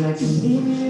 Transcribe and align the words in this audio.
like 0.00 0.20
me. 0.20 0.87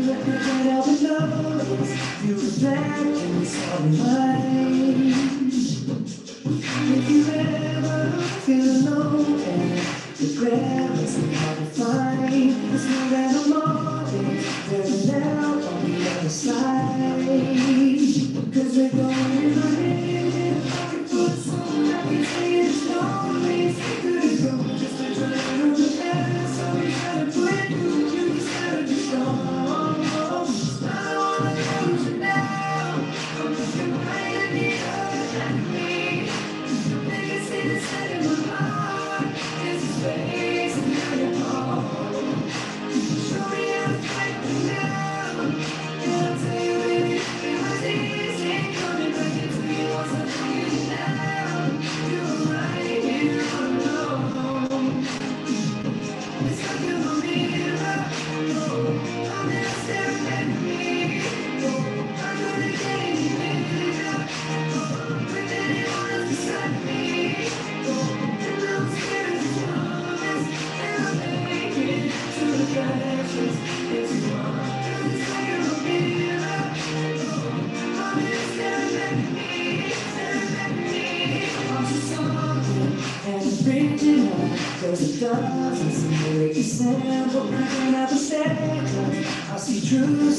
to 89.99 90.31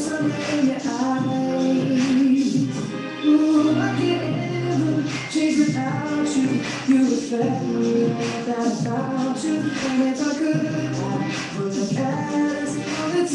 your 0.66 0.76
eyes. 0.76 0.82
Ooh, 3.26 3.76
I 3.78 3.80
can't 3.98 4.72
ever 4.72 5.04
change 5.30 5.58
without 5.60 6.28
you. 6.36 6.48
You 6.88 6.98
reflect 7.04 7.62
me 7.64 8.04
you. 9.44 9.56
And 9.60 10.04
if 10.08 10.22
I 10.22 10.24
could, 10.38 10.56
I 10.56 10.58
would 11.60 11.74
all 13.00 13.10
the 13.10 13.28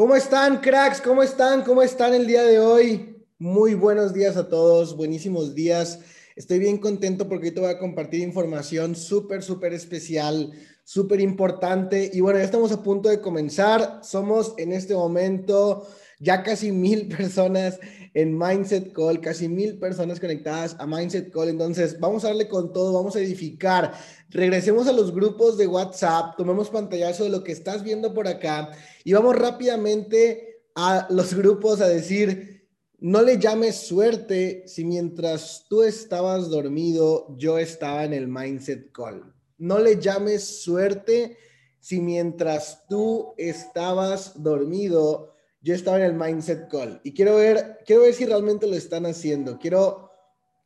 ¿Cómo 0.00 0.16
están, 0.16 0.62
cracks? 0.62 1.02
¿Cómo 1.02 1.22
están? 1.22 1.62
¿Cómo 1.62 1.82
están 1.82 2.14
el 2.14 2.26
día 2.26 2.42
de 2.42 2.58
hoy? 2.58 3.22
Muy 3.38 3.74
buenos 3.74 4.14
días 4.14 4.34
a 4.38 4.48
todos, 4.48 4.96
buenísimos 4.96 5.54
días. 5.54 6.00
Estoy 6.34 6.58
bien 6.58 6.78
contento 6.78 7.28
porque 7.28 7.48
hoy 7.48 7.54
te 7.54 7.60
voy 7.60 7.68
a 7.68 7.78
compartir 7.78 8.22
información 8.22 8.96
súper, 8.96 9.42
súper 9.42 9.74
especial, 9.74 10.52
súper 10.84 11.20
importante. 11.20 12.10
Y 12.14 12.20
bueno, 12.20 12.38
ya 12.38 12.46
estamos 12.46 12.72
a 12.72 12.82
punto 12.82 13.10
de 13.10 13.20
comenzar. 13.20 14.00
Somos 14.02 14.54
en 14.56 14.72
este 14.72 14.94
momento 14.94 15.86
ya 16.20 16.42
casi 16.42 16.70
mil 16.70 17.08
personas 17.08 17.80
en 18.14 18.36
Mindset 18.36 18.92
Call, 18.92 19.20
casi 19.20 19.48
mil 19.48 19.78
personas 19.78 20.20
conectadas 20.20 20.76
a 20.78 20.86
Mindset 20.86 21.32
Call. 21.32 21.48
Entonces, 21.48 21.98
vamos 21.98 22.24
a 22.24 22.28
darle 22.28 22.48
con 22.48 22.72
todo, 22.72 22.92
vamos 22.92 23.16
a 23.16 23.20
edificar. 23.20 23.92
Regresemos 24.28 24.86
a 24.86 24.92
los 24.92 25.12
grupos 25.12 25.56
de 25.58 25.66
WhatsApp, 25.66 26.36
tomemos 26.36 26.70
pantallazo 26.70 27.24
de 27.24 27.30
lo 27.30 27.42
que 27.42 27.52
estás 27.52 27.82
viendo 27.82 28.14
por 28.14 28.28
acá 28.28 28.70
y 29.02 29.12
vamos 29.12 29.36
rápidamente 29.36 30.62
a 30.76 31.06
los 31.10 31.34
grupos 31.34 31.80
a 31.80 31.88
decir, 31.88 32.68
no 32.98 33.22
le 33.22 33.38
llames 33.38 33.76
suerte 33.76 34.64
si 34.66 34.84
mientras 34.84 35.64
tú 35.68 35.82
estabas 35.82 36.50
dormido, 36.50 37.34
yo 37.38 37.58
estaba 37.58 38.04
en 38.04 38.12
el 38.12 38.28
Mindset 38.28 38.92
Call. 38.92 39.32
No 39.56 39.78
le 39.78 39.98
llames 39.98 40.62
suerte 40.62 41.38
si 41.80 42.00
mientras 42.00 42.86
tú 42.88 43.32
estabas 43.38 44.42
dormido, 44.42 45.29
yo 45.62 45.74
estaba 45.74 45.98
en 45.98 46.04
el 46.04 46.14
Mindset 46.14 46.68
Call 46.68 47.00
y 47.04 47.12
quiero 47.12 47.36
ver, 47.36 47.78
quiero 47.84 48.02
ver 48.02 48.14
si 48.14 48.24
realmente 48.24 48.66
lo 48.66 48.74
están 48.74 49.06
haciendo. 49.06 49.58
Quiero, 49.58 50.10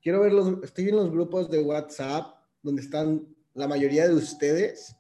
quiero 0.02 0.20
ver 0.20 0.32
los, 0.32 0.62
estoy 0.62 0.88
en 0.88 0.96
los 0.96 1.10
grupos 1.10 1.50
de 1.50 1.60
WhatsApp 1.60 2.36
donde 2.62 2.82
están 2.82 3.26
la 3.54 3.68
mayoría 3.68 4.08
de 4.08 4.14
ustedes 4.14 4.96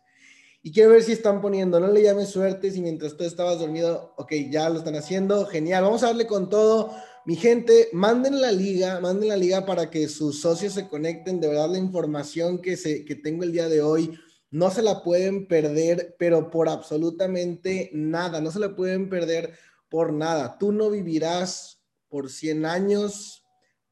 y 0.66 0.72
quiero 0.72 0.92
ver 0.92 1.02
si 1.02 1.12
están 1.12 1.42
poniendo, 1.42 1.78
no 1.78 1.88
le 1.88 2.02
llames 2.02 2.30
suerte 2.30 2.70
si 2.70 2.80
mientras 2.80 3.18
tú 3.18 3.24
estabas 3.24 3.58
dormido, 3.58 4.14
ok, 4.16 4.32
ya 4.50 4.70
lo 4.70 4.78
están 4.78 4.96
haciendo, 4.96 5.44
genial, 5.44 5.84
vamos 5.84 6.02
a 6.02 6.06
darle 6.06 6.26
con 6.26 6.48
todo. 6.48 6.90
Mi 7.26 7.36
gente, 7.36 7.90
manden 7.92 8.40
la 8.40 8.50
liga, 8.50 8.98
manden 8.98 9.28
la 9.28 9.36
liga 9.36 9.66
para 9.66 9.90
que 9.90 10.08
sus 10.08 10.40
socios 10.40 10.72
se 10.72 10.88
conecten. 10.88 11.38
De 11.38 11.48
verdad, 11.48 11.68
la 11.68 11.76
información 11.76 12.62
que, 12.62 12.78
se, 12.78 13.04
que 13.04 13.14
tengo 13.14 13.44
el 13.44 13.52
día 13.52 13.68
de 13.68 13.82
hoy 13.82 14.18
no 14.50 14.70
se 14.70 14.80
la 14.80 15.02
pueden 15.02 15.48
perder, 15.48 16.16
pero 16.18 16.50
por 16.50 16.70
absolutamente 16.70 17.90
nada. 17.92 18.40
No 18.40 18.50
se 18.50 18.58
la 18.58 18.74
pueden 18.74 19.10
perder 19.10 19.52
por 19.94 20.12
nada. 20.12 20.58
Tú 20.58 20.72
no 20.72 20.90
vivirás 20.90 21.80
por 22.08 22.28
100 22.28 22.66
años, 22.66 23.44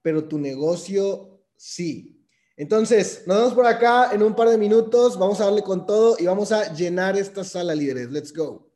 pero 0.02 0.26
tu 0.26 0.36
negocio 0.36 1.44
sí. 1.56 2.26
Entonces, 2.56 3.22
nos 3.24 3.36
vemos 3.36 3.54
por 3.54 3.66
acá 3.66 4.12
en 4.12 4.24
un 4.24 4.34
par 4.34 4.48
de 4.48 4.58
minutos. 4.58 5.16
Vamos 5.16 5.40
a 5.40 5.44
darle 5.44 5.62
con 5.62 5.86
todo 5.86 6.16
y 6.18 6.26
vamos 6.26 6.50
a 6.50 6.74
llenar 6.74 7.16
esta 7.16 7.44
sala, 7.44 7.72
líderes. 7.72 8.10
Let's 8.10 8.32
go. 8.32 8.68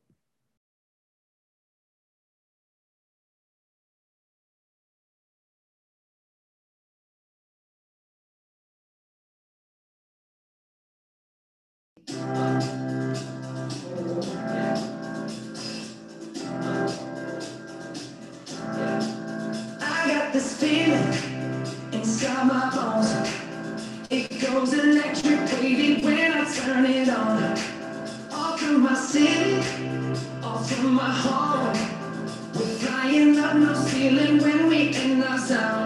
off 30.43 30.71
from 30.71 30.95
my 30.95 31.11
home. 31.11 31.73
We're 32.55 32.77
flying 32.81 33.39
up 33.39 33.57
no 33.57 33.75
ceiling 33.75 34.39
when 34.43 34.69
we 34.69 34.95
in 34.97 35.23
our 35.23 35.39
zone. 35.39 35.86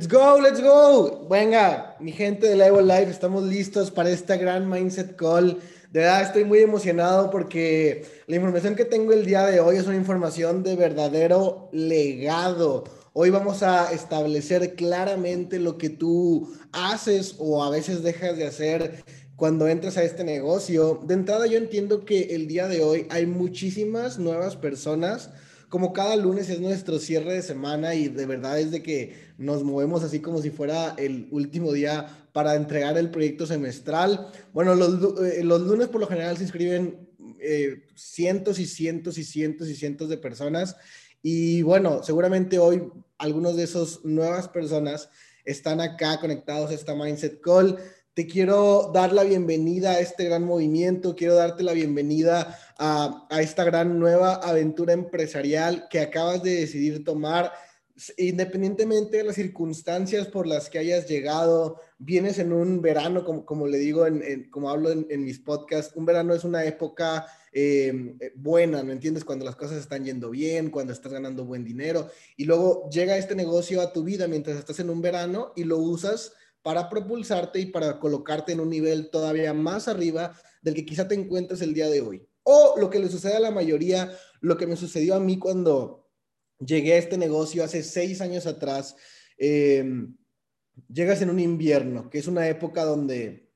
Let's 0.00 0.10
go, 0.10 0.40
let's 0.40 0.62
go. 0.62 1.28
Venga, 1.28 1.94
mi 2.00 2.10
gente 2.10 2.46
de 2.46 2.56
Live 2.56 2.82
Life, 2.84 3.10
estamos 3.10 3.42
listos 3.44 3.90
para 3.90 4.08
esta 4.08 4.38
gran 4.38 4.66
Mindset 4.66 5.14
Call. 5.14 5.58
De 5.92 6.00
verdad, 6.00 6.22
estoy 6.22 6.46
muy 6.46 6.60
emocionado 6.60 7.28
porque 7.28 8.06
la 8.26 8.36
información 8.36 8.76
que 8.76 8.86
tengo 8.86 9.12
el 9.12 9.26
día 9.26 9.44
de 9.44 9.60
hoy 9.60 9.76
es 9.76 9.86
una 9.86 9.96
información 9.96 10.62
de 10.62 10.74
verdadero 10.74 11.68
legado. 11.72 12.84
Hoy 13.12 13.28
vamos 13.28 13.62
a 13.62 13.92
establecer 13.92 14.74
claramente 14.74 15.58
lo 15.58 15.76
que 15.76 15.90
tú 15.90 16.50
haces 16.72 17.34
o 17.38 17.62
a 17.62 17.68
veces 17.68 18.02
dejas 18.02 18.38
de 18.38 18.46
hacer 18.46 19.04
cuando 19.36 19.68
entras 19.68 19.98
a 19.98 20.02
este 20.02 20.24
negocio. 20.24 21.02
De 21.04 21.12
entrada, 21.12 21.46
yo 21.46 21.58
entiendo 21.58 22.06
que 22.06 22.34
el 22.34 22.46
día 22.46 22.68
de 22.68 22.82
hoy 22.82 23.06
hay 23.10 23.26
muchísimas 23.26 24.18
nuevas 24.18 24.56
personas 24.56 25.28
como 25.70 25.92
cada 25.92 26.16
lunes 26.16 26.50
es 26.50 26.60
nuestro 26.60 26.98
cierre 26.98 27.32
de 27.32 27.42
semana 27.42 27.94
y 27.94 28.08
de 28.08 28.26
verdad 28.26 28.58
es 28.58 28.72
de 28.72 28.82
que 28.82 29.14
nos 29.38 29.62
movemos 29.62 30.02
así 30.02 30.18
como 30.20 30.42
si 30.42 30.50
fuera 30.50 30.94
el 30.98 31.28
último 31.30 31.72
día 31.72 32.26
para 32.32 32.56
entregar 32.56 32.98
el 32.98 33.10
proyecto 33.10 33.46
semestral. 33.46 34.28
Bueno, 34.52 34.74
los, 34.74 35.22
eh, 35.24 35.44
lunes 35.44 35.88
por 35.88 36.00
lo 36.00 36.08
general 36.08 36.36
se 36.36 36.42
inscriben 36.42 37.08
eh, 37.38 37.86
cientos 37.94 38.58
y 38.58 38.66
cientos 38.66 39.16
y 39.16 39.24
cientos 39.24 39.68
y 39.68 39.76
cientos 39.76 40.08
de 40.08 40.18
personas 40.18 40.76
y 41.22 41.62
bueno, 41.62 42.02
seguramente 42.02 42.58
hoy 42.58 42.82
algunos 43.18 43.56
de 43.56 43.64
esos 43.64 44.04
nuevas 44.04 44.48
personas 44.48 45.08
están 45.44 45.80
acá 45.80 46.18
conectados 46.18 46.70
a 46.70 46.74
esta 46.74 46.96
Mindset 46.96 47.40
Call 47.40 47.78
te 48.20 48.26
quiero 48.26 48.90
dar 48.92 49.14
la 49.14 49.24
bienvenida 49.24 49.92
a 49.92 50.00
este 50.00 50.24
gran 50.24 50.44
movimiento, 50.44 51.16
quiero 51.16 51.36
darte 51.36 51.62
la 51.62 51.72
bienvenida 51.72 52.54
a, 52.78 53.26
esta 53.40 53.64
gran 53.64 53.98
nueva 53.98 54.34
aventura 54.34 54.92
empresarial 54.92 55.86
que 55.88 56.00
acabas 56.00 56.42
de 56.42 56.56
decidir 56.56 57.02
tomar 57.02 57.50
independientemente 58.18 59.16
de 59.16 59.24
las 59.24 59.36
circunstancias 59.36 60.26
por 60.26 60.46
las 60.46 60.68
que 60.68 60.78
hayas 60.78 61.08
llegado, 61.08 61.80
vienes 61.98 62.38
en 62.38 62.52
un 62.52 62.82
verano, 62.82 63.24
como, 63.24 63.46
como 63.46 63.66
le 63.66 63.78
digo, 63.78 64.04
como 64.50 64.68
hablo 64.68 64.90
en, 64.90 65.24
mis 65.24 65.38
podcasts, 65.38 65.96
un 65.96 66.04
verano 66.04 66.34
es 66.34 66.44
una 66.44 66.62
época 66.66 67.26
eh, 67.54 68.18
buena, 68.34 68.82
¿no 68.82 68.92
entiendes? 68.92 69.24
Cuando 69.24 69.46
las 69.46 69.56
cosas 69.56 69.78
están 69.78 70.04
yendo 70.04 70.28
bien, 70.28 70.70
cuando 70.70 70.92
estás 70.92 71.12
ganando 71.12 71.46
buen 71.46 71.64
dinero, 71.64 72.10
y 72.36 72.44
luego 72.44 72.86
llega 72.90 73.16
este 73.16 73.34
negocio 73.34 73.80
a 73.80 73.94
tu 73.94 74.04
vida 74.04 74.28
mientras 74.28 74.58
estás 74.58 74.78
en 74.78 74.90
un 74.90 75.00
verano 75.00 75.54
y 75.56 75.64
lo 75.64 75.78
usas 75.78 76.34
para 76.62 76.88
propulsarte 76.88 77.60
y 77.60 77.66
para 77.66 77.98
colocarte 77.98 78.52
en 78.52 78.60
un 78.60 78.70
nivel 78.70 79.10
todavía 79.10 79.54
más 79.54 79.88
arriba 79.88 80.34
del 80.62 80.74
que 80.74 80.84
quizá 80.84 81.08
te 81.08 81.14
encuentres 81.14 81.62
el 81.62 81.74
día 81.74 81.88
de 81.88 82.00
hoy. 82.00 82.28
O 82.42 82.74
lo 82.78 82.90
que 82.90 82.98
le 82.98 83.08
sucede 83.08 83.36
a 83.36 83.40
la 83.40 83.50
mayoría, 83.50 84.10
lo 84.40 84.56
que 84.56 84.66
me 84.66 84.76
sucedió 84.76 85.14
a 85.14 85.20
mí 85.20 85.38
cuando 85.38 86.10
llegué 86.58 86.94
a 86.94 86.98
este 86.98 87.16
negocio 87.16 87.64
hace 87.64 87.82
seis 87.82 88.20
años 88.20 88.46
atrás, 88.46 88.96
eh, 89.38 89.84
llegas 90.88 91.22
en 91.22 91.30
un 91.30 91.40
invierno, 91.40 92.10
que 92.10 92.18
es 92.18 92.26
una 92.26 92.48
época 92.48 92.84
donde 92.84 93.49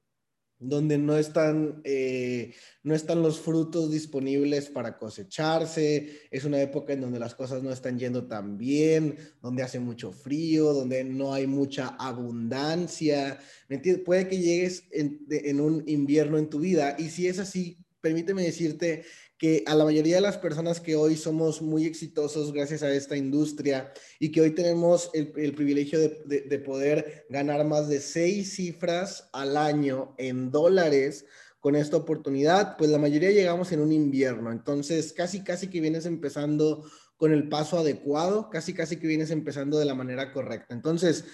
donde 0.58 0.98
no 0.98 1.16
están, 1.16 1.80
eh, 1.84 2.54
no 2.82 2.94
están 2.94 3.22
los 3.22 3.40
frutos 3.40 3.90
disponibles 3.90 4.70
para 4.70 4.96
cosecharse, 4.96 6.22
es 6.30 6.44
una 6.44 6.60
época 6.60 6.92
en 6.92 7.00
donde 7.00 7.18
las 7.18 7.34
cosas 7.34 7.62
no 7.62 7.70
están 7.70 7.98
yendo 7.98 8.26
tan 8.26 8.56
bien, 8.56 9.16
donde 9.42 9.62
hace 9.62 9.80
mucho 9.80 10.12
frío, 10.12 10.72
donde 10.72 11.04
no 11.04 11.34
hay 11.34 11.46
mucha 11.46 11.88
abundancia, 11.98 13.38
¿me 13.68 13.76
entiendes? 13.76 14.04
Puede 14.04 14.28
que 14.28 14.38
llegues 14.38 14.84
en, 14.90 15.26
en 15.28 15.60
un 15.60 15.82
invierno 15.86 16.38
en 16.38 16.48
tu 16.48 16.60
vida 16.60 16.96
y 16.98 17.10
si 17.10 17.28
es 17.28 17.38
así, 17.38 17.83
permíteme 18.04 18.42
decirte 18.42 19.06
que 19.38 19.64
a 19.66 19.74
la 19.74 19.86
mayoría 19.86 20.16
de 20.16 20.20
las 20.20 20.36
personas 20.36 20.78
que 20.78 20.94
hoy 20.94 21.16
somos 21.16 21.62
muy 21.62 21.86
exitosos 21.86 22.52
gracias 22.52 22.82
a 22.82 22.92
esta 22.92 23.16
industria 23.16 23.94
y 24.20 24.30
que 24.30 24.42
hoy 24.42 24.50
tenemos 24.50 25.10
el, 25.14 25.32
privilegio 25.54 25.98
de, 25.98 26.58
poder 26.58 27.24
ganar 27.30 27.64
más 27.64 27.88
de 27.88 28.00
seis 28.00 28.56
cifras 28.56 29.30
al 29.32 29.56
año 29.56 30.14
en 30.18 30.50
dólares 30.50 31.24
con 31.60 31.76
esta 31.76 31.96
oportunidad, 31.96 32.76
pues 32.76 32.90
la 32.90 32.98
mayoría 32.98 33.30
llegamos 33.30 33.72
en 33.72 33.80
un 33.80 33.90
invierno. 33.90 34.52
Entonces, 34.52 35.14
casi, 35.14 35.42
casi 35.42 35.68
que 35.68 35.80
vienes 35.80 36.04
empezando 36.04 36.84
con 37.16 37.32
el 37.32 37.48
paso 37.48 37.78
adecuado, 37.78 38.50
casi, 38.50 38.74
casi 38.74 38.98
que 38.98 39.06
vienes 39.06 39.30
empezando 39.30 39.78
de 39.78 39.86
la 39.86 39.94
manera 39.94 40.30
correcta. 40.30 40.74
Entonces, 40.74 41.24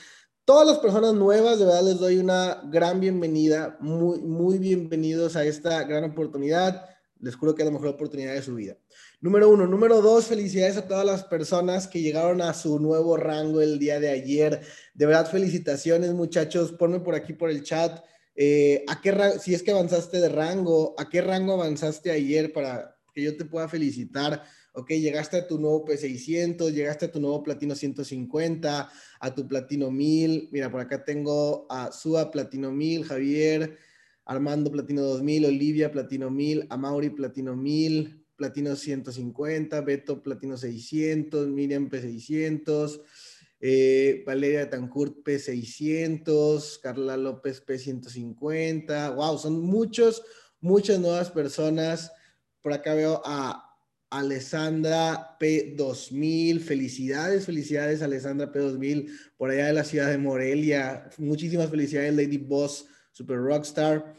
todas 0.50 0.66
las 0.66 0.78
personas 0.80 1.14
nuevas, 1.14 1.60
de 1.60 1.64
verdad 1.64 1.84
les 1.84 2.00
doy 2.00 2.18
una 2.18 2.60
gran 2.64 2.98
bienvenida, 2.98 3.76
muy, 3.78 4.20
muy 4.20 4.58
bienvenidos 4.58 5.36
a 5.36 5.44
esta 5.44 5.84
gran 5.84 6.02
oportunidad 6.02 6.88
les 7.20 7.36
juro 7.36 7.54
que 7.54 7.62
es 7.62 7.66
la 7.66 7.72
mejor 7.72 7.88
oportunidad 7.88 8.34
de 8.34 8.42
su 8.42 8.56
vida. 8.56 8.76
Número 9.20 9.48
uno. 9.48 9.68
Número 9.68 10.00
dos, 10.00 10.26
felicidades 10.26 10.76
a 10.76 10.88
todas 10.88 11.04
las 11.04 11.22
personas 11.22 11.86
que 11.86 12.00
llegaron 12.00 12.42
a 12.42 12.52
su 12.52 12.80
nuevo 12.80 13.16
rango 13.16 13.60
el 13.60 13.78
día 13.78 14.00
de 14.00 14.08
ayer. 14.08 14.60
De 14.94 15.06
verdad, 15.06 15.30
felicitaciones, 15.30 16.14
muchachos. 16.14 16.72
Ponme 16.72 16.98
por 16.98 17.14
aquí 17.14 17.32
por 17.32 17.50
el 17.50 17.62
chat. 17.62 18.02
Eh, 18.34 18.84
¿a 18.88 19.00
qué 19.00 19.14
si 19.38 19.54
es 19.54 19.62
que 19.62 19.70
avanzaste 19.70 20.20
de 20.20 20.30
rango, 20.30 20.94
¿a 20.98 21.08
qué 21.08 21.20
rango 21.20 21.52
avanzaste 21.52 22.10
ayer 22.10 22.52
para 22.52 22.96
que 23.14 23.22
yo 23.22 23.36
te 23.36 23.44
pueda 23.44 23.68
felicitar? 23.68 24.42
Ok, 24.72 24.90
llegaste 24.90 25.36
a 25.36 25.46
tu 25.46 25.58
nuevo 25.58 25.84
P600, 25.84 26.70
llegaste 26.70 27.06
a 27.06 27.10
tu 27.10 27.20
nuevo 27.20 27.42
Platino 27.42 27.74
150, 27.74 28.90
a 29.20 29.34
tu 29.34 29.48
Platino 29.48 29.90
1000. 29.90 30.48
Mira, 30.52 30.70
por 30.70 30.80
acá 30.80 31.04
tengo 31.04 31.66
a 31.68 31.90
Sua 31.92 32.30
Platino 32.30 32.70
1000, 32.70 33.04
Javier. 33.04 33.78
Armando 34.30 34.70
Platino 34.70 35.02
2000, 35.02 35.48
Olivia 35.48 35.90
Platino 35.90 36.30
1000, 36.30 36.66
Amaury 36.70 37.10
Platino 37.10 37.56
1000, 37.56 38.24
Platino 38.36 38.76
150, 38.76 39.80
Beto 39.80 40.22
Platino 40.22 40.56
600, 40.56 41.48
Miriam 41.48 41.90
P600, 41.90 43.02
eh, 43.60 44.22
Valeria 44.24 44.70
Tancourt 44.70 45.24
P600, 45.24 46.80
Carla 46.80 47.16
López 47.16 47.60
P150. 47.66 49.16
Wow, 49.16 49.36
son 49.36 49.60
muchos, 49.60 50.22
muchas 50.60 51.00
nuevas 51.00 51.30
personas. 51.30 52.12
Por 52.62 52.72
acá 52.72 52.94
veo 52.94 53.20
a 53.24 53.69
Alessandra 54.10 55.36
P2000. 55.38 56.60
Felicidades, 56.60 57.46
felicidades, 57.46 58.02
Alessandra 58.02 58.52
P2000, 58.52 59.08
por 59.36 59.50
allá 59.50 59.66
de 59.66 59.72
la 59.72 59.84
ciudad 59.84 60.10
de 60.10 60.18
Morelia. 60.18 61.08
Muchísimas 61.16 61.70
felicidades, 61.70 62.14
Lady 62.14 62.38
Boss 62.38 62.86
Super 63.12 63.38
Rockstar. 63.38 64.14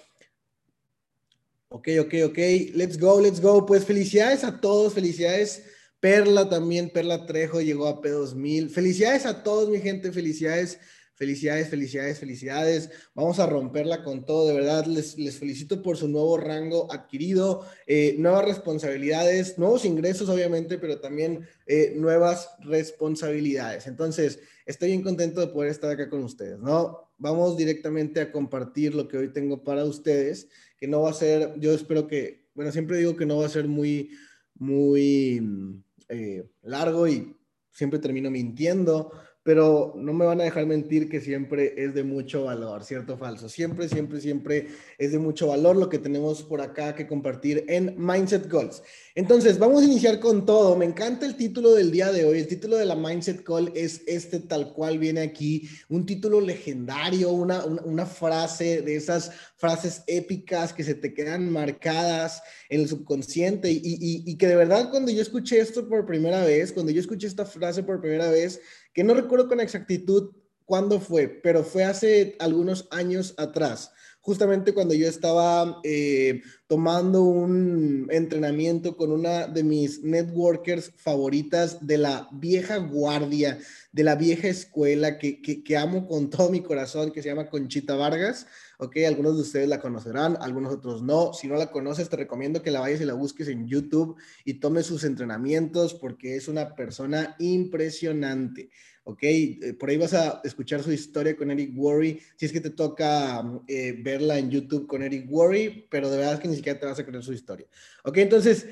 Ok, 1.70 1.88
ok, 2.02 2.14
ok. 2.26 2.38
Let's 2.74 2.98
go, 2.98 3.22
let's 3.22 3.40
go. 3.40 3.66
Pues 3.66 3.86
felicidades 3.86 4.44
a 4.44 4.60
todos, 4.60 4.94
felicidades. 4.94 5.64
Perla 6.02 6.50
también, 6.50 6.90
Perla 6.90 7.26
Trejo 7.26 7.62
llegó 7.62 7.88
a 7.88 8.02
P2000. 8.02 8.70
Felicidades 8.70 9.26
a 9.26 9.44
todos, 9.44 9.70
mi 9.70 9.80
gente, 9.80 10.12
felicidades, 10.12 10.80
felicidades, 11.22 11.70
felicidades, 11.70 12.18
felicidades. 12.18 12.90
Vamos 13.14 13.38
a 13.38 13.46
romperla 13.46 14.04
con 14.04 14.26
todo, 14.26 14.48
de 14.48 14.56
verdad. 14.56 14.88
Les, 14.88 15.20
les 15.20 15.38
felicito 15.38 15.84
por 15.84 15.96
su 15.96 16.08
nuevo 16.08 16.36
rango 16.36 16.92
adquirido, 16.92 17.64
eh, 17.86 18.16
nuevas 18.18 18.46
responsabilidades, 18.46 19.60
nuevos 19.60 19.86
ingresos, 19.86 20.30
obviamente, 20.30 20.80
pero 20.80 21.00
también 21.00 21.48
eh, 21.68 21.94
nuevas 21.96 22.50
responsabilidades. 22.62 23.86
Entonces, 23.86 24.40
estoy 24.66 24.88
bien 24.90 25.04
contento 25.04 25.42
de 25.42 25.54
poder 25.54 25.70
estar 25.70 25.92
acá 25.92 26.10
con 26.10 26.24
ustedes, 26.24 26.58
¿no? 26.58 27.12
vamos 27.20 27.56
directamente 27.56 28.20
a 28.20 28.32
compartir 28.32 28.96
lo 28.96 29.08
que 29.08 29.20
hoy 29.20 29.32
tengo 29.32 29.64
para 29.64 29.86
ustedes, 29.86 30.50
que 30.76 30.88
no 30.88 31.02
va 31.02 31.12
a 31.12 31.14
ser, 31.14 31.54
yo 31.60 31.72
espero 31.72 32.08
que, 32.08 32.48
bueno, 32.56 32.72
siempre 32.72 32.98
digo 32.98 33.16
que 33.16 33.28
no 33.28 33.38
va 33.38 33.46
a 33.46 33.50
ser 33.50 33.68
muy, 33.68 34.10
muy 34.56 35.84
eh, 36.10 36.50
largo 36.64 37.08
y 37.08 37.38
siempre 37.70 38.00
termino 38.00 38.32
mintiendo, 38.32 39.12
pero 39.44 39.94
no 39.98 40.14
me 40.14 40.26
van 40.26 40.40
a 40.40 40.44
dejar 40.44 40.68
mentir 40.68 41.10
que 41.10 41.20
siempre 41.20 41.74
es 41.76 41.96
de 41.96 42.04
mucho 42.04 42.44
valor, 42.44 42.84
¿cierto 42.84 43.14
o 43.14 43.18
falso? 43.18 43.50
Siempre, 43.50 43.90
siempre, 43.90 44.22
siempre 44.22 44.68
es 45.00 45.12
de 45.12 45.18
mucho 45.18 45.48
valor 45.48 45.76
lo 45.76 45.90
que 45.90 45.98
tenemos 45.98 46.44
por 46.44 46.62
acá 46.62 46.94
que 46.94 47.08
compartir 47.08 47.66
en 47.68 47.96
Mindset 47.98 48.50
Goals. 48.52 48.84
Entonces, 49.16 49.58
vamos 49.58 49.82
a 49.82 49.86
iniciar 49.86 50.20
con 50.20 50.46
todo. 50.46 50.78
Me 50.78 50.86
encanta 50.86 51.26
el 51.26 51.36
título 51.36 51.74
del 51.74 51.92
día 51.92 52.12
de 52.12 52.24
hoy. 52.24 52.38
El 52.38 52.48
título 52.48 52.78
de 52.78 52.86
la 52.86 52.96
Mindset 52.96 53.44
Call 53.44 53.72
es 53.74 54.04
este 54.06 54.40
tal 54.40 54.74
cual 54.74 55.00
viene 55.00 55.22
aquí, 55.22 55.68
un 55.90 56.06
título 56.06 56.40
legendario, 56.40 57.32
una, 57.32 57.66
una, 57.66 58.06
frase 58.06 58.82
de 58.82 58.96
esas 58.96 59.32
frases 59.56 60.04
épicas 60.06 60.72
que 60.74 60.84
se 60.84 60.96
te 60.96 61.14
quedan 61.14 61.52
marcadas 61.52 62.44
en 62.70 62.82
el 62.82 62.88
subconsciente 62.88 63.72
y, 63.72 63.78
y, 63.78 64.24
y 64.26 64.38
que 64.38 64.48
de 64.48 64.56
verdad 64.56 64.90
cuando 64.90 65.12
yo 65.12 65.22
escuché 65.22 65.60
esto 65.60 65.88
por 65.88 66.06
primera 66.06 66.44
vez, 66.44 66.72
cuando 66.72 66.92
yo 66.92 67.00
escuché 67.00 67.28
esta 67.28 67.46
frase 67.46 67.84
por 67.84 68.02
primera 68.02 68.30
vez, 68.30 68.60
que 68.94 69.04
no 69.04 69.14
recuerdo 69.14 69.48
con 69.48 69.60
exactitud 69.60 70.32
cuándo 70.66 71.00
fue, 71.00 71.28
pero 71.28 71.64
fue 71.64 71.84
hace 71.84 72.36
algunos 72.40 72.88
años 72.92 73.34
atrás, 73.38 73.92
justamente 74.22 74.74
cuando 74.74 74.94
yo 74.94 75.08
estaba 75.08 75.82
eh, 75.84 76.42
tomando 76.68 77.24
un 77.24 78.08
entrenamiento 78.10 78.96
con 78.96 79.12
una 79.12 79.48
de 79.48 79.64
mis 79.64 80.02
networkers 80.04 80.94
favoritas 80.96 81.86
de 81.86 81.98
la 81.98 82.30
vieja 82.32 82.78
guardia, 82.78 83.60
de 83.92 84.04
la 84.04 84.16
vieja 84.16 84.48
escuela 84.48 85.18
que, 85.18 85.42
que, 85.42 85.78
amo 85.78 86.08
con 86.08 86.30
todo 86.30 86.50
mi 86.50 86.62
corazón, 86.62 87.12
que 87.12 87.22
se 87.22 87.30
llama 87.30 87.50
Conchita 87.50 87.96
Vargas. 87.96 88.48
Ok, 88.84 88.98
algunos 89.06 89.36
de 89.36 89.44
ustedes 89.44 89.70
la 89.70 89.80
conocerán, 89.80 90.40
algunos 90.42 90.74
otros 90.74 91.04
no. 91.04 91.34
Si 91.34 91.48
no 91.48 91.56
la 91.56 91.70
conoces, 91.70 92.10
te 92.10 92.16
recomiendo 92.16 92.64
que 92.64 92.72
la 92.72 92.80
vayas 92.80 93.00
y 93.00 93.06
la 93.06 93.14
busques 93.14 93.48
en 93.48 93.68
YouTube 93.68 94.18
y 94.44 94.56
tomes 94.56 94.88
sus 94.88 95.04
entrenamientos 95.04 95.94
porque 95.94 96.36
es 96.36 96.48
una 96.48 96.74
persona 96.74 97.36
impresionante. 97.38 98.72
¿ok? 99.04 99.20
Eh, 99.22 99.76
por 99.80 99.92
ahí 99.92 99.98
vas 99.98 100.16
a 100.16 100.42
escuchar 100.44 100.82
su 100.82 100.92
historia 100.92 101.38
con 101.38 101.52
Eric 101.52 101.78
Worry, 101.78 102.20
si 102.36 102.48
es 102.48 102.52
que 102.52 102.60
te 102.60 102.72
toca 102.72 103.44
eh, 103.68 104.00
verla 104.02 104.40
en 104.40 104.50
YouTube 104.50 104.88
con 104.88 105.04
Eric 105.04 105.32
Worry, 105.32 105.86
pero 105.88 106.10
de 106.10 106.18
verdad 106.18 106.34
es 106.34 106.40
que 106.40 106.48
ni 106.48 106.56
siquiera 106.56 106.80
te 106.80 106.88
vas 106.88 106.98
a 106.98 107.06
creer 107.06 107.24
su 107.24 107.34
historia, 107.34 107.68
¿ok? 108.04 108.18
Entonces, 108.18 108.66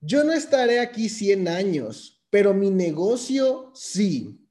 yo 0.00 0.24
no 0.24 0.32
estaré 0.32 0.80
aquí 0.80 1.10
100 1.10 1.48
años, 1.48 2.24
pero 2.30 2.54
mi 2.54 2.70
negocio 2.70 3.70
sí. 3.74 4.41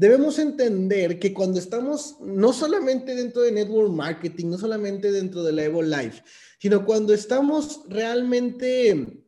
Debemos 0.00 0.38
entender 0.38 1.18
que 1.18 1.34
cuando 1.34 1.58
estamos 1.58 2.16
no 2.22 2.54
solamente 2.54 3.14
dentro 3.14 3.42
de 3.42 3.52
network 3.52 3.92
marketing, 3.92 4.46
no 4.46 4.56
solamente 4.56 5.12
dentro 5.12 5.42
de 5.42 5.52
la 5.52 5.64
Evo 5.64 5.82
Life, 5.82 6.22
sino 6.58 6.86
cuando 6.86 7.12
estamos 7.12 7.82
realmente 7.86 9.26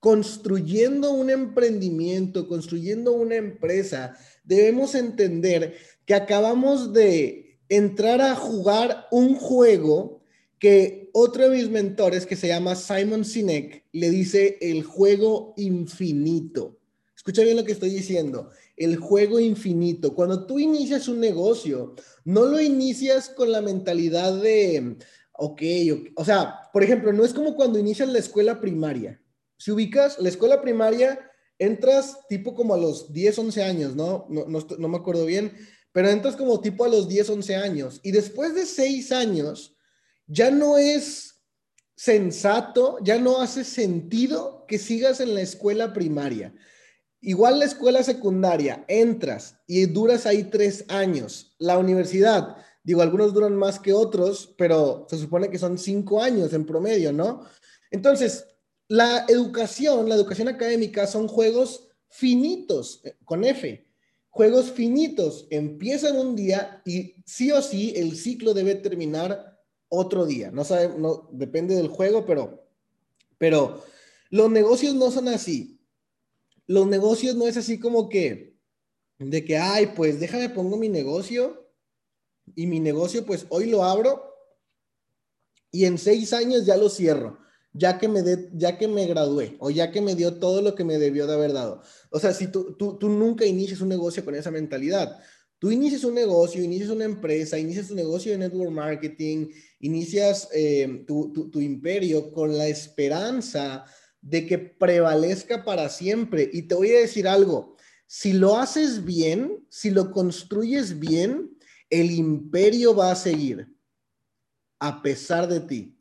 construyendo 0.00 1.10
un 1.10 1.28
emprendimiento, 1.28 2.48
construyendo 2.48 3.12
una 3.12 3.34
empresa, 3.34 4.16
debemos 4.44 4.94
entender 4.94 5.76
que 6.06 6.14
acabamos 6.14 6.94
de 6.94 7.58
entrar 7.68 8.22
a 8.22 8.34
jugar 8.34 9.06
un 9.10 9.34
juego 9.34 10.22
que 10.58 11.10
otro 11.12 11.50
de 11.50 11.58
mis 11.58 11.68
mentores, 11.68 12.24
que 12.24 12.36
se 12.36 12.48
llama 12.48 12.76
Simon 12.76 13.26
Sinek, 13.26 13.84
le 13.92 14.08
dice 14.08 14.56
el 14.62 14.84
juego 14.84 15.52
infinito. 15.58 16.78
Escucha 17.14 17.42
bien 17.42 17.58
lo 17.58 17.64
que 17.64 17.72
estoy 17.72 17.90
diciendo, 17.90 18.50
el 18.76 18.96
juego 18.96 19.40
infinito. 19.40 20.14
Cuando 20.14 20.46
tú 20.46 20.58
inicias 20.58 21.08
un 21.08 21.20
negocio, 21.20 21.94
no 22.24 22.44
lo 22.44 22.60
inicias 22.60 23.30
con 23.30 23.50
la 23.50 23.62
mentalidad 23.62 24.34
de, 24.40 24.96
ok, 25.32 25.52
okay. 25.52 26.12
o 26.14 26.24
sea, 26.24 26.60
por 26.72 26.82
ejemplo, 26.82 27.12
no 27.12 27.24
es 27.24 27.32
como 27.32 27.54
cuando 27.56 27.78
inicias 27.78 28.08
la 28.08 28.18
escuela 28.18 28.60
primaria. 28.60 29.20
Si 29.58 29.70
ubicas 29.70 30.18
la 30.18 30.28
escuela 30.28 30.60
primaria, 30.60 31.18
entras 31.58 32.18
tipo 32.28 32.54
como 32.54 32.74
a 32.74 32.78
los 32.78 33.12
10, 33.12 33.38
11 33.38 33.62
años, 33.62 33.96
¿no? 33.96 34.26
No, 34.28 34.46
no, 34.46 34.88
me 34.88 34.96
acuerdo 34.96 35.24
bien, 35.24 35.52
pero 35.92 36.10
entras 36.10 36.36
como 36.36 36.60
tipo 36.60 36.84
a 36.84 36.88
los 36.88 37.08
10, 37.08 37.30
11 37.30 37.56
años. 37.56 38.00
Y 38.02 38.12
después 38.12 38.54
de 38.54 38.66
6 38.66 39.12
años, 39.12 39.76
ya 40.26 40.50
no 40.50 40.76
es 40.76 41.42
sensato, 41.94 42.98
ya 43.02 43.18
no 43.18 43.40
hace 43.40 43.64
sentido 43.64 44.66
que 44.68 44.78
sigas 44.78 45.20
en 45.20 45.34
la 45.34 45.40
escuela 45.40 45.94
primaria. 45.94 46.54
Igual 47.26 47.58
la 47.58 47.64
escuela 47.64 48.04
secundaria, 48.04 48.84
entras 48.86 49.56
y 49.66 49.86
duras 49.86 50.26
ahí 50.26 50.44
tres 50.44 50.84
años. 50.86 51.56
La 51.58 51.76
universidad, 51.76 52.56
digo, 52.84 53.02
algunos 53.02 53.34
duran 53.34 53.56
más 53.56 53.80
que 53.80 53.92
otros, 53.92 54.54
pero 54.56 55.08
se 55.10 55.18
supone 55.18 55.50
que 55.50 55.58
son 55.58 55.76
cinco 55.76 56.22
años 56.22 56.52
en 56.52 56.64
promedio, 56.64 57.12
¿no? 57.12 57.44
Entonces, 57.90 58.46
la 58.86 59.26
educación, 59.26 60.08
la 60.08 60.14
educación 60.14 60.46
académica 60.46 61.08
son 61.08 61.26
juegos 61.26 61.88
finitos, 62.08 63.00
eh, 63.02 63.16
con 63.24 63.42
F. 63.42 63.84
Juegos 64.30 64.70
finitos. 64.70 65.48
Empiezan 65.50 66.16
un 66.16 66.36
día 66.36 66.80
y 66.84 67.16
sí 67.24 67.50
o 67.50 67.60
sí 67.60 67.92
el 67.96 68.16
ciclo 68.16 68.54
debe 68.54 68.76
terminar 68.76 69.58
otro 69.88 70.26
día. 70.26 70.52
No 70.52 70.62
sabe, 70.62 70.94
no, 70.96 71.28
depende 71.32 71.74
del 71.74 71.88
juego, 71.88 72.24
pero, 72.24 72.68
pero 73.36 73.82
los 74.30 74.48
negocios 74.48 74.94
no 74.94 75.10
son 75.10 75.26
así. 75.26 75.75
Los 76.66 76.86
negocios 76.86 77.34
no 77.36 77.46
es 77.46 77.56
así 77.56 77.78
como 77.78 78.08
que, 78.08 78.56
de 79.18 79.44
que, 79.44 79.56
ay, 79.56 79.92
pues 79.96 80.20
déjame 80.20 80.50
pongo 80.50 80.76
mi 80.76 80.88
negocio 80.88 81.72
y 82.54 82.66
mi 82.66 82.80
negocio, 82.80 83.24
pues 83.24 83.46
hoy 83.48 83.66
lo 83.66 83.84
abro 83.84 84.34
y 85.70 85.84
en 85.84 85.98
seis 85.98 86.32
años 86.32 86.66
ya 86.66 86.76
lo 86.76 86.88
cierro 86.88 87.38
ya 87.76 87.98
que 87.98 88.08
me, 88.08 88.22
de, 88.22 88.48
ya 88.54 88.78
que 88.78 88.88
me 88.88 89.06
gradué 89.06 89.56
o 89.58 89.70
ya 89.70 89.90
que 89.90 90.00
me 90.00 90.14
dio 90.14 90.34
todo 90.34 90.62
lo 90.62 90.74
que 90.74 90.84
me 90.84 90.98
debió 90.98 91.26
de 91.26 91.34
haber 91.34 91.52
dado. 91.52 91.82
O 92.10 92.18
sea, 92.18 92.32
si 92.32 92.48
tú, 92.48 92.74
tú, 92.76 92.96
tú 92.98 93.08
nunca 93.08 93.44
inicias 93.44 93.80
un 93.80 93.88
negocio 93.88 94.24
con 94.24 94.34
esa 94.34 94.50
mentalidad, 94.50 95.18
tú 95.58 95.70
inicias 95.70 96.04
un 96.04 96.14
negocio, 96.14 96.62
inicias 96.62 96.90
una 96.90 97.04
empresa, 97.04 97.58
inicias 97.58 97.90
un 97.90 97.96
negocio 97.96 98.32
de 98.32 98.38
network 98.38 98.70
marketing, 98.70 99.48
inicias 99.80 100.48
eh, 100.52 101.04
tu, 101.06 101.32
tu, 101.32 101.50
tu 101.50 101.60
imperio 101.60 102.32
con 102.32 102.56
la 102.56 102.66
esperanza 102.66 103.84
de 104.20 104.46
que 104.46 104.58
prevalezca 104.58 105.64
para 105.64 105.88
siempre. 105.88 106.48
Y 106.52 106.62
te 106.62 106.74
voy 106.74 106.90
a 106.90 107.00
decir 107.00 107.28
algo, 107.28 107.76
si 108.06 108.32
lo 108.32 108.56
haces 108.56 109.04
bien, 109.04 109.66
si 109.68 109.90
lo 109.90 110.10
construyes 110.10 110.98
bien, 110.98 111.56
el 111.90 112.10
imperio 112.10 112.94
va 112.94 113.12
a 113.12 113.16
seguir 113.16 113.68
a 114.78 115.02
pesar 115.02 115.48
de 115.48 115.60
ti. 115.60 115.98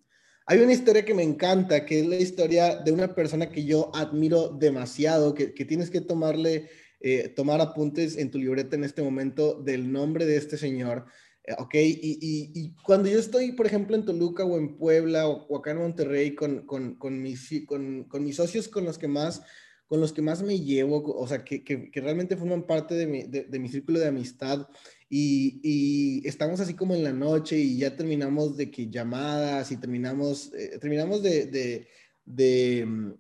Hay 0.47 0.60
una 0.60 0.73
historia 0.73 1.04
que 1.04 1.15
me 1.15 1.23
encanta, 1.23 1.86
que 1.86 2.01
es 2.01 2.06
la 2.06 2.17
historia 2.17 2.75
de 2.78 2.91
una 2.91 3.15
persona 3.15 3.49
que 3.49 3.65
yo 3.65 3.91
admiro 3.95 4.49
demasiado, 4.49 5.34
que, 5.34 5.47
tienes 5.47 5.89
que 5.89 6.01
tomarle, 6.01 6.69
eh, 6.99 7.30
tomar 7.30 7.62
apuntes 7.62 8.15
en 8.17 8.30
tu 8.30 8.38
libreta 8.38 8.75
en 8.75 8.84
este 8.84 9.01
momento 9.01 9.60
del 9.62 9.91
nombre 9.91 10.25
de 10.25 10.38
este 10.38 10.58
señor. 10.58 11.06
Eh, 11.48 11.56
ok, 11.58 11.74
y, 11.76 12.74
cuando 12.84 13.10
yo 13.10 13.20
estoy, 13.20 13.52
por 13.54 13.66
ejemplo, 13.66 13.96
en 13.96 14.06
Toluca 14.06 14.44
o 14.44 14.58
en 14.58 14.78
Puebla 14.78 15.28
o, 15.28 15.58
acá 15.58 15.72
en 15.72 15.78
Monterrey 15.78 16.36
con, 16.36 16.66
con, 16.66 17.22
mis, 17.22 17.50
con, 17.68 18.08
mis 18.24 18.36
socios 18.36 18.68
con 18.68 18.86
los 18.86 18.98
que 18.98 19.08
más 19.08 19.42
con 19.88 20.02
los 20.02 20.14
que 20.14 20.24
más 20.24 20.42
me 20.42 20.60
llevo, 20.60 21.04
o 21.04 21.28
sea, 21.28 21.44
que, 21.44 21.64
que, 21.64 21.92
realmente 21.94 22.36
forman 22.36 22.64
parte 22.64 22.96
de 22.96 23.06
mi, 23.06 23.22
de 23.22 23.60
mi 23.60 23.70
círculo 23.70 24.00
de 24.00 24.08
amistad, 24.08 24.68
y, 25.10 26.28
estamos 26.28 26.60
así 26.60 26.74
como 26.74 26.96
en 26.96 27.04
la 27.04 27.14
noche 27.14 27.58
y 27.58 27.78
ya 27.78 27.96
terminamos 27.96 28.58
de 28.58 28.72
que 28.72 28.90
llamadas 28.90 29.72
y 29.72 29.78
terminamos, 29.78 30.52
eh, 30.54 30.78
terminamos 30.80 31.22
de, 31.22 31.46
de, 31.46 31.88
de, 32.26 32.86
mm, 32.86 33.14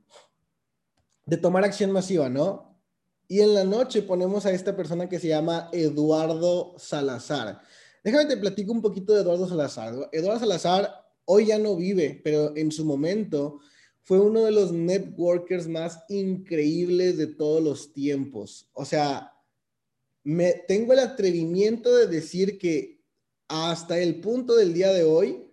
de, 1.27 1.37
tomar 1.37 1.63
acción 1.63 1.91
masiva, 1.91 2.29
¿no? 2.29 2.75
Y 3.27 3.41
en 3.41 3.53
la 3.53 3.63
noche 3.63 4.01
ponemos 4.01 4.45
a 4.45 4.51
esta 4.51 4.75
persona 4.75 5.09
que 5.09 5.19
se 5.19 5.27
llama 5.27 5.69
Eduardo 5.71 6.75
Salazar. 6.77 7.61
Déjame 8.05 8.27
te 8.27 8.37
platico 8.37 8.71
un 8.71 8.83
poquito 8.83 9.15
de 9.15 9.21
Eduardo 9.21 9.49
Salazar. 9.49 10.09
Eduardo 10.11 10.39
Salazar 10.39 10.93
hoy 11.25 11.47
ya 11.47 11.57
no 11.57 11.75
vive, 11.75 12.21
pero 12.23 12.55
en 12.55 12.71
su 12.71 12.85
momento 12.85 13.61
fue 14.03 14.19
uno 14.19 14.43
de 14.43 14.51
los 14.51 14.71
networkers 14.71 15.67
más 15.67 16.03
increíbles 16.09 17.17
de 17.17 17.25
todos 17.25 17.63
los 17.63 17.93
tiempos. 17.93 18.69
O 18.73 18.85
sea, 18.85 19.33
me 20.23 20.53
tengo 20.67 20.93
el 20.93 20.99
atrevimiento 20.99 21.95
de 21.95 22.05
decir 22.05 22.59
que 22.59 23.01
hasta 23.47 23.97
el 23.97 24.21
punto 24.21 24.55
del 24.55 24.75
día 24.75 24.93
de 24.93 25.03
hoy, 25.03 25.51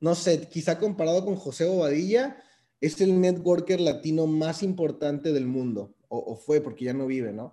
no 0.00 0.14
sé, 0.14 0.48
quizá 0.48 0.78
comparado 0.78 1.22
con 1.22 1.36
José 1.36 1.66
Bobadilla, 1.66 2.42
es 2.80 2.98
el 3.02 3.20
networker 3.20 3.78
latino 3.82 4.26
más 4.26 4.62
importante 4.62 5.34
del 5.34 5.44
mundo, 5.44 5.94
o, 6.08 6.34
fue 6.34 6.62
porque 6.62 6.86
ya 6.86 6.94
no 6.94 7.06
vive, 7.06 7.34
¿no? 7.34 7.52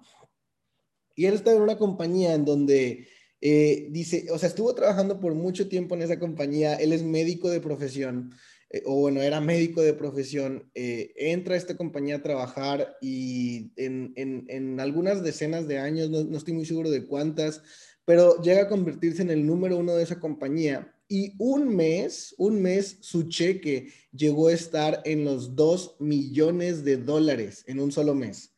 Y 1.17 1.25
él 1.25 1.33
está 1.33 1.51
en 1.51 1.61
una 1.61 1.77
compañía 1.77 2.33
en 2.33 2.45
donde 2.45 3.09
eh, 3.41 3.87
dice, 3.89 4.27
o 4.31 4.37
sea, 4.37 4.49
estuvo 4.49 4.73
trabajando 4.75 5.19
por 5.19 5.33
mucho 5.33 5.67
tiempo 5.67 5.95
en 5.95 6.03
esa 6.03 6.19
compañía, 6.19 6.75
él 6.75 6.93
es 6.93 7.01
médico 7.01 7.49
de 7.49 7.59
profesión, 7.59 8.31
eh, 8.69 8.83
o 8.85 8.95
bueno, 8.97 9.21
era 9.21 9.41
médico 9.41 9.81
de 9.81 9.93
profesión, 9.93 10.69
eh, 10.75 11.11
entra 11.15 11.55
a 11.55 11.57
esta 11.57 11.75
compañía 11.75 12.17
a 12.17 12.21
trabajar 12.21 12.95
y 13.01 13.71
en, 13.75 14.13
en, 14.15 14.45
en 14.47 14.79
algunas 14.79 15.23
decenas 15.23 15.67
de 15.67 15.79
años, 15.79 16.09
no, 16.09 16.23
no, 16.23 16.37
estoy 16.37 16.53
muy 16.53 16.65
seguro 16.65 16.91
de 16.91 17.07
cuántas, 17.07 17.63
pero 18.05 18.41
llega 18.41 18.63
a 18.63 18.67
convertirse 18.67 19.23
en 19.23 19.31
el 19.31 19.45
número 19.45 19.77
uno 19.77 19.95
de 19.95 20.03
esa 20.03 20.19
compañía. 20.19 20.93
Y 21.07 21.33
un 21.39 21.75
mes, 21.75 22.33
un 22.37 22.61
mes, 22.61 22.97
su 23.01 23.23
cheque 23.23 23.91
llegó 24.13 24.47
a 24.47 24.53
estar 24.53 25.01
en 25.03 25.25
los 25.25 25.55
2 25.55 25.97
millones 25.99 26.85
de 26.85 26.97
dólares 26.97 27.65
en 27.67 27.79
un 27.79 27.91
solo 27.91 28.15
mes. 28.15 28.53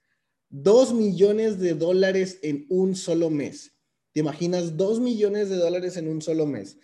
Dos 0.50 0.94
millones 0.94 1.58
de 1.60 1.74
dólares 1.74 2.38
en 2.44 2.68
un 2.70 2.96
solo 2.96 3.32
mes. 3.32 3.73
¿Te 4.14 4.20
imaginas? 4.20 4.78
Dos 4.78 5.00
millones 5.00 5.50
de 5.50 5.58
dólares 5.58 5.98
en 5.98 6.08
un 6.08 6.22
solo 6.22 6.46
mes. 6.46 6.78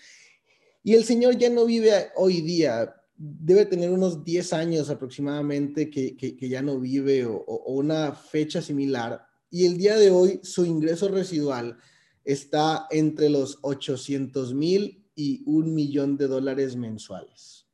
Y 0.83 0.95
el 0.95 1.03
señor 1.03 1.37
ya 1.37 1.49
no 1.49 1.65
vive 1.65 2.07
hoy 2.15 2.41
día, 2.41 2.95
debe 3.15 3.65
tener 3.65 3.91
unos 3.91 4.23
10 4.23 4.53
años 4.53 4.89
aproximadamente 4.89 5.89
que, 5.89 6.37
ya 6.41 6.61
no 6.61 6.79
vive 6.79 7.25
o, 7.25 7.35
o, 7.35 7.73
una 7.73 8.13
fecha 8.13 8.61
similar. 8.61 9.23
Y 9.51 9.65
el 9.65 9.77
día 9.77 9.97
de 9.97 10.09
hoy 10.09 10.39
su 10.41 10.65
ingreso 10.65 11.07
residual 11.09 11.77
está 12.23 12.87
entre 12.89 13.29
los 13.29 13.59
800 13.61 14.53
mil 14.53 15.05
y 15.15 15.43
un 15.45 15.75
millón 15.75 16.17
de 16.17 16.27
dólares 16.27 16.75
mensuales. 16.75 17.67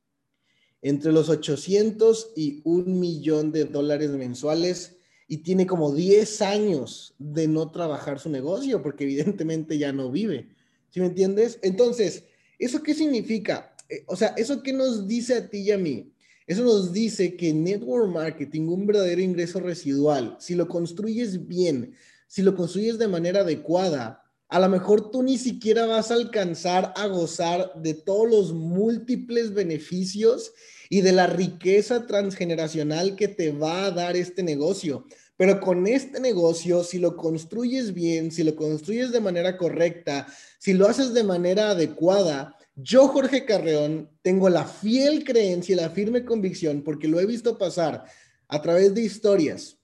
Entre 0.81 1.11
los 1.11 1.29
800 1.29 2.33
y 2.35 2.61
un 2.65 2.99
millón 2.99 3.51
de 3.51 3.65
dólares 3.65 4.11
mensuales 4.11 4.94
y 5.27 5.37
tiene 5.37 5.65
como 5.65 5.93
10 5.93 6.41
años 6.41 7.15
de 7.17 7.47
no 7.47 7.71
trabajar 7.71 8.19
su 8.19 8.29
negocio 8.29 8.81
porque 8.81 9.03
evidentemente 9.05 9.77
ya 9.77 9.91
no 9.91 10.11
vive. 10.11 10.49
¿Sí 10.89 10.99
me 10.99 11.07
entiendes? 11.07 11.59
Entonces, 11.61 12.23
¿eso 12.59 12.81
qué 12.83 12.93
significa? 12.93 13.75
Eh, 13.89 14.03
o 14.07 14.15
sea, 14.15 14.29
¿eso 14.37 14.61
qué 14.63 14.71
nos 14.73 15.07
dice 15.07 15.35
a 15.35 15.49
ti 15.49 15.59
y 15.59 15.71
a 15.71 15.77
mí? 15.77 16.11
Eso 16.47 16.63
nos 16.63 16.93
dice 16.93 17.35
que 17.35 17.53
network 17.53 18.07
marketing, 18.07 18.67
un 18.67 18.85
verdadero 18.85 19.21
ingreso 19.21 19.59
residual, 19.59 20.37
si 20.39 20.53
lo 20.53 20.67
construyes 20.67 21.47
bien, 21.47 21.95
si 22.27 22.43
lo 22.43 22.55
construyes 22.55 22.99
de 22.99 23.07
manera 23.07 23.41
adecuada, 23.41 24.23
a 24.47 24.59
lo 24.59 24.69
mejor 24.69 25.09
tú 25.09 25.23
ni 25.23 25.39
siquiera 25.39 25.87
vas 25.87 26.11
a 26.11 26.13
alcanzar 26.13 26.93
a 26.95 27.07
gozar 27.07 27.73
de 27.81 27.95
todos 27.95 28.29
los 28.29 28.53
múltiples 28.53 29.53
beneficios 29.55 30.53
y 30.89 31.01
de 31.01 31.11
la 31.11 31.27
riqueza 31.27 32.05
transgeneracional 32.05 33.15
que 33.15 33.27
te 33.27 33.51
va 33.51 33.85
a 33.85 33.91
dar 33.91 34.15
este 34.15 34.43
negocio. 34.43 35.05
Pero 35.37 35.59
con 35.59 35.85
este 35.87 36.19
negocio, 36.19 36.83
si 36.83 36.99
lo 36.99 37.17
construyes 37.17 37.93
bien, 37.93 38.31
si 38.31 38.43
lo 38.43 38.55
construyes 38.55 39.11
de 39.11 39.19
manera 39.19 39.57
correcta, 39.57 40.27
si 40.59 40.73
lo 40.73 40.87
haces 40.87 41.13
de 41.13 41.23
manera 41.23 41.71
adecuada, 41.71 42.55
yo, 42.75 43.07
Jorge 43.07 43.45
Carreón, 43.45 44.09
tengo 44.21 44.49
la 44.49 44.65
fiel 44.65 45.23
creencia 45.23 45.73
y 45.73 45.77
la 45.77 45.89
firme 45.89 46.25
convicción, 46.25 46.83
porque 46.83 47.07
lo 47.07 47.19
he 47.19 47.25
visto 47.25 47.57
pasar 47.57 48.05
a 48.47 48.61
través 48.61 48.93
de 48.93 49.01
historias 49.01 49.77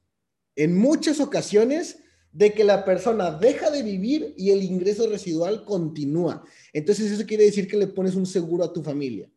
en 0.56 0.78
muchas 0.78 1.20
ocasiones, 1.20 1.98
de 2.34 2.54
que 2.54 2.64
la 2.64 2.86
persona 2.86 3.32
deja 3.32 3.70
de 3.72 3.84
vivir 3.84 4.34
y 4.38 4.52
el 4.52 4.64
ingreso 4.64 5.08
residual 5.08 5.66
continúa. 5.66 6.44
Entonces 6.72 7.12
eso 7.12 7.26
quiere 7.26 7.46
decir 7.46 7.68
que 7.68 7.78
le 7.78 7.88
pones 7.88 8.16
un 8.16 8.26
seguro 8.26 8.64
a 8.64 8.72
tu 8.72 8.82
familia. 8.82 9.30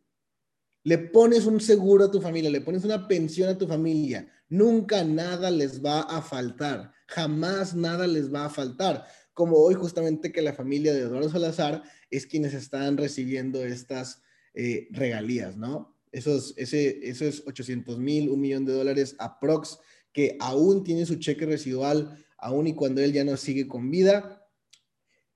Le 0.85 0.99
pones 0.99 1.47
un 1.47 1.59
seguro 1.59 2.05
a 2.05 2.11
tu 2.11 2.21
familia, 2.21 2.51
le 2.51 2.61
pones 2.61 2.83
una 2.83 3.07
pensión 3.07 3.49
a 3.49 3.57
tu 3.57 3.65
familia. 3.65 4.27
Nunca 4.49 5.03
nada 5.03 5.49
les 5.49 5.83
va 5.83 6.01
a 6.01 6.21
faltar. 6.21 6.91
Jamás 7.07 7.73
nada 7.73 8.05
les 8.05 8.31
va 8.31 8.45
a 8.45 8.49
faltar. 8.51 9.07
Como 9.33 9.57
hoy 9.57 9.73
justamente 9.73 10.31
que 10.31 10.43
la 10.43 10.53
familia 10.53 10.93
de 10.93 11.01
Eduardo 11.01 11.27
Salazar 11.27 11.81
es 12.11 12.27
quienes 12.27 12.53
están 12.53 12.97
recibiendo 12.97 13.65
estas 13.65 14.21
eh, 14.53 14.87
regalías, 14.91 15.57
¿no? 15.57 15.97
Esos, 16.11 16.53
ese, 16.55 16.99
esos 17.01 17.41
800 17.47 17.97
mil, 17.97 18.29
un 18.29 18.39
millón 18.39 18.65
de 18.65 18.73
dólares 18.73 19.15
aprox 19.17 19.79
que 20.13 20.37
aún 20.39 20.83
tiene 20.83 21.07
su 21.07 21.15
cheque 21.15 21.47
residual 21.47 22.23
aún 22.37 22.67
y 22.67 22.75
cuando 22.75 23.01
él 23.01 23.11
ya 23.11 23.23
no 23.23 23.37
sigue 23.37 23.67
con 23.67 23.89
vida, 23.89 24.44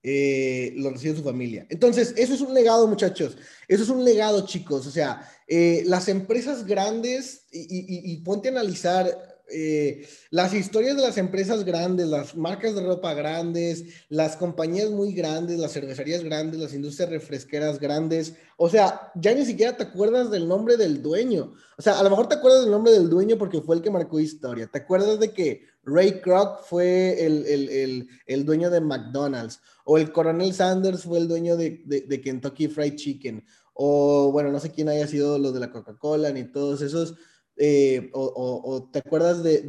eh, 0.01 0.73
lo 0.77 0.91
recibe 0.91 1.17
su 1.17 1.23
familia. 1.23 1.65
Entonces, 1.69 2.13
eso 2.15 2.33
es 2.33 2.41
un 2.41 2.53
legado, 2.53 2.87
muchachos. 2.87 3.37
Eso 3.67 3.83
es 3.83 3.89
un 3.89 4.03
legado, 4.05 4.45
chicos. 4.45 4.87
O 4.87 4.91
sea, 4.91 5.29
eh, 5.47 5.83
las 5.85 6.07
empresas 6.07 6.65
grandes, 6.65 7.43
y, 7.51 8.15
ponte 8.17 8.47
a 8.47 8.51
analizar 8.51 9.07
eh, 9.51 10.07
las 10.29 10.53
historias 10.53 10.95
de 10.95 11.01
las 11.01 11.17
empresas 11.17 11.65
grandes, 11.65 12.07
las 12.07 12.35
marcas 12.35 12.75
de 12.75 12.83
ropa 12.83 13.13
grandes, 13.13 13.83
las 14.07 14.37
compañías 14.37 14.89
muy 14.91 15.11
grandes, 15.11 15.59
las 15.59 15.73
cervecerías 15.73 16.23
grandes, 16.23 16.59
las 16.59 16.73
industrias 16.73 17.09
refresqueras 17.09 17.79
grandes. 17.79 18.35
O 18.57 18.69
sea, 18.69 19.11
ya 19.15 19.33
ni 19.33 19.45
siquiera 19.45 19.75
te 19.75 19.83
acuerdas 19.83 20.31
del 20.31 20.47
nombre 20.47 20.77
del 20.77 21.01
dueño. 21.01 21.53
O 21.77 21.81
sea, 21.81 21.99
a 21.99 22.03
lo 22.03 22.09
mejor 22.09 22.29
te 22.29 22.35
acuerdas 22.35 22.61
del 22.61 22.71
nombre 22.71 22.93
del 22.93 23.09
dueño 23.09 23.37
porque 23.37 23.61
fue 23.61 23.75
el 23.75 23.81
que 23.81 23.89
marcó 23.89 24.19
historia. 24.19 24.67
Te 24.67 24.79
acuerdas 24.79 25.19
de 25.19 25.33
que 25.33 25.63
Ray 25.89 26.21
Kroc 26.21 26.63
fue 26.63 27.25
el, 27.25 28.45
dueño 28.45 28.69
de 28.69 28.81
McDonald's, 28.81 29.59
o 29.85 29.97
el 29.97 30.11
Coronel 30.11 30.53
Sanders 30.53 31.03
fue 31.03 31.19
el 31.19 31.27
dueño 31.27 31.57
de, 31.57 32.21
Kentucky 32.23 32.67
Fried 32.67 32.95
Chicken, 32.95 33.43
o 33.73 34.31
bueno, 34.31 34.51
no 34.51 34.59
sé 34.59 34.71
quién 34.71 34.89
haya 34.89 35.07
sido 35.07 35.39
lo 35.39 35.51
de 35.51 35.59
la 35.59 35.71
Coca-Cola 35.71 36.31
ni 36.31 36.43
todos 36.51 36.81
esos. 36.81 37.15
Eh, 37.61 38.09
o, 38.13 38.89
te 38.91 38.99
acuerdas 38.99 39.43
de, 39.43 39.67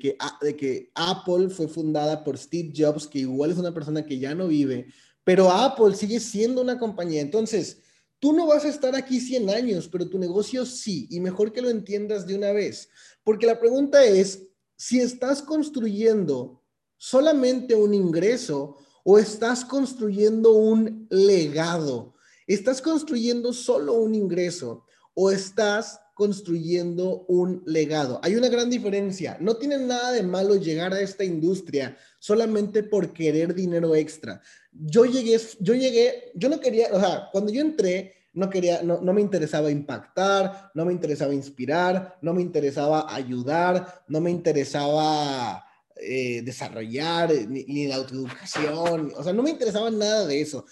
que, 0.00 0.16
de 0.40 0.56
que 0.56 0.92
Apple 0.94 1.48
fue 1.48 1.66
fundada 1.66 2.22
por 2.22 2.38
Steve 2.38 2.72
Jobs, 2.76 3.08
que 3.08 3.20
igual 3.20 3.50
es 3.50 3.58
una 3.58 3.74
persona 3.74 4.06
que 4.06 4.18
ya 4.18 4.34
no 4.34 4.46
vive, 4.46 4.86
pero 5.24 5.50
Apple 5.50 5.94
sigue 5.94 6.20
siendo 6.20 6.62
una 6.62 6.78
compañía. 6.78 7.20
Entonces, 7.20 7.80
tú 8.22 8.32
no 8.32 8.46
vas 8.46 8.64
a 8.64 8.68
estar 8.68 8.94
aquí 8.94 9.20
100 9.20 9.50
años, 9.50 9.88
pero 9.90 10.08
tu 10.08 10.16
negocio 10.16 10.64
sí, 10.64 11.08
y 11.10 11.18
mejor 11.18 11.52
que 11.52 11.60
lo 11.60 11.70
entiendas 11.70 12.24
de 12.24 12.36
una 12.36 12.52
vez. 12.52 12.88
Porque 13.24 13.46
la 13.46 13.58
pregunta 13.58 14.04
es, 14.04 14.46
si 14.82 14.98
estás 14.98 15.40
construyendo 15.42 16.60
solamente 16.96 17.76
un 17.76 17.94
ingreso 17.94 18.78
o 19.04 19.16
estás 19.16 19.64
construyendo 19.64 20.54
un 20.54 21.06
legado. 21.08 22.14
¿Estás 22.48 22.82
construyendo 22.82 23.52
solo 23.52 23.92
un 23.92 24.16
ingreso 24.16 24.84
o 25.14 25.30
estás 25.30 26.00
construyendo 26.14 27.24
un 27.28 27.62
legado? 27.64 28.18
Hay 28.24 28.34
una 28.34 28.48
gran 28.48 28.68
diferencia. 28.70 29.36
No 29.38 29.56
tiene 29.56 29.78
nada 29.78 30.10
de 30.10 30.24
malo 30.24 30.56
llegar 30.56 30.92
a 30.92 31.00
esta 31.00 31.22
industria 31.22 31.96
solamente 32.18 32.82
por 32.82 33.12
querer 33.12 33.54
dinero 33.54 33.94
extra. 33.94 34.42
Yo 34.72 35.04
llegué, 35.04 35.40
yo 35.60 35.74
llegué, 35.74 36.32
yo 36.34 36.48
no 36.48 36.58
quería, 36.58 36.88
o 36.92 36.98
sea, 36.98 37.28
cuando 37.30 37.52
yo 37.52 37.60
entré, 37.60 38.21
no 38.34 38.48
quería, 38.48 38.82
no, 38.82 39.00
me 39.00 39.20
interesaba 39.20 39.70
impactar, 39.70 40.70
no 40.74 40.84
me 40.84 40.92
interesaba 40.92 41.34
inspirar, 41.34 42.18
no 42.22 42.32
me 42.32 42.42
interesaba 42.42 43.12
ayudar, 43.14 44.04
no 44.08 44.20
me 44.20 44.30
interesaba 44.30 45.64
eh, 45.96 46.42
desarrollar, 46.42 47.30
ni, 47.48 47.86
la 47.86 47.96
autoeducación, 47.96 49.12
o 49.16 49.22
sea, 49.22 49.32
no 49.32 49.42
me 49.42 49.50
interesaba 49.50 49.90
nada 49.90 50.26
de 50.26 50.40
eso. 50.40 50.64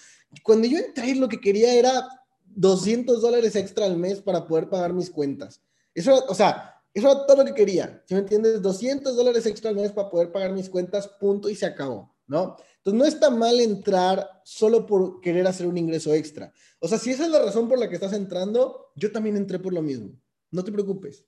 Cuando 0.42 0.66
yo 0.66 0.78
entré, 0.78 1.14
lo 1.14 1.28
que 1.28 1.40
quería 1.40 1.74
era 1.74 2.08
200 2.46 3.20
dólares 3.20 3.54
extra 3.56 3.84
al 3.84 3.96
mes 3.96 4.20
para 4.20 4.46
poder 4.46 4.68
pagar 4.68 4.92
mis 4.92 5.10
cuentas. 5.10 5.60
Eso, 5.94 6.24
o 6.28 6.34
sea, 6.34 6.80
eso 6.94 7.10
era 7.10 7.26
todo 7.26 7.36
lo 7.38 7.44
que 7.44 7.54
quería, 7.54 8.02
¿sí 8.06 8.14
me 8.14 8.20
entiendes? 8.20 8.62
200 8.62 9.14
dólares 9.14 9.44
extra 9.46 9.70
al 9.70 9.76
mes 9.76 9.92
para 9.92 10.08
poder 10.08 10.32
pagar 10.32 10.52
mis 10.52 10.70
cuentas, 10.70 11.06
punto, 11.06 11.48
y 11.48 11.54
se 11.54 11.66
acabó, 11.66 12.14
¿no? 12.26 12.56
Entonces, 12.80 12.98
no 12.98 13.04
está 13.04 13.28
mal 13.28 13.60
entrar 13.60 14.26
solo 14.42 14.86
por 14.86 15.20
querer 15.20 15.46
hacer 15.46 15.66
un 15.66 15.76
ingreso 15.76 16.14
extra. 16.14 16.52
O 16.78 16.88
sea, 16.88 16.98
si 16.98 17.10
esa 17.10 17.26
es 17.26 17.30
la 17.30 17.44
razón 17.44 17.68
por 17.68 17.78
la 17.78 17.88
que 17.90 17.94
estás 17.94 18.14
entrando, 18.14 18.92
yo 18.96 19.12
también 19.12 19.36
entré 19.36 19.58
por 19.58 19.74
lo 19.74 19.82
mismo. 19.82 20.18
No 20.50 20.64
te 20.64 20.72
preocupes. 20.72 21.26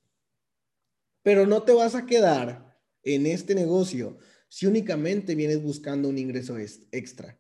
Pero 1.23 1.47
no 1.47 1.63
te 1.63 1.73
vas 1.73 1.95
a 1.95 2.07
quedar 2.07 2.81
en 3.03 3.27
este 3.27 3.55
negocio 3.55 4.19
si 4.49 4.67
únicamente 4.67 5.35
vienes 5.35 5.63
buscando 5.63 6.09
un 6.09 6.17
ingreso 6.17 6.57
extra. 6.59 7.39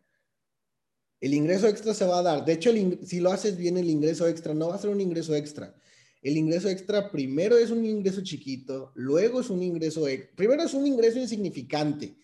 El 1.18 1.33
ingreso 1.33 1.66
extra 1.66 1.94
se 1.94 2.05
va 2.05 2.18
a 2.18 2.22
dar. 2.22 2.44
De 2.44 2.53
hecho, 2.53 2.70
si 3.05 3.20
lo 3.20 3.31
haces 3.31 3.57
bien, 3.57 3.79
el 3.79 3.88
ingreso 3.88 4.29
extra 4.29 4.53
no 4.53 4.68
va 4.68 4.75
a 4.75 4.79
ser 4.79 4.90
un 4.90 5.01
ingreso 5.01 5.35
extra. 5.35 5.75
El 6.20 6.37
ingreso 6.37 6.68
extra 6.68 7.11
primero 7.11 7.57
es 7.57 7.70
un 7.70 7.85
ingreso 7.85 8.22
chiquito, 8.22 8.92
luego 8.94 9.40
es 9.40 9.51
un 9.51 9.62
ingreso, 9.62 10.05
primero 10.37 10.62
es 10.62 10.75
un 10.75 10.87
ingreso 10.87 11.18
insignificante 11.18 12.16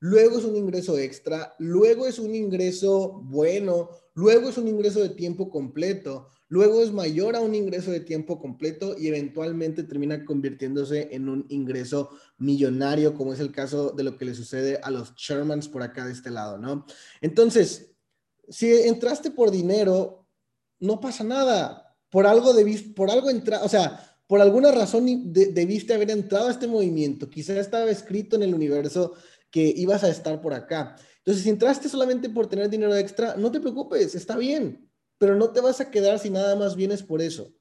luego 0.00 0.38
es 0.38 0.44
un 0.44 0.56
ingreso 0.56 0.98
extra, 0.98 1.54
luego 1.58 2.06
es 2.06 2.18
un 2.18 2.34
ingreso 2.34 3.20
bueno, 3.24 3.90
luego 4.14 4.48
es 4.48 4.58
un 4.58 4.68
ingreso 4.68 5.00
de 5.00 5.10
tiempo 5.10 5.50
completo, 5.50 6.28
luego 6.48 6.82
es 6.82 6.92
mayor 6.92 7.36
a 7.36 7.40
un 7.40 7.54
ingreso 7.54 7.90
de 7.90 8.00
tiempo 8.00 8.38
completo 8.38 8.96
y 8.98 9.08
eventualmente 9.08 9.82
termina 9.82 10.24
convirtiéndose 10.24 11.08
en 11.12 11.28
un 11.28 11.46
ingreso 11.48 12.10
millonario, 12.38 13.14
como 13.14 13.32
es 13.32 13.40
el 13.40 13.52
caso 13.52 13.90
de 13.90 14.04
lo 14.04 14.16
que 14.16 14.26
le 14.26 14.34
sucede 14.34 14.78
a 14.82 14.90
los 14.90 15.14
Shermans 15.14 15.68
por 15.68 15.82
acá 15.82 16.06
de 16.06 16.12
este 16.12 16.30
lado, 16.30 16.58
¿no? 16.58 16.86
Entonces, 17.20 17.92
si 18.48 18.70
entraste 18.72 19.30
por 19.30 19.50
dinero, 19.50 20.26
no 20.78 21.00
pasa 21.00 21.24
nada. 21.24 21.96
Por 22.10 22.26
algo 22.26 22.52
debiste, 22.52 22.90
por 22.94 23.10
algo 23.10 23.30
entrar, 23.30 23.62
o 23.64 23.68
sea, 23.68 24.16
por 24.26 24.40
alguna 24.40 24.72
razón 24.72 25.32
debiste 25.32 25.94
haber 25.94 26.10
entrado 26.10 26.48
a 26.48 26.50
este 26.50 26.66
movimiento. 26.66 27.28
Quizá 27.30 27.58
estaba 27.58 27.90
escrito 27.90 28.36
en 28.36 28.42
el 28.42 28.54
universo 28.54 29.14
que 29.56 29.72
ibas 29.74 30.04
a 30.04 30.10
estar 30.10 30.42
por 30.42 30.52
acá. 30.52 30.96
Entonces, 31.16 31.42
si 31.42 31.48
entraste 31.48 31.88
solamente 31.88 32.28
por 32.28 32.46
tener 32.46 32.68
dinero 32.68 32.94
extra, 32.94 33.36
no 33.36 33.50
te 33.50 33.58
preocupes, 33.58 34.14
está 34.14 34.36
bien, 34.36 34.86
pero 35.16 35.34
no 35.34 35.50
te 35.50 35.62
vas 35.62 35.80
a 35.80 35.90
quedar 35.90 36.18
si 36.18 36.28
nada 36.28 36.56
más 36.56 36.76
vienes 36.76 37.02
por 37.02 37.22
eso. 37.22 37.54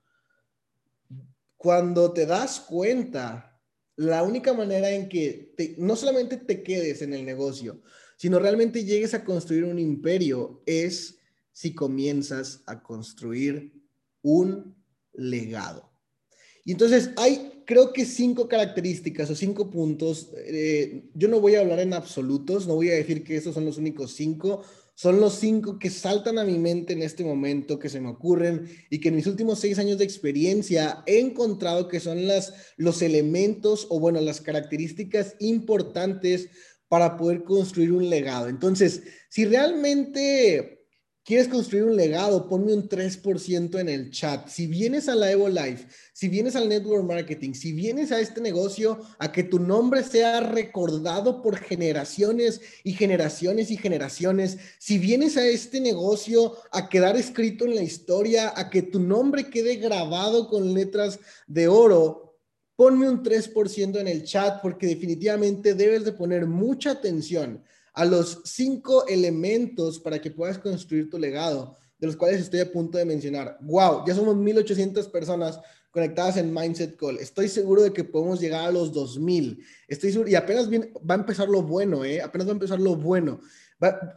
Cuando 1.55 2.11
te 2.11 2.25
das 2.25 2.59
cuenta, 2.59 3.57
la 3.95 4.23
única 4.23 4.51
manera 4.51 4.91
en 4.91 5.07
que 5.07 5.55
no 5.77 5.95
solamente 5.95 6.35
te 6.35 6.63
quedes 6.63 7.01
en 7.01 7.13
el 7.13 7.25
negocio, 7.25 7.81
sino 8.17 8.39
realmente 8.39 8.83
llegues 8.83 9.13
a 9.13 9.23
construir 9.23 9.63
un 9.63 9.79
imperio 9.79 10.63
es 10.65 11.19
si 11.53 11.73
comienzas 11.73 12.61
a 12.65 12.83
construir 12.83 13.71
un 14.21 14.75
legado. 15.13 15.89
Y 16.65 16.73
entonces 16.73 17.11
hay 17.15 17.54
creo 17.65 17.91
que 17.91 18.05
cinco 18.05 18.47
características 18.47 19.29
o 19.29 19.35
cinco 19.35 19.69
puntos, 19.69 20.31
eh, 20.37 21.03
yo 21.13 21.27
no 21.27 21.39
voy 21.39 21.55
a 21.55 21.61
hablar 21.61 21.79
en 21.79 21.93
absolutos, 21.93 22.67
no 22.67 22.75
voy 22.75 22.89
a 22.89 22.95
decir 22.95 23.23
que 23.23 23.35
esos 23.35 23.53
son 23.53 23.65
los 23.65 23.77
únicos 23.77 24.13
cinco, 24.13 24.61
son 24.93 25.19
los 25.19 25.33
cinco 25.35 25.77
que 25.77 25.89
saltan 25.89 26.37
a 26.39 26.45
mi 26.45 26.57
mente 26.57 26.93
en 26.93 27.03
este 27.03 27.23
momento, 27.23 27.77
que 27.77 27.89
se 27.89 27.99
me 27.99 28.09
ocurren 28.09 28.69
y 28.89 28.99
que 28.99 29.09
en 29.09 29.15
mis 29.15 29.27
últimos 29.27 29.59
seis 29.59 29.77
años 29.77 29.97
de 29.97 30.05
experiencia 30.05 31.03
he 31.05 31.19
encontrado 31.19 31.89
que 31.89 31.99
son 31.99 32.27
las, 32.27 32.53
los 32.77 33.01
elementos 33.01 33.87
o 33.89 33.99
bueno, 33.99 34.21
las 34.21 34.39
características 34.39 35.35
importantes 35.39 36.49
para 36.87 37.17
poder 37.17 37.43
construir 37.43 37.91
un 37.91 38.09
legado. 38.09 38.47
Entonces, 38.47 39.03
si 39.27 39.45
realmente 39.45 40.74
¿Quieres 41.25 41.47
construir 41.47 41.85
un 41.85 41.95
legado? 41.95 42.47
Ponme 42.47 42.71
un 42.71 42.87
3% 42.87 43.79
en 43.79 43.89
el 43.89 44.11
chat. 44.11 44.47
Si 44.47 44.67
vienes 44.67 45.09
a 45.09 45.15
la 45.15 45.31
Evo 45.31 45.49
Life, 45.49 45.87
si 46.13 46.29
vienes 46.29 46.55
al 46.55 46.69
Network 46.69 47.03
Marketing, 47.03 47.53
si 47.53 47.73
vienes 47.73 48.11
a 48.11 48.19
este 48.19 48.41
negocio 48.41 48.99
a 49.17 49.31
que 49.31 49.41
tu 49.41 49.57
nombre 49.57 50.03
sea 50.03 50.39
recordado 50.41 51.41
por 51.41 51.57
generaciones 51.57 52.61
y 52.83 52.93
generaciones 52.93 53.71
y 53.71 53.77
generaciones, 53.77 54.59
si 54.77 54.99
vienes 54.99 55.35
a 55.35 55.47
este 55.47 55.81
negocio 55.81 56.57
a 56.71 56.89
quedar 56.89 57.17
escrito 57.17 57.65
en 57.65 57.73
la 57.73 57.81
historia, 57.81 58.53
a 58.55 58.69
que 58.69 58.83
tu 58.83 58.99
nombre 58.99 59.49
quede 59.49 59.77
grabado 59.77 60.47
con 60.47 60.75
letras 60.75 61.19
de 61.47 61.67
oro, 61.67 62.37
ponme 62.75 63.09
un 63.09 63.23
3% 63.23 63.99
en 63.99 64.07
el 64.07 64.25
chat 64.25 64.61
porque 64.61 64.85
definitivamente 64.85 65.73
debes 65.73 66.05
de 66.05 66.11
poner 66.11 66.45
mucha 66.45 66.91
atención 66.91 67.63
a 67.95 68.03
los 68.03 68.41
cinco 68.43 69.07
elementos 69.07 69.99
para 69.99 70.19
que 70.19 70.29
puedas 70.29 70.59
construir 70.59 71.09
tu 71.09 71.17
legado, 71.17 71.77
de 71.97 72.07
los 72.07 72.17
cuales 72.17 72.41
estoy 72.41 72.59
a 72.59 72.71
punto 72.71 72.97
de 72.97 73.05
mencionar. 73.05 73.57
¡Wow! 73.61 74.03
Ya 74.05 74.13
somos 74.13 74.35
1800 74.35 75.07
personas 75.07 75.59
conectadas 75.91 76.35
en 76.35 76.53
Mindset 76.53 76.97
Call. 76.97 77.17
Estoy 77.19 77.47
seguro 77.47 77.81
de 77.81 77.93
que 77.93 78.03
podemos 78.03 78.41
llegar 78.41 78.65
a 78.65 78.71
los 78.71 78.91
2000. 78.91 79.63
Estoy 79.87 80.11
seguro, 80.11 80.29
y 80.29 80.35
apenas 80.35 80.69
va 80.69 81.15
a 81.15 81.17
empezar 81.17 81.47
lo 81.47 81.61
bueno, 81.61 82.03
¿eh? 82.03 82.21
Apenas 82.21 82.47
va 82.47 82.51
a 82.51 82.55
empezar 82.55 82.81
lo 82.81 82.97
bueno. 82.97 83.39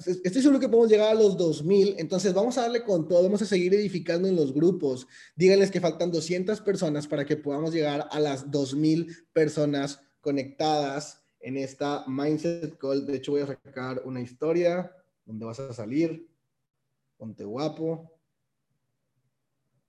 estoy 0.05 0.43
seguro 0.43 0.59
que 0.59 0.69
podemos 0.69 0.91
llegar 0.91 1.12
a 1.12 1.14
los 1.14 1.37
2000. 1.37 1.95
Entonces 1.99 2.35
vamos 2.35 2.59
a 2.59 2.62
darle 2.62 2.83
con 2.83 3.07
todo. 3.07 3.23
Vamos 3.23 3.43
a 3.43 3.47
seguir 3.47 3.73
edificando 3.75 4.27
en 4.27 4.35
los 4.35 4.53
grupos. 4.53 5.07
Díganles 5.37 5.71
que 5.71 5.81
faltan 5.81 6.11
200 6.11 6.61
personas 6.62 7.07
para 7.07 7.25
que 7.25 7.37
podamos 7.37 7.73
llegar 7.73 8.09
a 8.11 8.19
las 8.19 8.51
2000 8.51 9.29
personas 9.33 10.01
conectadas 10.21 11.28
en 11.40 11.57
esta 11.57 12.05
Mindset 12.07 12.79
Call. 12.79 13.07
De 13.07 13.16
hecho, 13.16 13.33
voy 13.33 13.42
a 13.42 13.46
sacar 13.46 14.03
una 14.05 14.20
historia 14.20 14.94
donde 15.24 15.44
vas 15.44 15.61
a 15.61 15.72
salir. 15.72 16.29
Ponte 17.16 17.44
guapo. 17.44 18.12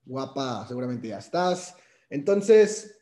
Guapa, 0.05 0.65
seguramente 0.67 1.07
ya 1.07 1.19
estás. 1.19 1.75
Entonces, 2.09 2.99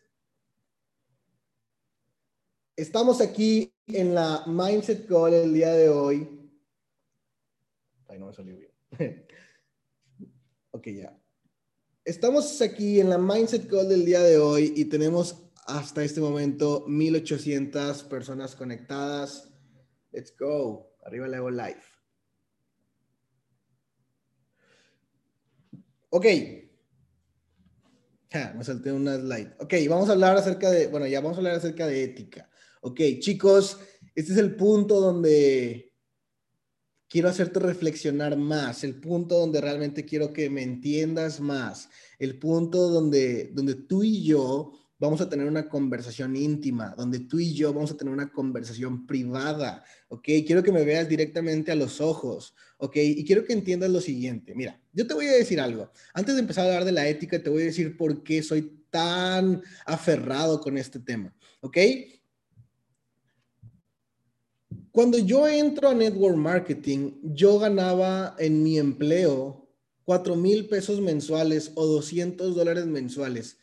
estamos 2.75 3.21
aquí 3.21 3.73
en 3.87 4.13
la 4.13 4.43
Mindset 4.45 5.07
Call 5.07 5.33
el 5.33 5.53
día 5.53 5.71
de 5.73 5.89
hoy. 5.89 6.49
Ay, 8.07 8.19
no 8.19 8.27
me 8.27 8.33
salió 8.33 8.57
bien. 8.57 8.71
ok, 10.71 10.87
ya. 10.87 11.17
Estamos 12.03 12.61
aquí 12.61 12.99
en 12.99 13.09
la 13.09 13.17
Mindset 13.17 13.67
Call 13.69 13.89
del 13.89 14.05
día 14.05 14.21
de 14.21 14.37
hoy 14.37 14.73
y 14.75 14.85
tenemos 14.85 15.46
hasta 15.67 16.03
este 16.03 16.21
momento 16.21 16.85
1800 16.87 18.03
personas 18.03 18.55
conectadas. 18.55 19.49
Let's 20.11 20.33
go. 20.37 20.95
Arriba 21.05 21.27
Lego 21.27 21.49
Live. 21.49 21.81
Ok. 26.09 26.25
me 28.55 28.63
salté 28.63 28.91
una 28.91 29.17
slide. 29.17 29.55
Ok, 29.59 29.73
vamos 29.89 30.09
a 30.09 30.13
hablar 30.13 30.37
acerca 30.37 30.71
de, 30.71 30.87
bueno, 30.87 31.05
ya 31.05 31.19
vamos 31.19 31.37
a 31.37 31.39
hablar 31.39 31.55
acerca 31.55 31.85
de 31.85 32.03
ética. 32.03 32.49
Ok, 32.81 33.01
chicos, 33.19 33.77
este 34.15 34.31
es 34.31 34.37
el 34.37 34.55
punto 34.55 35.01
donde 35.01 35.93
quiero 37.09 37.29
hacerte 37.29 37.59
reflexionar 37.59 38.37
más, 38.37 38.83
el 38.83 38.99
punto 38.99 39.37
donde 39.37 39.59
realmente 39.59 40.05
quiero 40.05 40.31
que 40.31 40.49
me 40.49 40.63
entiendas 40.63 41.39
más, 41.39 41.89
el 42.19 42.39
punto 42.39 42.89
donde, 42.89 43.51
donde 43.53 43.75
tú 43.75 44.03
y 44.03 44.23
yo 44.23 44.86
vamos 44.99 45.21
a 45.21 45.29
tener 45.29 45.47
una 45.47 45.69
conversación 45.69 46.35
íntima, 46.35 46.95
donde 46.97 47.19
tú 47.19 47.39
y 47.39 47.53
yo 47.53 47.73
vamos 47.73 47.91
a 47.91 47.97
tener 47.97 48.13
una 48.13 48.31
conversación 48.31 49.05
privada, 49.05 49.83
¿ok? 50.09 50.23
Quiero 50.45 50.63
que 50.63 50.71
me 50.71 50.83
veas 50.83 51.07
directamente 51.07 51.71
a 51.71 51.75
los 51.75 52.01
ojos, 52.01 52.55
¿ok? 52.77 52.95
Y 52.97 53.23
quiero 53.23 53.45
que 53.45 53.53
entiendas 53.53 53.89
lo 53.89 54.01
siguiente. 54.01 54.55
Mira, 54.55 54.79
yo 54.93 55.05
te 55.05 55.13
voy 55.13 55.27
a 55.27 55.33
decir 55.33 55.59
algo. 55.59 55.91
Antes 56.13 56.35
de 56.35 56.41
empezar 56.41 56.65
a 56.65 56.67
hablar 56.69 56.85
de 56.85 56.91
la 56.91 57.07
ética, 57.07 57.41
te 57.41 57.49
voy 57.49 57.63
a 57.63 57.65
decir 57.65 57.95
por 57.95 58.23
qué 58.23 58.41
soy 58.41 58.85
tan 58.89 59.61
aferrado 59.85 60.59
con 60.61 60.77
este 60.77 60.99
tema, 60.99 61.35
¿ok? 61.61 61.77
Cuando 64.91 65.19
yo 65.19 65.47
entro 65.47 65.89
a 65.89 65.93
Network 65.93 66.37
Marketing, 66.37 67.19
yo 67.21 67.59
ganaba 67.59 68.35
en 68.39 68.63
mi 68.63 68.79
empleo 68.79 69.69
4 70.05 70.35
mil 70.35 70.67
pesos 70.67 71.01
mensuales 71.01 71.71
o 71.75 71.85
200 71.85 72.55
dólares 72.55 72.87
mensuales 72.87 73.57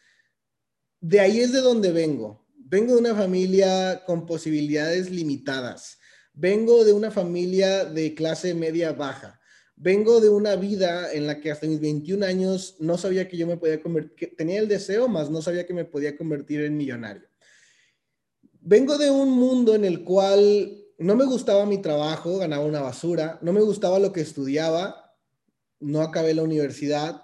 de 1.05 1.21
ahí 1.21 1.41
es 1.41 1.53
de 1.53 1.61
donde 1.61 1.93
vengo. 1.93 2.47
Vengo 2.57 2.95
de 2.95 3.01
una 3.01 3.15
familia 3.15 4.05
con 4.07 4.25
posibilidades 4.25 5.11
limitadas. 5.11 5.99
Vengo 6.33 6.83
de 6.83 6.95
una 6.95 7.11
familia 7.11 7.85
de 7.85 8.15
clase 8.15 8.55
media 8.55 8.95
baja. 8.95 9.39
Vengo 9.77 10.23
de 10.23 10.31
una 10.31 10.57
vida 10.57 11.13
en 11.13 11.27
la 11.27 11.43
que 11.43 11.51
hasta 11.51 11.67
mis 11.67 11.79
21 11.79 12.25
años 12.25 12.77
no 12.79 12.97
sabía 12.97 13.29
que 13.29 13.37
yo 13.37 13.47
me 13.47 13.59
podía 13.59 13.83
convertir, 13.83 14.35
tenía 14.35 14.61
el 14.61 14.67
deseo, 14.67 15.07
más 15.07 15.29
no 15.29 15.43
sabía 15.43 15.67
que 15.67 15.75
me 15.75 15.85
podía 15.85 16.17
convertir 16.17 16.63
en 16.63 16.79
millonario. 16.79 17.29
Vengo 18.63 18.97
de 18.97 19.11
un 19.11 19.29
mundo 19.29 19.75
en 19.75 19.85
el 19.85 20.05
cual 20.05 20.87
no 20.97 21.17
me 21.17 21.27
gustaba 21.27 21.67
mi 21.67 21.83
trabajo, 21.83 22.39
ganaba 22.39 22.65
una 22.65 22.81
basura, 22.81 23.39
no 23.43 23.53
me 23.53 23.61
gustaba 23.61 23.99
lo 23.99 24.11
que 24.11 24.23
estudiaba, 24.23 25.15
no 25.81 26.01
acabé 26.01 26.33
la 26.33 26.45
universidad, 26.45 27.24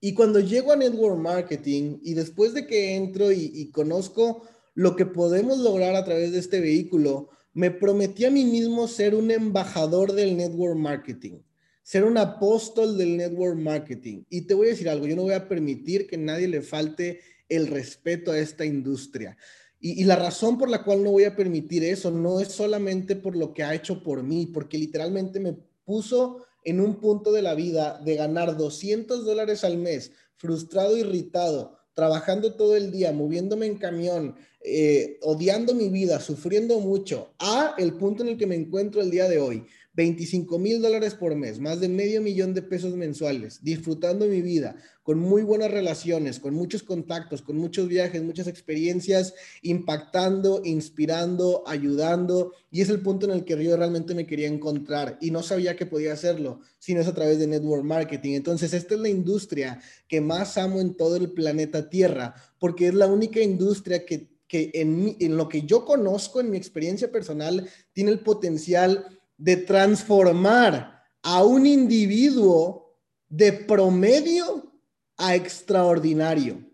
y 0.00 0.14
cuando 0.14 0.40
llego 0.40 0.72
a 0.72 0.76
Network 0.76 1.18
Marketing 1.18 1.98
y 2.02 2.14
después 2.14 2.54
de 2.54 2.66
que 2.66 2.96
entro 2.96 3.30
y, 3.30 3.70
conozco 3.70 4.42
lo 4.74 4.96
que 4.96 5.04
podemos 5.04 5.58
lograr 5.58 5.94
a 5.94 6.04
través 6.04 6.32
de 6.32 6.38
este 6.38 6.60
vehículo, 6.60 7.28
me 7.52 7.70
prometí 7.70 8.24
a 8.24 8.30
mí 8.30 8.44
mismo 8.44 8.88
ser 8.88 9.14
un 9.14 9.30
embajador 9.30 10.12
del 10.12 10.36
Network 10.36 10.78
Marketing, 10.78 11.42
ser 11.82 12.04
un 12.04 12.16
apóstol 12.16 12.96
del 12.96 13.16
Network 13.18 13.58
Marketing. 13.58 14.22
Y 14.30 14.42
te 14.42 14.54
voy 14.54 14.68
a 14.68 14.70
decir 14.70 14.88
algo, 14.88 15.06
yo 15.06 15.16
no 15.16 15.22
voy 15.22 15.34
a 15.34 15.48
permitir 15.48 16.06
que 16.06 16.16
nadie 16.16 16.48
le 16.48 16.62
falte 16.62 17.20
el 17.48 17.66
respeto 17.66 18.32
a 18.32 18.38
esta 18.38 18.64
industria. 18.64 19.36
Y, 19.82 20.04
la 20.04 20.16
razón 20.16 20.56
por 20.56 20.70
la 20.70 20.82
cual 20.82 21.02
no 21.02 21.10
voy 21.10 21.24
a 21.24 21.36
permitir 21.36 21.84
eso 21.84 22.10
no 22.10 22.40
es 22.40 22.48
solamente 22.48 23.16
por 23.16 23.36
lo 23.36 23.52
que 23.52 23.64
ha 23.64 23.74
hecho 23.74 24.02
por 24.02 24.22
mí, 24.22 24.46
porque 24.46 24.78
literalmente 24.78 25.40
me 25.40 25.56
puso 25.84 26.44
en 26.64 26.80
un 26.80 27.00
punto 27.00 27.32
de 27.32 27.42
la 27.42 27.54
vida 27.54 28.00
de 28.04 28.16
ganar 28.16 28.56
200 28.56 29.24
dólares 29.24 29.64
al 29.64 29.78
mes, 29.78 30.12
frustrado, 30.36 30.96
irritado, 30.96 31.78
trabajando 31.94 32.54
todo 32.54 32.76
el 32.76 32.90
día, 32.90 33.12
moviéndome 33.12 33.66
en 33.66 33.76
camión, 33.78 34.36
eh, 34.62 35.18
odiando 35.22 35.74
mi 35.74 35.88
vida, 35.88 36.20
sufriendo 36.20 36.80
mucho, 36.80 37.34
a 37.38 37.74
el 37.78 37.94
punto 37.94 38.22
en 38.22 38.30
el 38.30 38.38
que 38.38 38.46
me 38.46 38.54
encuentro 38.54 39.00
el 39.00 39.10
día 39.10 39.28
de 39.28 39.38
hoy, 39.38 39.66
25 39.94 40.58
mil 40.58 40.80
dólares 40.80 41.14
por 41.14 41.34
mes, 41.34 41.58
más 41.58 41.80
de 41.80 41.88
medio 41.88 42.22
millón 42.22 42.54
de 42.54 42.62
pesos 42.62 42.94
mensuales, 42.94 43.62
disfrutando 43.62 44.26
mi 44.26 44.40
vida, 44.40 44.76
con 45.02 45.18
muy 45.18 45.42
buenas 45.42 45.72
relaciones, 45.72 46.38
con 46.38 46.54
muchos 46.54 46.84
contactos, 46.84 47.42
con 47.42 47.56
muchos 47.56 47.88
viajes, 47.88 48.22
muchas 48.22 48.46
experiencias, 48.46 49.34
impactando, 49.62 50.62
inspirando, 50.64 51.64
ayudando. 51.66 52.52
Y 52.70 52.80
es 52.82 52.90
el 52.90 53.00
punto 53.00 53.26
en 53.26 53.32
el 53.32 53.44
que 53.44 53.62
yo 53.62 53.76
realmente 53.76 54.14
me 54.14 54.26
quería 54.26 54.46
encontrar 54.46 55.18
y 55.20 55.32
no 55.32 55.42
sabía 55.42 55.74
que 55.74 55.86
podía 55.86 56.12
hacerlo, 56.12 56.60
sino 56.78 57.00
es 57.00 57.08
a 57.08 57.14
través 57.14 57.40
de 57.40 57.48
network 57.48 57.82
marketing. 57.82 58.34
Entonces, 58.34 58.72
esta 58.72 58.94
es 58.94 59.00
la 59.00 59.08
industria 59.08 59.80
que 60.06 60.20
más 60.20 60.56
amo 60.56 60.80
en 60.80 60.94
todo 60.94 61.16
el 61.16 61.32
planeta 61.32 61.90
Tierra, 61.90 62.34
porque 62.60 62.86
es 62.86 62.94
la 62.94 63.08
única 63.08 63.40
industria 63.40 64.06
que, 64.06 64.30
que 64.46 64.70
en, 64.74 65.16
en 65.18 65.36
lo 65.36 65.48
que 65.48 65.62
yo 65.62 65.84
conozco, 65.84 66.40
en 66.40 66.50
mi 66.50 66.56
experiencia 66.56 67.10
personal, 67.10 67.68
tiene 67.92 68.12
el 68.12 68.20
potencial 68.20 69.19
de 69.40 69.56
transformar 69.56 71.02
a 71.22 71.42
un 71.44 71.64
individuo 71.66 72.94
de 73.28 73.52
promedio 73.52 74.70
a 75.16 75.34
extraordinario. 75.34 76.66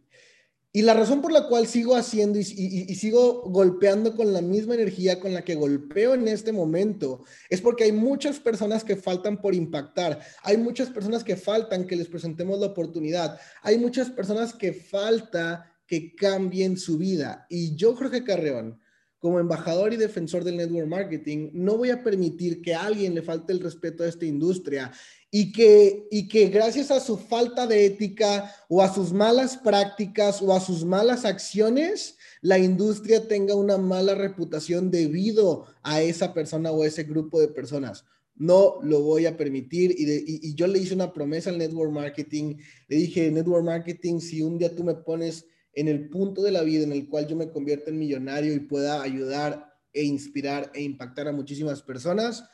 Y 0.73 0.83
la 0.83 0.93
razón 0.93 1.23
por 1.23 1.33
la 1.33 1.47
cual 1.47 1.67
sigo 1.67 1.97
haciendo 1.97 2.39
y, 2.39 2.45
sigo 2.45 3.45
golpeando 3.45 4.15
con 4.15 4.33
la 4.33 4.43
misma 4.43 4.75
energía 4.75 5.21
con 5.21 5.33
la 5.33 5.43
que 5.43 5.55
golpeo 5.55 6.13
en 6.13 6.29
este 6.29 6.53
momento 6.53 7.25
es 7.49 7.63
porque 7.63 7.85
hay 7.85 7.93
muchas 7.93 8.41
personas 8.41 8.85
que 8.85 8.97
faltan 8.97 9.41
por 9.41 9.55
impactar, 9.55 10.21
hay 10.43 10.59
muchas 10.59 10.91
personas 10.91 11.25
que 11.25 11.37
faltan 11.37 11.87
que 11.87 11.97
les 11.97 12.09
presentemos 12.09 12.59
la 12.59 12.67
oportunidad, 12.67 13.41
hay 13.63 13.79
muchas 13.79 14.11
personas 14.11 14.53
que 14.53 14.75
falta 14.75 15.73
que 15.87 16.15
cambien 16.15 16.77
su 16.77 16.99
vida. 16.99 17.47
Y 17.49 17.75
yo, 17.77 17.95
Jorge 17.95 18.23
Carreón, 18.23 18.79
como 19.19 19.41
embajador 19.41 19.93
y 19.93 19.97
defensor 19.97 20.45
del 20.45 20.59
network 20.59 20.89
marketing, 20.89 21.51
no 21.53 21.77
voy 21.77 21.91
a 21.91 22.03
permitir 22.03 22.61
que 22.61 22.75
a 22.75 22.85
alguien 22.85 23.15
le 23.15 23.23
falte 23.23 23.53
el 23.53 23.61
respeto 23.61 24.05
a 24.05 24.09
esta 24.09 24.27
industria 24.27 24.93
y 25.31 25.53
que, 25.53 26.07
y 26.11 26.29
que 26.29 26.49
gracias 26.49 26.91
a 26.91 27.01
su 27.01 27.17
falta 27.17 27.67
de 27.67 27.87
ética 27.87 28.51
o 28.69 28.83
a 28.83 28.93
sus 28.93 29.13
malas 29.13 29.57
prácticas 29.57 30.41
o 30.43 30.55
a 30.55 30.61
sus 30.61 30.85
malas 30.85 31.25
acciones, 31.25 32.17
la 32.41 32.59
industria 32.59 33.27
tenga 33.27 33.55
una 33.55 33.79
mala 33.79 34.15
reputación 34.15 34.91
debido 34.91 35.67
a 35.83 36.03
esa 36.03 36.33
persona 36.33 36.71
o 36.71 36.83
a 36.83 36.87
ese 36.87 37.05
grupo 37.05 37.41
de 37.41 37.49
personas. 37.49 38.05
No 38.37 38.79
lo 38.83 39.01
voy 39.01 39.27
a 39.27 39.37
permitir. 39.37 39.93
Y, 39.99 40.49
y, 40.49 40.55
yo 40.55 40.67
le 40.67 40.79
hice 40.79 40.95
una 40.95 41.13
promesa 41.13 41.51
al 41.51 41.59
network 41.59 41.91
marketing. 41.91 42.57
Le 42.87 42.97
dije, 42.97 43.31
network 43.31 43.65
marketing, 43.65 44.21
si 44.21 44.43
un 44.43 44.59
día 44.59 44.75
tú 44.75 44.85
me 44.85 44.95
pones 44.95 45.47
en 45.77 45.89
el 45.89 46.09
punto 46.09 46.43
de 46.43 46.51
la 46.51 46.63
vida 46.63 46.83
en 46.83 46.93
el 46.93 47.09
cual 47.09 47.29
yo 47.29 47.37
me 47.37 47.51
convierto 47.51 47.91
en 47.91 47.99
millonario 47.99 48.55
y 48.55 48.61
pueda 48.61 49.03
ayudar 49.03 49.75
e 49.93 50.03
inspirar 50.03 50.73
e 50.75 50.83
impactar 50.83 51.29
a 51.29 51.33
muchísimas 51.33 51.83
personas, 51.83 52.45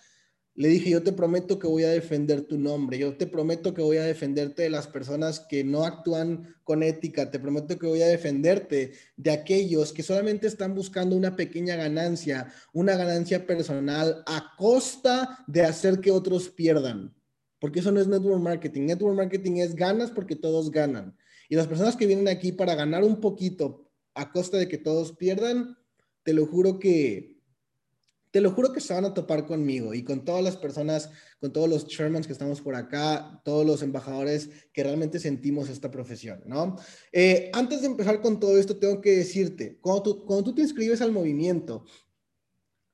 le 0.55 0.69
dije, 0.69 0.91
yo 0.91 1.03
te 1.03 1.13
prometo 1.13 1.59
que 1.59 1.67
voy 1.67 1.85
a 1.85 1.91
defender 1.91 2.43
tu 2.43 2.59
nombre, 2.59 2.99
yo 2.99 3.17
te 3.17 3.27
prometo 3.27 3.73
que 3.73 3.81
voy 3.81 3.97
a 3.97 4.05
defenderte 4.05 4.65
de 4.65 4.71
las 4.71 4.87
personas 4.87 5.41
que 5.41 5.65
no 5.65 5.85
actúan 5.85 6.55
con 6.65 6.83
ética, 6.83 7.31
te 7.31 7.39
prometo 7.39 7.79
que 7.79 7.87
voy 7.87 8.03
a 8.03 8.07
defenderte 8.07 8.93
de 9.17 9.31
aquellos 9.31 9.93
que 9.93 10.03
solamente 10.03 10.49
están 10.49 10.75
buscando 10.75 11.17
una 11.17 11.37
pequeña 11.37 11.77
ganancia, 11.77 12.53
una 12.75 12.97
ganancia 12.97 13.47
personal 13.47 14.23
a 14.27 14.53
costa 14.59 15.43
de 15.47 15.63
hacer 15.63 16.01
que 16.01 16.11
otros 16.11 16.51
pierdan. 16.51 17.15
Porque 17.59 17.79
eso 17.81 17.93
no 17.93 18.01
es 18.01 18.09
network 18.09 18.43
marketing. 18.43 18.87
Network 18.87 19.17
marketing 19.17 19.59
es 19.59 19.75
ganas 19.75 20.11
porque 20.11 20.35
todos 20.37 20.71
ganan. 20.71 21.17
Y 21.53 21.55
las 21.55 21.67
personas 21.67 21.97
que 21.97 22.07
vienen 22.07 22.29
aquí 22.29 22.51
para 22.51 22.75
ganar 22.75 23.05
un 23.05 23.21
poquito 23.21 23.87
a 24.15 24.33
costa 24.33 24.57
de 24.57 24.69
que 24.69 24.79
todos 24.79 25.13
pierdan, 25.13 25.77
te 26.23 26.33
lo 26.33 26.47
juro 26.47 26.79
que 26.79 27.43
te 28.31 28.41
lo 28.41 28.53
juro 28.53 28.73
que 28.73 28.81
se 28.81 28.95
van 28.95 29.05
a 29.05 29.13
topar 29.13 29.45
conmigo 29.45 29.93
y 29.93 30.03
con 30.03 30.25
todas 30.25 30.43
las 30.43 30.57
personas, 30.57 31.11
con 31.41 31.53
todos 31.53 31.69
los 31.69 31.87
chairmans 31.87 32.27
que 32.27 32.33
estamos 32.33 32.63
por 32.63 32.75
acá, 32.75 33.43
todos 33.45 33.67
los 33.67 33.83
embajadores 33.83 34.49
que 34.73 34.83
realmente 34.83 35.19
sentimos 35.19 35.69
esta 35.69 35.91
profesión, 35.91 36.43
¿no? 36.47 36.77
Eh, 37.13 37.51
antes 37.53 37.83
de 37.83 37.89
empezar 37.89 38.23
con 38.23 38.41
todo 38.41 38.57
esto, 38.57 38.79
tengo 38.79 39.03
que 39.03 39.19
decirte, 39.19 39.79
cuando 39.83 40.03
tú, 40.03 40.25
cuando 40.25 40.45
tú 40.45 40.55
te 40.55 40.63
inscribes 40.63 41.03
al 41.03 41.13
movimiento, 41.13 41.85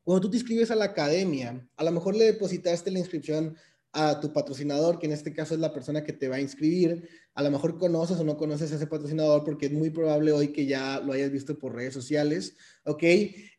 cuando 0.03 0.23
tú 0.23 0.31
te 0.31 0.38
inscribes 0.38 0.73
a 0.73 0.75
la 0.75 0.87
academia, 0.87 1.64
a 1.77 1.85
lo 1.85 1.92
mejor 1.92 2.16
le 2.16 2.25
depositaste 2.25 2.90
la 2.90 2.99
inscripción 2.99 3.57
a 3.92 4.21
tu 4.21 4.33
patrocinador, 4.33 4.99
que 4.99 5.07
en 5.07 5.12
este 5.12 5.33
caso 5.33 5.55
es 5.55 5.61
la 5.61 5.73
persona 5.73 6.05
que 6.05 6.12
te 6.12 6.29
va 6.29 6.37
a 6.37 6.40
inscribir. 6.40 7.09
A 7.38 7.42
lo 7.42 7.53
mejor 7.53 7.79
conoces 7.79 8.18
o 8.18 8.24
no 8.24 8.37
conoces 8.37 8.72
a 8.72 8.74
ese 8.74 8.88
patrocinador 8.88 9.44
porque 9.44 9.66
es 9.66 9.72
muy 9.72 9.90
probable 9.90 10.33
hoy 10.33 10.48
que 10.48 10.66
ya 10.66 10.98
lo 10.98 11.12
hayas 11.12 11.31
visto 11.31 11.57
por 11.57 11.72
redes 11.72 11.94
sociales, 11.94 12.57
¿ok? 12.85 13.05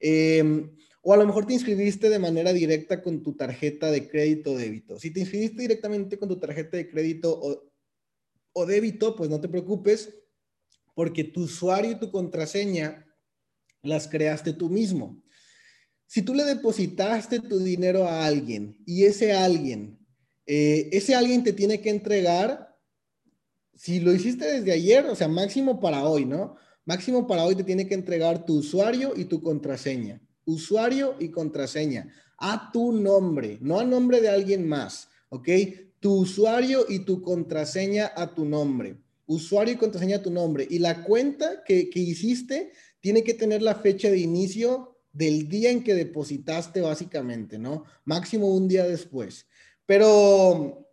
Eh, 0.02 0.70
o 1.02 1.14
a 1.14 1.18
lo 1.18 1.26
mejor 1.26 1.48
te 1.48 1.54
inscribiste 1.54 2.10
de 2.10 2.20
manera 2.20 2.52
directa 2.52 3.02
con 3.02 3.24
tu 3.24 3.38
tarjeta 3.38 3.90
de 3.90 4.10
crédito 4.10 4.52
o 4.52 4.58
débito. 4.58 5.00
Si 5.00 5.12
te 5.12 5.22
inscribiste 5.22 5.62
directamente 5.62 6.18
con 6.18 6.28
tu 6.28 6.38
tarjeta 6.38 6.76
de 6.76 6.90
crédito 6.90 7.32
o, 7.32 7.72
o 8.52 8.66
débito, 8.66 9.16
pues 9.16 9.30
no 9.30 9.40
te 9.40 9.48
preocupes, 9.48 10.14
porque 10.94 11.24
tu 11.24 11.44
usuario 11.44 11.92
y 11.92 12.00
tu 12.00 12.12
contraseña 12.12 13.08
las 13.82 14.10
creaste 14.10 14.52
tú 14.52 14.70
mismo. 14.70 15.24
Si 16.06 16.22
tú 16.22 16.34
le 16.34 16.44
depositaste 16.44 17.40
tu 17.40 17.60
dinero 17.60 18.04
a 18.04 18.26
alguien 18.26 18.78
y 18.86 19.06
ese 19.06 19.32
alguien, 19.32 20.06
eh, 20.46 20.90
ese 20.92 21.16
alguien 21.16 21.46
te 21.46 21.54
tiene 21.54 21.80
que 21.80 21.92
entregar, 21.92 22.69
si 23.80 24.00
lo 24.00 24.14
hiciste 24.14 24.46
desde 24.46 24.74
ayer, 24.74 25.06
o 25.06 25.16
sea, 25.16 25.28
máximo 25.28 25.80
para 25.80 26.04
hoy, 26.04 26.26
¿no? 26.26 26.56
Máximo 26.86 27.26
para 27.26 27.46
hoy 27.46 27.56
te 27.56 27.64
tiene 27.64 27.88
que 27.88 27.96
entregar 27.96 28.46
tu 28.46 28.58
usuario 28.58 29.14
y 29.16 29.26
tu 29.26 29.42
contraseña 29.42 30.22
usuario 30.50 31.16
y 31.20 31.30
contraseña 31.30 32.12
a 32.38 32.72
tu 32.72 32.92
nombre, 32.92 33.58
no 33.62 33.80
a 33.80 33.86
nombre 33.86 34.22
de 34.22 34.30
alguien 34.30 34.68
más, 34.68 35.10
¿ok? 35.30 35.50
Tu 36.00 36.14
usuario 36.14 36.86
y 36.88 37.00
tu 37.00 37.22
contraseña 37.22 38.12
a 38.16 38.34
tu 38.34 38.46
nombre. 38.46 38.98
Usuario 39.26 39.74
y 39.74 39.78
contraseña 39.78 40.18
a 40.18 40.24
tu 40.24 40.32
nombre. 40.32 40.66
Y 40.70 40.80
la 40.80 41.04
cuenta 41.04 41.64
que, 41.64 41.90
que 41.90 42.00
hiciste 42.00 42.72
tiene 43.00 43.24
que 43.24 43.34
tener 43.34 43.62
la 43.62 43.76
fecha 43.76 44.10
de 44.10 44.18
inicio 44.18 44.98
del 45.12 45.50
día 45.50 45.72
en 45.72 45.84
que 45.84 45.94
depositaste, 45.94 46.82
básicamente, 46.82 47.60
¿no? 47.60 47.84
Máximo 48.06 48.48
un 48.48 48.68
día 48.68 48.86
después. 48.86 49.46
Pero 49.86 50.89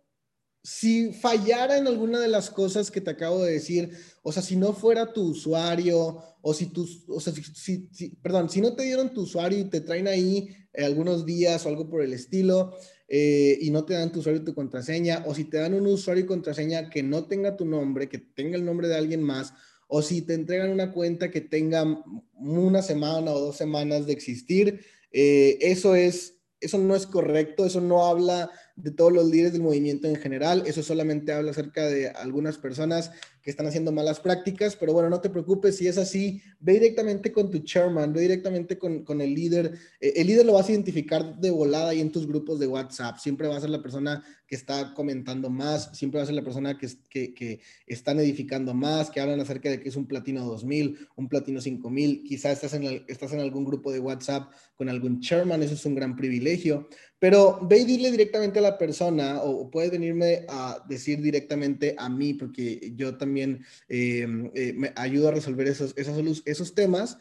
si 0.67 1.13
fallara 1.13 1.77
en 1.77 1.87
alguna 1.87 2.19
de 2.19 2.27
las 2.27 2.49
cosas 2.49 2.91
que 2.91 2.99
te 2.99 3.11
acabo 3.11 3.41
de 3.41 3.53
decir, 3.53 3.89
o 4.21 4.33
sea, 4.33 4.43
si 4.43 4.57
no 4.57 4.73
fuera 4.73 5.13
tu 5.13 5.29
usuario, 5.29 6.21
o 6.41 6.53
si 6.53 6.65
tú, 6.65 6.85
o 7.07 7.21
sea, 7.21 7.31
si, 7.31 7.87
perdón, 8.21 8.49
si 8.49 8.59
no 8.59 8.75
te 8.75 8.83
dieron 8.83 9.13
tu 9.13 9.21
usuario 9.21 9.59
y 9.59 9.69
te 9.69 9.79
traen 9.79 10.09
ahí 10.09 10.49
eh, 10.73 10.83
algunos 10.83 11.25
días 11.25 11.65
o 11.65 11.69
algo 11.69 11.89
por 11.89 12.01
el 12.01 12.11
estilo, 12.11 12.73
eh, 13.07 13.57
y 13.61 13.71
no 13.71 13.85
te 13.85 13.93
dan 13.93 14.11
tu 14.11 14.19
usuario 14.19 14.41
y 14.41 14.43
tu 14.43 14.53
contraseña, 14.53 15.23
o 15.25 15.33
si 15.33 15.45
te 15.45 15.55
dan 15.55 15.73
un 15.73 15.87
usuario 15.87 16.25
y 16.25 16.27
contraseña 16.27 16.89
que 16.89 17.01
no 17.01 17.27
tenga 17.27 17.55
tu 17.55 17.63
nombre, 17.63 18.09
que 18.09 18.17
tenga 18.17 18.57
el 18.57 18.65
nombre 18.65 18.89
de 18.89 18.97
alguien 18.97 19.23
más, 19.23 19.53
o 19.87 20.01
si 20.01 20.21
te 20.21 20.33
entregan 20.33 20.71
una 20.71 20.91
cuenta 20.91 21.31
que 21.31 21.39
tenga 21.39 22.03
una 22.35 22.81
semana 22.81 23.31
o 23.31 23.39
dos 23.39 23.55
semanas 23.55 24.05
de 24.05 24.11
existir, 24.11 24.81
eh, 25.13 25.59
eso 25.61 25.95
es, 25.95 26.41
eso 26.59 26.77
no 26.77 26.93
es 26.93 27.07
correcto, 27.07 27.65
eso 27.65 27.79
no 27.79 28.05
habla 28.05 28.51
de 28.77 28.91
todos 28.91 29.11
los 29.11 29.25
líderes 29.25 29.53
del 29.53 29.63
movimiento 29.63 30.07
en 30.07 30.15
general. 30.15 30.63
Eso 30.65 30.81
solamente 30.83 31.33
habla 31.33 31.51
acerca 31.51 31.87
de 31.87 32.09
algunas 32.09 32.57
personas 32.57 33.11
que 33.47 33.51
están 33.51 33.67
haciendo 33.67 33.93
malas 33.93 34.19
prácticas, 34.19 34.75
pero 34.75 34.91
bueno, 34.91 35.09
no 35.09 35.21
te 35.21 35.29
preocupes, 35.29 35.77
si 35.77 35.87
es 35.87 35.97
así, 35.97 36.41
ve 36.59 36.73
directamente 36.73 37.31
con 37.31 37.49
tu 37.49 37.59
chairman, 37.59 38.11
ve 38.11 38.19
directamente 38.19 38.77
con, 38.77 39.05
con 39.05 39.21
el 39.21 39.33
líder. 39.33 39.73
Eh, 40.01 40.15
el 40.17 40.27
líder 40.27 40.45
lo 40.45 40.51
vas 40.51 40.67
a 40.67 40.73
identificar 40.73 41.39
de 41.39 41.49
volada 41.49 41.91
ahí 41.91 42.01
en 42.01 42.11
tus 42.11 42.27
grupos 42.27 42.59
de 42.59 42.67
WhatsApp. 42.67 43.19
Siempre 43.19 43.47
va 43.47 43.55
a 43.55 43.61
ser 43.61 43.69
la 43.69 43.81
persona 43.81 44.21
que 44.45 44.55
está 44.55 44.93
comentando 44.93 45.49
más, 45.49 45.91
siempre 45.93 46.17
va 46.17 46.23
a 46.23 46.25
ser 46.25 46.35
la 46.35 46.43
persona 46.43 46.77
que, 46.77 46.89
que, 47.09 47.33
que 47.33 47.61
están 47.85 48.19
edificando 48.19 48.73
más, 48.73 49.09
que 49.09 49.21
hablan 49.21 49.39
acerca 49.39 49.69
de 49.69 49.79
que 49.79 49.87
es 49.87 49.95
un 49.95 50.07
platino 50.07 50.45
2000, 50.45 51.07
un 51.15 51.29
platino 51.29 51.61
5000. 51.61 52.23
Quizás 52.23 52.51
estás 52.53 52.73
en, 52.73 53.05
estás 53.07 53.31
en 53.31 53.39
algún 53.39 53.63
grupo 53.63 53.93
de 53.93 54.01
WhatsApp 54.01 54.51
con 54.75 54.89
algún 54.89 55.21
chairman, 55.21 55.63
eso 55.63 55.73
es 55.73 55.85
un 55.85 55.95
gran 55.95 56.17
privilegio. 56.17 56.89
Pero 57.19 57.59
ve 57.63 57.79
y 57.79 57.85
dile 57.85 58.11
directamente 58.11 58.59
a 58.59 58.61
la 58.61 58.77
persona 58.77 59.41
o 59.41 59.71
puedes 59.71 59.89
venirme 59.89 60.45
a 60.47 60.83
decir 60.87 61.19
directamente 61.19 61.95
a 61.97 62.09
mí, 62.09 62.33
porque 62.35 62.93
yo 62.95 63.17
también 63.17 63.36
em, 63.41 63.59
eh, 63.89 64.73
me 64.73 64.93
ayudo 64.95 65.29
a 65.29 65.31
resolver 65.31 65.67
esos, 65.67 65.93
esos, 65.97 66.75
temas. 66.75 67.17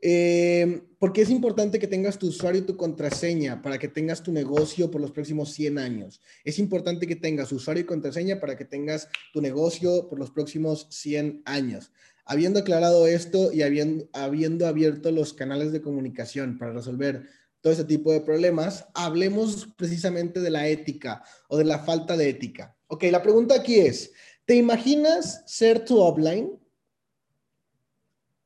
Em, 0.00 0.82
porque 0.98 1.22
es 1.22 1.30
importante 1.30 1.78
que 1.78 1.86
tengas 1.86 2.18
tu 2.18 2.28
usuario 2.28 2.60
y 2.60 2.64
tu 2.64 2.76
contraseña 2.76 3.62
para 3.62 3.78
que 3.78 3.88
tengas 3.88 4.22
tu 4.22 4.30
negocio 4.30 4.90
por 4.90 5.00
los 5.00 5.10
próximos 5.10 5.52
100 5.52 5.78
años. 5.78 6.20
Es 6.44 6.58
importante 6.58 7.06
que 7.06 7.16
tengas 7.16 7.50
usuario 7.52 7.82
y 7.82 7.86
contraseña 7.86 8.38
para 8.38 8.56
que 8.56 8.64
tengas 8.64 9.08
tu 9.32 9.40
negocio 9.40 10.08
por 10.08 10.18
los 10.18 10.30
próximos 10.30 10.86
100 10.90 11.42
años. 11.44 11.92
Habiendo 12.24 12.60
aclarado 12.60 13.06
esto 13.06 13.52
y 13.52 13.62
habiendo, 13.62 14.08
habiendo 14.12 14.66
abierto 14.66 15.10
los 15.12 15.32
canales 15.32 15.72
de 15.72 15.80
comunicación 15.80 16.58
para 16.58 16.72
resolver 16.72 17.26
todo 17.66 17.72
ese 17.72 17.84
tipo 17.84 18.12
de 18.12 18.20
problemas, 18.20 18.86
hablemos 18.94 19.68
precisamente 19.76 20.40
de 20.40 20.50
la 20.50 20.68
ética 20.68 21.24
o 21.48 21.56
de 21.56 21.64
la 21.64 21.80
falta 21.80 22.16
de 22.16 22.28
ética. 22.28 22.76
Ok, 22.86 23.04
la 23.10 23.22
pregunta 23.22 23.56
aquí 23.56 23.80
es, 23.80 24.12
¿te 24.46 24.54
imaginas 24.54 25.42
ser 25.46 25.84
tu 25.84 26.00
offline? 26.00 26.58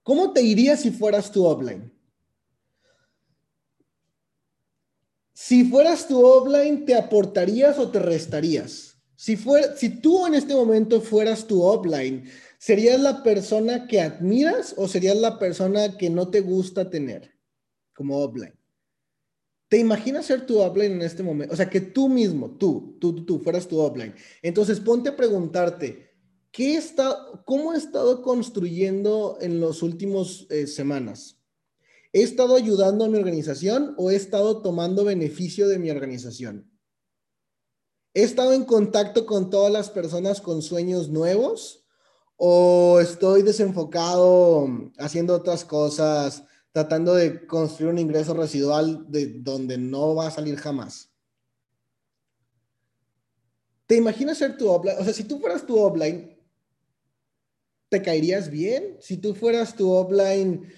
¿Cómo 0.02 0.32
te 0.32 0.42
irías 0.42 0.80
si 0.80 0.90
fueras 0.90 1.30
tu 1.30 1.44
offline? 1.44 1.92
Si 5.32 5.64
fueras 5.64 6.08
tu 6.08 6.24
offline, 6.24 6.84
¿te 6.84 6.94
aportarías 6.94 7.78
o 7.78 7.90
te 7.90 7.98
restarías? 7.98 8.96
Si, 9.14 9.38
si 9.76 10.00
tú 10.00 10.26
en 10.26 10.34
este 10.34 10.54
momento 10.54 11.00
fueras 11.00 11.46
tu 11.46 11.62
offline, 11.62 12.28
¿serías 12.58 13.00
la 13.00 13.22
persona 13.22 13.86
que 13.86 14.00
admiras 14.00 14.74
o 14.76 14.88
serías 14.88 15.16
la 15.16 15.38
persona 15.38 15.96
que 15.96 16.10
no 16.10 16.28
te 16.28 16.40
gusta 16.40 16.88
tener 16.88 17.30
como 17.94 18.18
offline? 18.18 18.59
¿Te 19.70 19.78
imaginas 19.78 20.26
ser 20.26 20.46
tu 20.46 20.60
upline 20.60 20.94
en 20.94 21.02
este 21.02 21.22
momento? 21.22 21.54
O 21.54 21.56
sea, 21.56 21.70
que 21.70 21.80
tú 21.80 22.08
mismo, 22.08 22.50
tú, 22.50 22.96
tú, 23.00 23.24
tú, 23.24 23.38
fueras 23.38 23.68
tu 23.68 23.80
upline. 23.80 24.12
Entonces, 24.42 24.80
ponte 24.80 25.10
a 25.10 25.16
preguntarte, 25.16 26.10
¿qué 26.50 26.74
está, 26.74 27.16
¿cómo 27.46 27.72
he 27.72 27.76
estado 27.76 28.20
construyendo 28.20 29.38
en 29.40 29.60
las 29.60 29.84
últimas 29.84 30.44
eh, 30.50 30.66
semanas? 30.66 31.36
¿He 32.12 32.22
estado 32.22 32.56
ayudando 32.56 33.04
a 33.04 33.08
mi 33.08 33.16
organización 33.16 33.94
o 33.96 34.10
he 34.10 34.16
estado 34.16 34.60
tomando 34.60 35.04
beneficio 35.04 35.68
de 35.68 35.78
mi 35.78 35.88
organización? 35.88 36.68
¿He 38.12 38.24
estado 38.24 38.54
en 38.54 38.64
contacto 38.64 39.24
con 39.24 39.50
todas 39.50 39.72
las 39.72 39.88
personas 39.88 40.40
con 40.40 40.62
sueños 40.62 41.10
nuevos 41.10 41.86
o 42.36 42.98
estoy 43.00 43.42
desenfocado 43.42 44.66
haciendo 44.98 45.36
otras 45.36 45.64
cosas? 45.64 46.42
Tratando 46.72 47.14
de 47.14 47.46
construir 47.46 47.92
un 47.92 47.98
ingreso 47.98 48.34
residual 48.34 49.10
de 49.10 49.26
donde 49.26 49.78
no 49.78 50.14
va 50.14 50.28
a 50.28 50.30
salir 50.30 50.56
jamás. 50.56 51.10
¿Te 53.86 53.96
imaginas 53.96 54.38
ser 54.38 54.56
tu 54.56 54.68
offline? 54.68 54.96
O 55.00 55.04
sea, 55.04 55.12
si 55.12 55.24
tú 55.24 55.40
fueras 55.40 55.66
tu 55.66 55.76
offline, 55.76 56.38
¿te 57.88 58.00
caerías 58.02 58.48
bien? 58.48 58.96
Si 59.00 59.16
tú 59.16 59.34
fueras 59.34 59.74
tu 59.74 59.90
offline, 59.90 60.72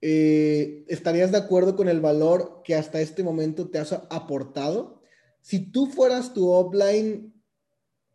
eh, 0.00 0.84
¿estarías 0.86 1.32
de 1.32 1.38
acuerdo 1.38 1.74
con 1.74 1.88
el 1.88 2.00
valor 2.00 2.62
que 2.62 2.76
hasta 2.76 3.00
este 3.00 3.24
momento 3.24 3.68
te 3.70 3.78
has 3.78 3.92
aportado? 3.92 5.02
Si 5.40 5.72
tú 5.72 5.86
fueras 5.86 6.32
tu 6.32 6.48
offline, 6.48 7.34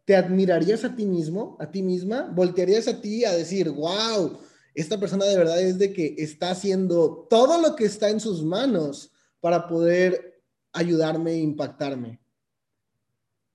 ¿te 0.05 0.15
admirarías 0.15 0.85
a 0.85 0.95
ti 0.95 1.05
mismo, 1.05 1.57
a 1.59 1.69
ti 1.69 1.83
misma? 1.83 2.31
¿Voltearías 2.33 2.87
a 2.87 3.01
ti 3.01 3.25
a 3.25 3.33
decir, 3.33 3.69
wow, 3.69 4.39
esta 4.73 4.99
persona 4.99 5.25
de 5.25 5.37
verdad 5.37 5.61
es 5.61 5.77
de 5.77 5.93
que 5.93 6.15
está 6.17 6.51
haciendo 6.51 7.27
todo 7.29 7.61
lo 7.61 7.75
que 7.75 7.85
está 7.85 8.09
en 8.09 8.19
sus 8.19 8.43
manos 8.43 9.11
para 9.39 9.67
poder 9.67 10.41
ayudarme 10.73 11.31
e 11.31 11.39
impactarme? 11.39 12.19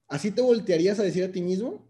¿Así 0.09 0.31
te 0.31 0.43
voltearías 0.43 0.99
a 0.99 1.03
decir 1.03 1.25
a 1.25 1.33
ti 1.33 1.41
mismo? 1.41 1.89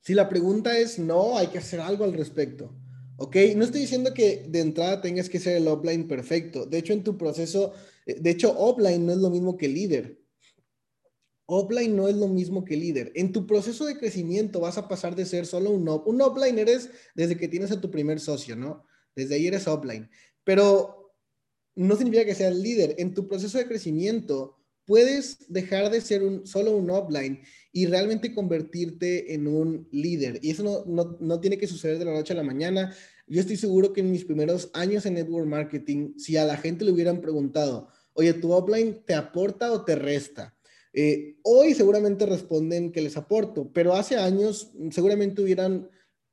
Si 0.00 0.14
la 0.14 0.28
pregunta 0.28 0.76
es 0.76 0.98
no, 0.98 1.38
hay 1.38 1.46
que 1.46 1.58
hacer 1.58 1.80
algo 1.80 2.04
al 2.04 2.12
respecto. 2.12 2.74
¿Ok? 3.16 3.36
No 3.56 3.64
estoy 3.64 3.82
diciendo 3.82 4.12
que 4.12 4.46
de 4.48 4.60
entrada 4.60 5.00
tengas 5.00 5.28
que 5.28 5.38
ser 5.38 5.56
el 5.56 5.68
offline 5.68 6.08
perfecto. 6.08 6.66
De 6.66 6.78
hecho, 6.78 6.92
en 6.92 7.04
tu 7.04 7.16
proceso, 7.16 7.72
eh, 8.04 8.20
de 8.20 8.30
hecho, 8.30 8.52
offline 8.58 9.06
no 9.06 9.12
es 9.12 9.18
lo 9.18 9.30
mismo 9.30 9.56
que 9.56 9.68
líder. 9.68 10.21
Offline 11.46 11.94
no 11.94 12.08
es 12.08 12.16
lo 12.16 12.28
mismo 12.28 12.64
que 12.64 12.76
líder. 12.76 13.12
En 13.14 13.32
tu 13.32 13.46
proceso 13.46 13.84
de 13.84 13.98
crecimiento 13.98 14.60
vas 14.60 14.78
a 14.78 14.88
pasar 14.88 15.16
de 15.16 15.26
ser 15.26 15.46
solo 15.46 15.70
un, 15.70 15.88
un 15.88 16.20
offline, 16.20 16.58
eres 16.58 16.90
desde 17.14 17.36
que 17.36 17.48
tienes 17.48 17.70
a 17.72 17.80
tu 17.80 17.90
primer 17.90 18.20
socio, 18.20 18.56
¿no? 18.56 18.84
Desde 19.14 19.34
ahí 19.34 19.46
eres 19.46 19.66
offline. 19.66 20.08
Pero 20.44 21.14
no 21.74 21.96
significa 21.96 22.24
que 22.24 22.34
seas 22.34 22.54
líder. 22.54 22.94
En 22.98 23.14
tu 23.14 23.26
proceso 23.26 23.58
de 23.58 23.66
crecimiento 23.66 24.58
puedes 24.84 25.38
dejar 25.48 25.90
de 25.90 26.00
ser 26.00 26.22
solo 26.44 26.76
un 26.76 26.90
offline 26.90 27.40
y 27.72 27.86
realmente 27.86 28.34
convertirte 28.34 29.34
en 29.34 29.46
un 29.46 29.88
líder. 29.90 30.38
Y 30.42 30.50
eso 30.50 30.62
no, 30.62 30.84
no, 30.86 31.16
no, 31.20 31.40
tiene 31.40 31.58
que 31.58 31.66
suceder 31.66 31.98
de 31.98 32.04
la 32.04 32.14
noche 32.14 32.32
a 32.32 32.36
la 32.36 32.42
mañana. 32.42 32.94
Yo 33.26 33.40
estoy 33.40 33.56
seguro 33.56 33.92
que 33.92 34.00
en 34.00 34.10
mis 34.10 34.24
primeros 34.24 34.70
años 34.74 35.06
en 35.06 35.14
network 35.14 35.46
marketing, 35.46 36.14
si 36.18 36.36
a 36.36 36.44
la 36.44 36.56
gente 36.56 36.84
le 36.84 36.92
hubieran 36.92 37.20
preguntado, 37.20 37.88
oye, 38.14 38.32
¿tu 38.34 38.52
offline 38.52 39.02
te 39.06 39.14
aporta 39.14 39.72
o 39.72 39.84
te 39.84 39.94
resta? 39.94 40.56
Eh, 40.92 41.36
hoy 41.42 41.74
seguramente 41.74 42.26
responden 42.26 42.92
que 42.92 43.00
les 43.00 43.16
aporto, 43.16 43.70
pero 43.72 43.94
hace 43.94 44.16
años 44.16 44.72
seguramente 44.90 45.42
hubieran 45.42 45.88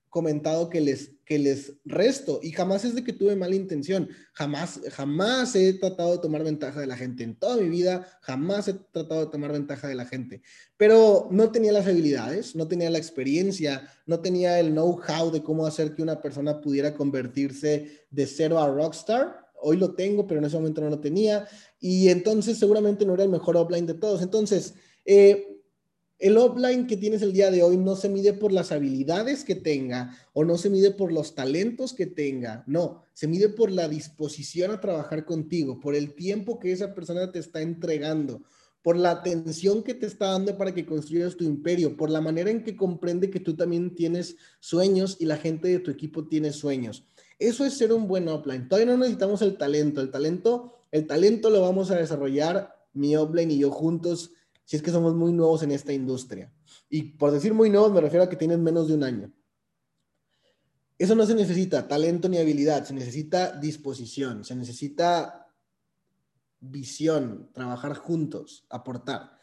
comentado 0.10 0.70
que 0.70 0.82
les, 0.82 1.12
que 1.24 1.38
les 1.38 1.76
resto 1.86 2.40
y 2.42 2.52
jamás 2.52 2.84
es 2.84 2.96
de 2.96 3.04
que 3.04 3.14
tuve 3.14 3.36
mala 3.36 3.56
intención, 3.56 4.10
jamás, 4.34 4.82
jamás 4.92 5.56
he 5.56 5.74
tratado 5.74 6.14
de 6.14 6.18
tomar 6.18 6.44
ventaja 6.44 6.80
de 6.82 6.88
la 6.88 6.98
gente 6.98 7.24
en 7.24 7.36
toda 7.36 7.58
mi 7.58 7.70
vida, 7.70 8.08
jamás 8.22 8.68
he 8.68 8.74
tratado 8.74 9.26
de 9.26 9.32
tomar 9.32 9.52
ventaja 9.52 9.88
de 9.88 9.96
la 9.96 10.06
gente, 10.06 10.42
pero 10.78 11.28
no 11.32 11.52
tenía 11.52 11.72
las 11.72 11.86
habilidades, 11.86 12.56
no 12.56 12.68
tenía 12.68 12.90
la 12.90 12.98
experiencia, 12.98 13.88
no 14.08 14.20
tenía 14.20 14.60
el 14.60 14.72
know-how 14.72 15.32
de 15.32 15.44
cómo 15.44 15.68
hacer 15.68 15.94
que 15.94 16.02
una 16.02 16.22
persona 16.22 16.60
pudiera 16.60 16.96
convertirse 16.96 18.08
de 18.10 18.26
cero 18.26 18.60
a 18.60 18.68
rockstar. 18.68 19.48
Hoy 19.62 19.78
lo 19.78 19.94
tengo, 19.94 20.26
pero 20.26 20.40
en 20.40 20.46
ese 20.46 20.56
momento 20.56 20.82
no 20.82 20.90
lo 20.90 21.00
tenía 21.02 21.46
y 21.80 22.10
entonces 22.10 22.58
seguramente 22.58 23.06
no 23.06 23.14
era 23.14 23.24
el 23.24 23.30
mejor 23.30 23.58
offline 23.58 23.86
de 23.86 23.94
todos. 23.94 24.22
Entonces, 24.22 24.74
eh, 25.06 25.60
el 26.20 26.38
offline 26.38 26.86
que 26.86 26.98
tienes 26.98 27.22
el 27.22 27.32
día 27.32 27.50
de 27.50 27.64
hoy 27.64 27.78
no 27.78 27.96
se 27.96 28.10
mide 28.10 28.34
por 28.34 28.52
las 28.52 28.74
habilidades 28.74 29.46
que 29.46 29.56
tenga 29.56 30.18
o 30.34 30.44
no 30.44 30.58
se 30.58 30.70
mide 30.70 30.92
por 30.92 31.14
los 31.14 31.34
talentos 31.34 31.94
que 31.94 32.08
tenga, 32.08 32.66
no, 32.68 33.04
se 33.14 33.28
mide 33.28 33.48
por 33.48 33.72
la 33.72 33.88
disposición 33.88 34.72
a 34.72 34.82
trabajar 34.82 35.24
contigo, 35.24 35.80
por 35.80 35.96
el 35.96 36.14
tiempo 36.14 36.60
que 36.60 36.74
esa 36.74 36.94
persona 36.94 37.32
te 37.32 37.40
está 37.40 37.62
entregando, 37.62 38.42
por 38.82 38.98
la 38.98 39.12
atención 39.12 39.82
que 39.82 39.94
te 39.94 40.08
está 40.08 40.28
dando 40.32 40.58
para 40.58 40.74
que 40.74 40.86
construyas 40.86 41.38
tu 41.38 41.46
imperio, 41.46 41.96
por 41.96 42.10
la 42.10 42.20
manera 42.20 42.52
en 42.52 42.64
que 42.64 42.76
comprende 42.76 43.30
que 43.30 43.40
tú 43.40 43.56
también 43.56 43.96
tienes 43.96 44.36
sueños 44.60 45.16
y 45.22 45.26
la 45.26 45.38
gente 45.38 45.70
de 45.70 45.80
tu 45.80 45.90
equipo 45.90 46.28
tiene 46.28 46.52
sueños. 46.52 47.06
Eso 47.40 47.66
es 47.66 47.78
ser 47.78 47.94
un 47.94 48.10
buen 48.10 48.28
offline. 48.28 48.68
Todavía 48.68 48.92
no 48.92 48.98
necesitamos 48.98 49.42
el 49.42 49.58
talento, 49.58 50.02
el 50.02 50.12
talento, 50.12 50.74
el 50.92 51.08
talento 51.08 51.50
lo 51.50 51.62
vamos 51.62 51.92
a 51.92 51.96
desarrollar 51.96 52.76
mi 52.94 53.16
offline 53.16 53.52
y 53.52 53.60
yo 53.60 53.72
juntos 53.72 54.32
si 54.66 54.76
es 54.76 54.84
que 54.84 54.92
somos 54.92 55.16
muy 55.16 55.34
nuevos 55.34 55.64
en 55.64 55.72
esta 55.72 55.94
industria. 55.94 56.54
Y 56.90 57.04
por 57.18 57.32
decir 57.32 57.54
muy 57.54 57.70
nuevos 57.70 57.92
me 57.92 58.02
refiero 58.02 58.24
a 58.24 58.30
que 58.30 58.36
tienen 58.36 58.64
menos 58.64 58.88
de 58.88 58.94
un 58.94 59.04
año. 59.04 59.34
Eso 60.98 61.16
no 61.16 61.26
se 61.26 61.34
necesita 61.34 61.88
talento 61.88 62.28
ni 62.28 62.38
habilidad, 62.38 62.86
se 62.86 62.94
necesita 62.94 63.58
disposición, 63.58 64.44
se 64.44 64.56
necesita 64.56 65.48
visión, 66.60 67.50
trabajar 67.54 67.96
juntos, 67.96 68.66
aportar. 68.70 69.40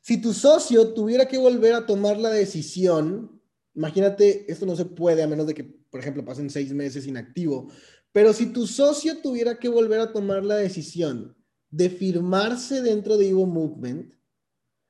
Si 0.00 0.20
tu 0.20 0.32
socio 0.32 0.92
tuviera 0.92 1.26
que 1.26 1.38
volver 1.38 1.74
a 1.74 1.86
tomar 1.86 2.16
la 2.16 2.30
decisión, 2.30 3.40
imagínate, 3.74 4.50
esto 4.50 4.66
no 4.66 4.76
se 4.76 4.86
puede 4.86 5.22
a 5.22 5.26
menos 5.26 5.46
de 5.46 5.54
que, 5.54 5.64
por 5.64 6.00
ejemplo, 6.00 6.24
pasen 6.24 6.50
seis 6.50 6.72
meses 6.72 7.06
inactivo, 7.06 7.70
pero 8.14 8.32
si 8.32 8.46
tu 8.46 8.68
socio 8.68 9.18
tuviera 9.18 9.58
que 9.58 9.68
volver 9.68 9.98
a 9.98 10.12
tomar 10.12 10.44
la 10.44 10.54
decisión 10.54 11.36
de 11.68 11.90
firmarse 11.90 12.80
dentro 12.80 13.16
de 13.16 13.28
Evo 13.28 13.44
Movement, 13.44 14.14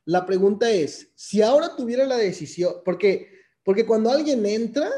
la 0.04 0.26
pregunta 0.26 0.70
es, 0.70 1.10
si 1.14 1.40
ahora 1.40 1.74
tuviera 1.74 2.04
la 2.04 2.18
decisión, 2.18 2.74
porque, 2.84 3.30
porque 3.62 3.86
cuando 3.86 4.10
alguien 4.10 4.44
entra, 4.44 4.90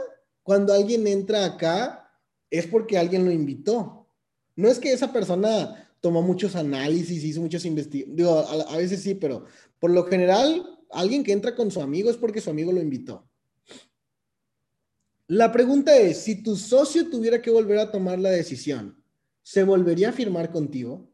cuando 0.43 0.74
alguien 0.74 1.07
entra 1.07 1.45
acá, 1.45 2.11
es 2.51 2.66
porque 2.66 2.99
alguien 2.99 3.24
lo 3.24 3.31
invitó. 3.31 4.09
No 4.57 4.68
es 4.68 4.81
que 4.81 4.93
esa 4.93 5.12
persona 5.12 5.89
tomó 6.01 6.20
muchos 6.20 6.57
análisis, 6.57 7.22
hizo 7.22 7.41
muchos 7.41 7.64
investigaciones, 7.64 8.16
digo, 8.16 8.41
a 8.41 8.77
veces 8.77 9.05
sí, 9.05 9.14
pero 9.14 9.45
por 9.79 9.93
lo 9.93 10.03
general, 10.03 10.81
alguien 10.91 11.22
que 11.22 11.31
entra 11.31 11.55
con 11.55 11.70
su 11.70 11.81
amigo 11.81 12.11
es 12.11 12.16
porque 12.16 12.41
su 12.41 12.51
amigo 12.51 12.72
lo 12.72 12.81
invitó. 12.81 13.31
La 15.29 15.51
pregunta 15.53 15.97
es, 15.97 16.18
si 16.18 16.43
tu 16.43 16.57
socio 16.57 17.11
tuviera 17.11 17.43
que 17.43 17.51
volver 17.51 17.79
a 17.79 17.91
tomar 17.91 18.18
la 18.18 18.31
decisión, 18.31 19.03
¿se 19.43 19.64
volvería 19.64 20.11
a 20.11 20.12
firmar 20.12 20.53
contigo? 20.53 21.11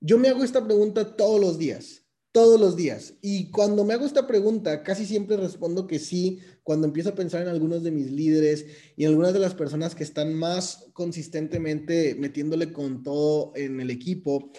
Yo 0.00 0.18
me 0.18 0.28
hago 0.28 0.44
esta 0.44 0.64
pregunta 0.64 1.16
todos 1.16 1.40
los 1.40 1.58
días 1.58 2.00
todos 2.32 2.60
los 2.60 2.76
días. 2.76 3.14
Y 3.22 3.50
cuando 3.50 3.84
me 3.84 3.94
hago 3.94 4.06
esta 4.06 4.26
pregunta, 4.26 4.82
casi 4.82 5.04
siempre 5.04 5.36
respondo 5.36 5.86
que 5.86 5.98
sí, 5.98 6.38
cuando 6.62 6.86
empiezo 6.86 7.10
a 7.10 7.14
pensar 7.14 7.42
en 7.42 7.48
algunos 7.48 7.82
de 7.82 7.90
mis 7.90 8.10
líderes 8.10 8.66
y 8.96 9.04
en 9.04 9.10
algunas 9.10 9.32
de 9.32 9.40
las 9.40 9.54
personas 9.54 9.94
que 9.94 10.04
están 10.04 10.34
más 10.34 10.86
consistentemente 10.92 12.14
metiéndole 12.18 12.72
con 12.72 13.02
todo 13.02 13.52
en 13.56 13.80
el 13.80 13.90
equipo. 13.90 14.52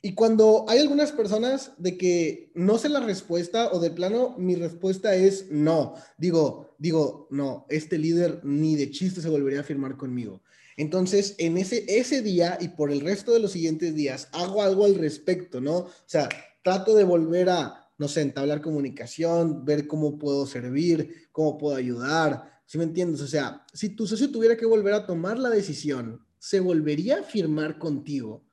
Y 0.00 0.14
cuando 0.14 0.64
hay 0.68 0.78
algunas 0.78 1.10
personas 1.10 1.72
de 1.76 1.98
que 1.98 2.52
no 2.54 2.78
sé 2.78 2.88
la 2.88 3.00
respuesta 3.00 3.72
o 3.72 3.80
de 3.80 3.90
plano 3.90 4.36
mi 4.38 4.54
respuesta 4.54 5.14
es 5.16 5.50
no, 5.50 5.94
digo, 6.16 6.76
digo, 6.78 7.26
no, 7.30 7.66
este 7.68 7.98
líder 7.98 8.40
ni 8.44 8.76
de 8.76 8.90
chiste 8.90 9.20
se 9.20 9.28
volvería 9.28 9.60
a 9.60 9.64
firmar 9.64 9.96
conmigo. 9.96 10.40
Entonces, 10.76 11.34
en 11.38 11.58
ese, 11.58 11.84
ese 11.88 12.22
día 12.22 12.56
y 12.60 12.68
por 12.68 12.92
el 12.92 13.00
resto 13.00 13.32
de 13.32 13.40
los 13.40 13.50
siguientes 13.50 13.96
días, 13.96 14.28
hago 14.30 14.62
algo 14.62 14.84
al 14.84 14.94
respecto, 14.94 15.60
¿no? 15.60 15.78
O 15.78 15.90
sea, 16.06 16.28
trato 16.62 16.94
de 16.94 17.02
volver 17.02 17.50
a, 17.50 17.90
no 17.98 18.06
sé, 18.06 18.20
entablar 18.20 18.62
comunicación, 18.62 19.64
ver 19.64 19.88
cómo 19.88 20.16
puedo 20.16 20.46
servir, 20.46 21.28
cómo 21.32 21.58
puedo 21.58 21.74
ayudar, 21.74 22.60
¿sí 22.66 22.78
me 22.78 22.84
entiendes? 22.84 23.20
O 23.22 23.26
sea, 23.26 23.66
si 23.72 23.88
tu 23.88 24.06
socio 24.06 24.30
tuviera 24.30 24.56
que 24.56 24.66
volver 24.66 24.94
a 24.94 25.06
tomar 25.06 25.40
la 25.40 25.50
decisión, 25.50 26.24
¿se 26.38 26.60
volvería 26.60 27.18
a 27.18 27.22
firmar 27.24 27.80
contigo? 27.80 28.44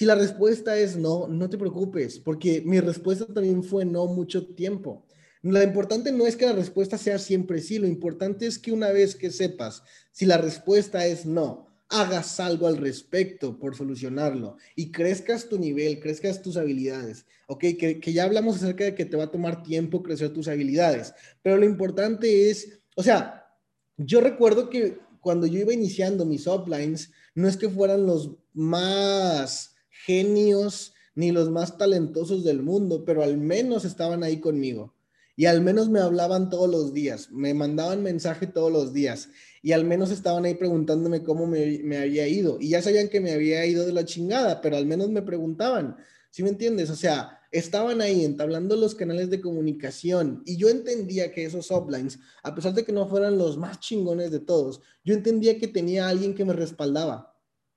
Si 0.00 0.06
la 0.06 0.14
respuesta 0.14 0.78
es 0.78 0.96
no, 0.96 1.28
no 1.28 1.50
te 1.50 1.58
preocupes, 1.58 2.18
porque 2.18 2.62
mi 2.64 2.80
respuesta 2.80 3.26
también 3.26 3.62
fue 3.62 3.84
no 3.84 4.06
mucho 4.06 4.46
tiempo. 4.46 5.04
Lo 5.42 5.62
importante 5.62 6.10
no 6.10 6.26
es 6.26 6.36
que 6.36 6.46
la 6.46 6.54
respuesta 6.54 6.96
sea 6.96 7.18
siempre 7.18 7.60
sí, 7.60 7.78
lo 7.78 7.86
importante 7.86 8.46
es 8.46 8.58
que 8.58 8.72
una 8.72 8.92
vez 8.92 9.14
que 9.14 9.30
sepas 9.30 9.82
si 10.10 10.24
la 10.24 10.38
respuesta 10.38 11.04
es 11.04 11.26
no, 11.26 11.66
hagas 11.90 12.40
algo 12.40 12.66
al 12.66 12.78
respecto 12.78 13.58
por 13.58 13.76
solucionarlo 13.76 14.56
y 14.74 14.90
crezcas 14.90 15.50
tu 15.50 15.58
nivel, 15.58 16.00
crezcas 16.00 16.40
tus 16.40 16.56
habilidades, 16.56 17.26
¿ok? 17.46 17.60
Que, 17.78 18.00
ya 18.10 18.24
hablamos 18.24 18.56
acerca 18.56 18.84
de 18.84 18.94
que 18.94 19.04
te 19.04 19.18
va 19.18 19.24
a 19.24 19.30
tomar 19.30 19.62
tiempo 19.62 20.02
crecer 20.02 20.32
tus 20.32 20.48
habilidades, 20.48 21.12
pero 21.42 21.58
lo 21.58 21.66
importante 21.66 22.48
es, 22.48 22.80
o 22.96 23.02
sea, 23.02 23.54
yo 23.98 24.22
recuerdo 24.22 24.70
que 24.70 24.96
cuando 25.20 25.46
yo 25.46 25.58
iba 25.58 25.74
iniciando 25.74 26.24
mis 26.24 26.46
uplines, 26.46 27.12
no 27.34 27.46
es 27.46 27.58
que 27.58 27.68
fueran 27.68 28.06
los 28.06 28.30
más 28.54 29.74
genios 30.10 30.92
ni 31.14 31.30
los 31.30 31.50
más 31.50 31.78
talentosos 31.78 32.42
del 32.42 32.62
mundo, 32.62 33.04
pero 33.04 33.22
al 33.22 33.36
menos 33.36 33.84
estaban 33.84 34.24
ahí 34.24 34.40
conmigo 34.40 34.92
y 35.36 35.46
al 35.46 35.60
menos 35.60 35.88
me 35.88 36.00
hablaban 36.00 36.50
todos 36.50 36.68
los 36.68 36.92
días, 36.92 37.30
me 37.30 37.54
mandaban 37.54 38.02
mensaje 38.02 38.48
todos 38.48 38.72
los 38.72 38.92
días 38.92 39.28
y 39.62 39.70
al 39.70 39.84
menos 39.84 40.10
estaban 40.10 40.44
ahí 40.46 40.54
preguntándome 40.54 41.22
cómo 41.22 41.46
me, 41.46 41.96
había 41.96 42.26
ido 42.26 42.58
y 42.60 42.70
ya 42.70 42.82
sabían 42.82 43.08
que 43.08 43.20
me 43.20 43.30
había 43.30 43.64
ido 43.66 43.86
de 43.86 43.92
la 43.92 44.04
chingada, 44.04 44.60
pero 44.60 44.76
al 44.76 44.84
menos 44.84 45.10
me 45.10 45.22
preguntaban, 45.22 45.96
¿sí 46.30 46.42
me 46.42 46.48
entiendes? 46.48 46.90
O 46.90 46.96
sea, 46.96 47.38
estaban 47.52 48.00
ahí 48.00 48.24
entablando 48.24 48.74
los 48.74 48.96
canales 48.96 49.30
de 49.30 49.40
comunicación 49.40 50.42
y 50.44 50.56
yo 50.56 50.68
entendía 50.68 51.30
que 51.30 51.44
esos 51.44 51.70
uplines, 51.70 52.18
a 52.42 52.52
pesar 52.52 52.74
de 52.74 52.84
que 52.84 52.92
no 52.92 53.06
fueran 53.06 53.38
los 53.38 53.56
más 53.56 53.78
chingones 53.78 54.32
de 54.32 54.40
todos, 54.40 54.80
yo 55.04 55.14
entendía 55.14 55.56
que 55.56 55.68
tenía 55.68 56.08
alguien 56.08 56.34
que 56.34 56.44
me 56.44 56.52
respaldaba. 56.52 57.29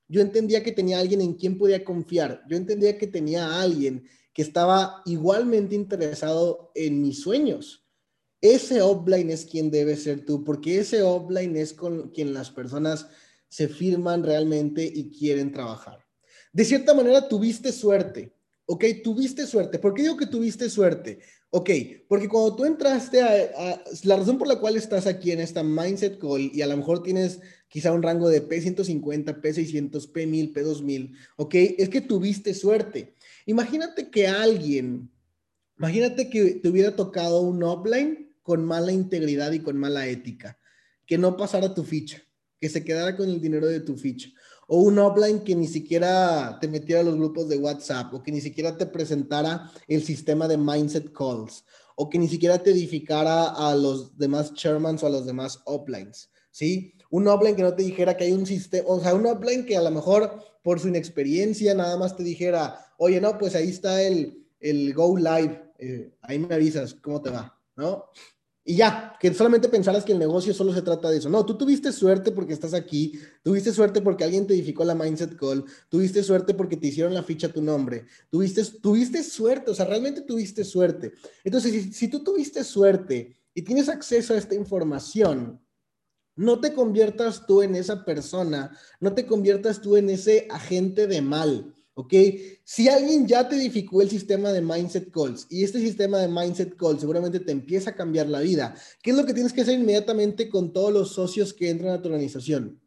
Yo 0.08 0.20
entendía 0.20 0.62
que 0.62 0.72
tenía 0.72 0.98
alguien 0.98 1.20
en 1.20 1.34
quien 1.34 1.58
podía 1.58 1.84
confiar. 1.84 2.42
Yo 2.48 2.56
entendía 2.56 2.98
que 2.98 3.06
tenía 3.06 3.60
alguien 3.60 4.04
que 4.32 4.42
estaba 4.42 5.02
igualmente 5.06 5.74
interesado 5.74 6.72
en 6.74 7.00
mis 7.00 7.20
sueños. 7.20 7.86
Ese 8.40 8.82
offline 8.82 9.30
es 9.30 9.46
quien 9.46 9.70
debe 9.70 9.96
ser 9.96 10.24
tú, 10.26 10.44
porque 10.44 10.78
ese 10.78 11.02
offline 11.02 11.56
es 11.56 11.72
con 11.72 12.10
quien 12.10 12.34
las 12.34 12.50
personas 12.50 13.06
se 13.48 13.68
firman 13.68 14.22
realmente 14.22 14.84
y 14.84 15.10
quieren 15.10 15.52
trabajar. 15.52 16.04
De 16.52 16.64
cierta 16.64 16.92
manera, 16.92 17.28
tuviste 17.28 17.72
suerte, 17.72 18.36
¿ok? 18.66 18.84
Tuviste 19.02 19.46
suerte. 19.46 19.78
¿Por 19.78 19.94
qué 19.94 20.02
digo 20.02 20.16
que 20.16 20.26
tuviste 20.26 20.68
suerte? 20.68 21.20
Ok, 21.56 21.70
porque 22.08 22.28
cuando 22.28 22.56
tú 22.56 22.64
entraste 22.64 23.22
a, 23.22 23.80
la 24.02 24.16
razón 24.16 24.38
por 24.38 24.48
la 24.48 24.58
cual 24.58 24.74
estás 24.74 25.06
aquí 25.06 25.30
en 25.30 25.38
esta 25.38 25.62
Mindset 25.62 26.18
Call 26.18 26.50
y 26.52 26.62
a 26.62 26.66
lo 26.66 26.76
mejor 26.76 27.04
tienes 27.04 27.38
quizá 27.68 27.92
un 27.92 28.02
rango 28.02 28.28
de 28.28 28.44
P150, 28.44 29.40
P600, 29.40 30.10
P1000, 30.10 30.52
P2000, 30.52 31.16
ok, 31.36 31.54
es 31.78 31.88
que 31.90 32.00
tuviste 32.00 32.54
suerte. 32.54 33.14
Imagínate 33.46 34.10
que 34.10 34.26
alguien, 34.26 35.12
imagínate 35.78 36.28
que 36.28 36.56
te 36.56 36.68
hubiera 36.68 36.96
tocado 36.96 37.42
un 37.42 37.62
offline 37.62 38.34
con 38.42 38.64
mala 38.64 38.90
integridad 38.90 39.52
y 39.52 39.60
con 39.60 39.76
mala 39.76 40.08
ética, 40.08 40.58
que 41.06 41.18
no 41.18 41.36
pasara 41.36 41.72
tu 41.72 41.84
ficha, 41.84 42.20
que 42.60 42.68
se 42.68 42.82
quedara 42.82 43.16
con 43.16 43.30
el 43.30 43.40
dinero 43.40 43.68
de 43.68 43.78
tu 43.78 43.96
ficha 43.96 44.30
o 44.68 44.78
un 44.78 44.98
offline 44.98 45.40
que 45.40 45.54
ni 45.54 45.66
siquiera 45.66 46.58
te 46.60 46.68
metiera 46.68 47.00
a 47.00 47.04
los 47.04 47.16
grupos 47.16 47.48
de 47.48 47.58
WhatsApp, 47.58 48.12
o 48.14 48.22
que 48.22 48.32
ni 48.32 48.40
siquiera 48.40 48.76
te 48.76 48.86
presentara 48.86 49.70
el 49.88 50.02
sistema 50.02 50.48
de 50.48 50.58
mindset 50.58 51.12
calls, 51.12 51.64
o 51.96 52.08
que 52.08 52.18
ni 52.18 52.28
siquiera 52.28 52.62
te 52.62 52.70
edificara 52.70 53.50
a 53.50 53.74
los 53.74 54.16
demás 54.16 54.52
chairmans 54.54 55.02
o 55.02 55.06
a 55.06 55.10
los 55.10 55.26
demás 55.26 55.60
uplines, 55.66 56.30
¿sí? 56.50 56.94
Un 57.10 57.28
offline 57.28 57.56
que 57.56 57.62
no 57.62 57.74
te 57.74 57.82
dijera 57.82 58.16
que 58.16 58.24
hay 58.24 58.32
un 58.32 58.46
sistema, 58.46 58.88
o 58.88 59.00
sea, 59.00 59.14
un 59.14 59.26
offline 59.26 59.64
que 59.64 59.76
a 59.76 59.82
lo 59.82 59.90
mejor 59.90 60.40
por 60.62 60.80
su 60.80 60.88
inexperiencia 60.88 61.74
nada 61.74 61.96
más 61.96 62.16
te 62.16 62.22
dijera, 62.22 62.86
oye, 62.98 63.20
no, 63.20 63.38
pues 63.38 63.54
ahí 63.54 63.68
está 63.68 64.02
el, 64.02 64.46
el 64.60 64.94
Go 64.94 65.16
Live, 65.16 65.72
eh, 65.78 66.14
ahí 66.22 66.38
me 66.38 66.54
avisas 66.54 66.94
cómo 66.94 67.20
te 67.20 67.30
va, 67.30 67.60
¿no? 67.76 68.06
Y 68.66 68.76
ya, 68.76 69.14
que 69.20 69.32
solamente 69.34 69.68
pensaras 69.68 70.04
que 70.04 70.12
el 70.12 70.18
negocio 70.18 70.54
solo 70.54 70.72
se 70.72 70.80
trata 70.80 71.10
de 71.10 71.18
eso. 71.18 71.28
No, 71.28 71.44
tú 71.44 71.58
tuviste 71.58 71.92
suerte 71.92 72.32
porque 72.32 72.54
estás 72.54 72.72
aquí, 72.72 73.20
tuviste 73.42 73.72
suerte 73.74 74.00
porque 74.00 74.24
alguien 74.24 74.46
te 74.46 74.54
edificó 74.54 74.84
la 74.84 74.94
Mindset 74.94 75.36
Call, 75.36 75.66
tuviste 75.90 76.22
suerte 76.22 76.54
porque 76.54 76.78
te 76.78 76.86
hicieron 76.86 77.12
la 77.12 77.22
ficha 77.22 77.52
tu 77.52 77.60
nombre, 77.60 78.06
tuviste, 78.30 78.64
tuviste 78.80 79.22
suerte, 79.22 79.70
o 79.70 79.74
sea, 79.74 79.84
realmente 79.84 80.22
tuviste 80.22 80.64
suerte. 80.64 81.12
Entonces, 81.44 81.72
si, 81.72 81.92
si 81.92 82.08
tú 82.08 82.24
tuviste 82.24 82.64
suerte 82.64 83.36
y 83.52 83.60
tienes 83.60 83.90
acceso 83.90 84.32
a 84.32 84.38
esta 84.38 84.54
información, 84.54 85.60
no 86.34 86.58
te 86.58 86.72
conviertas 86.72 87.46
tú 87.46 87.60
en 87.60 87.76
esa 87.76 88.02
persona, 88.04 88.76
no 88.98 89.14
te 89.14 89.26
conviertas 89.26 89.82
tú 89.82 89.98
en 89.98 90.08
ese 90.08 90.48
agente 90.50 91.06
de 91.06 91.20
mal. 91.20 91.73
¿Ok? 91.94 92.14
Si 92.64 92.88
alguien 92.88 93.26
ya 93.26 93.48
te 93.48 93.56
edificó 93.56 94.02
el 94.02 94.10
sistema 94.10 94.52
de 94.52 94.60
Mindset 94.60 95.10
Calls 95.10 95.46
y 95.48 95.64
este 95.64 95.80
sistema 95.80 96.18
de 96.18 96.28
Mindset 96.28 96.76
Calls 96.76 97.00
seguramente 97.00 97.40
te 97.40 97.52
empieza 97.52 97.90
a 97.90 97.94
cambiar 97.94 98.28
la 98.28 98.40
vida, 98.40 98.74
¿qué 99.02 99.10
es 99.10 99.16
lo 99.16 99.24
que 99.24 99.34
tienes 99.34 99.52
que 99.52 99.62
hacer 99.62 99.78
inmediatamente 99.78 100.48
con 100.48 100.72
todos 100.72 100.92
los 100.92 101.12
socios 101.12 101.52
que 101.52 101.70
entran 101.70 101.92
a 101.92 102.02
tu 102.02 102.08
organización? 102.08 102.80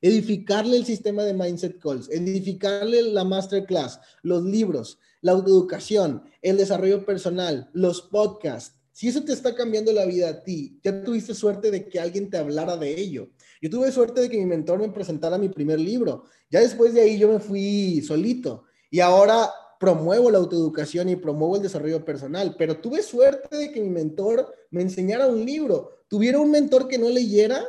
Edificarle 0.00 0.76
el 0.76 0.84
sistema 0.84 1.24
de 1.24 1.34
Mindset 1.34 1.78
Calls, 1.78 2.08
edificarle 2.10 3.02
la 3.02 3.24
masterclass, 3.24 4.00
los 4.22 4.44
libros, 4.44 4.98
la 5.20 5.32
autoeducación, 5.32 6.22
el 6.42 6.56
desarrollo 6.56 7.04
personal, 7.04 7.70
los 7.72 8.02
podcasts. 8.02 8.76
Si 8.92 9.08
eso 9.08 9.22
te 9.22 9.32
está 9.32 9.54
cambiando 9.54 9.92
la 9.92 10.06
vida 10.06 10.28
a 10.28 10.42
ti, 10.42 10.80
ya 10.82 11.02
tuviste 11.02 11.34
suerte 11.34 11.70
de 11.70 11.88
que 11.88 12.00
alguien 12.00 12.30
te 12.30 12.36
hablara 12.36 12.76
de 12.76 13.00
ello. 13.00 13.30
Yo 13.60 13.70
tuve 13.70 13.90
suerte 13.92 14.20
de 14.20 14.28
que 14.28 14.38
mi 14.38 14.46
mentor 14.46 14.78
me 14.78 14.88
presentara 14.88 15.38
mi 15.38 15.48
primer 15.48 15.80
libro. 15.80 16.24
Ya 16.50 16.60
después 16.60 16.94
de 16.94 17.00
ahí 17.00 17.18
yo 17.18 17.28
me 17.28 17.40
fui 17.40 18.02
solito 18.02 18.64
y 18.90 19.00
ahora 19.00 19.50
promuevo 19.78 20.30
la 20.30 20.38
autoeducación 20.38 21.08
y 21.08 21.16
promuevo 21.16 21.56
el 21.56 21.62
desarrollo 21.62 22.04
personal, 22.04 22.56
pero 22.58 22.80
tuve 22.80 23.02
suerte 23.02 23.56
de 23.56 23.70
que 23.70 23.80
mi 23.80 23.90
mentor 23.90 24.52
me 24.70 24.82
enseñara 24.82 25.26
un 25.26 25.44
libro. 25.44 25.90
Tuviera 26.08 26.40
un 26.40 26.50
mentor 26.50 26.88
que 26.88 26.98
no 26.98 27.08
leyera, 27.08 27.64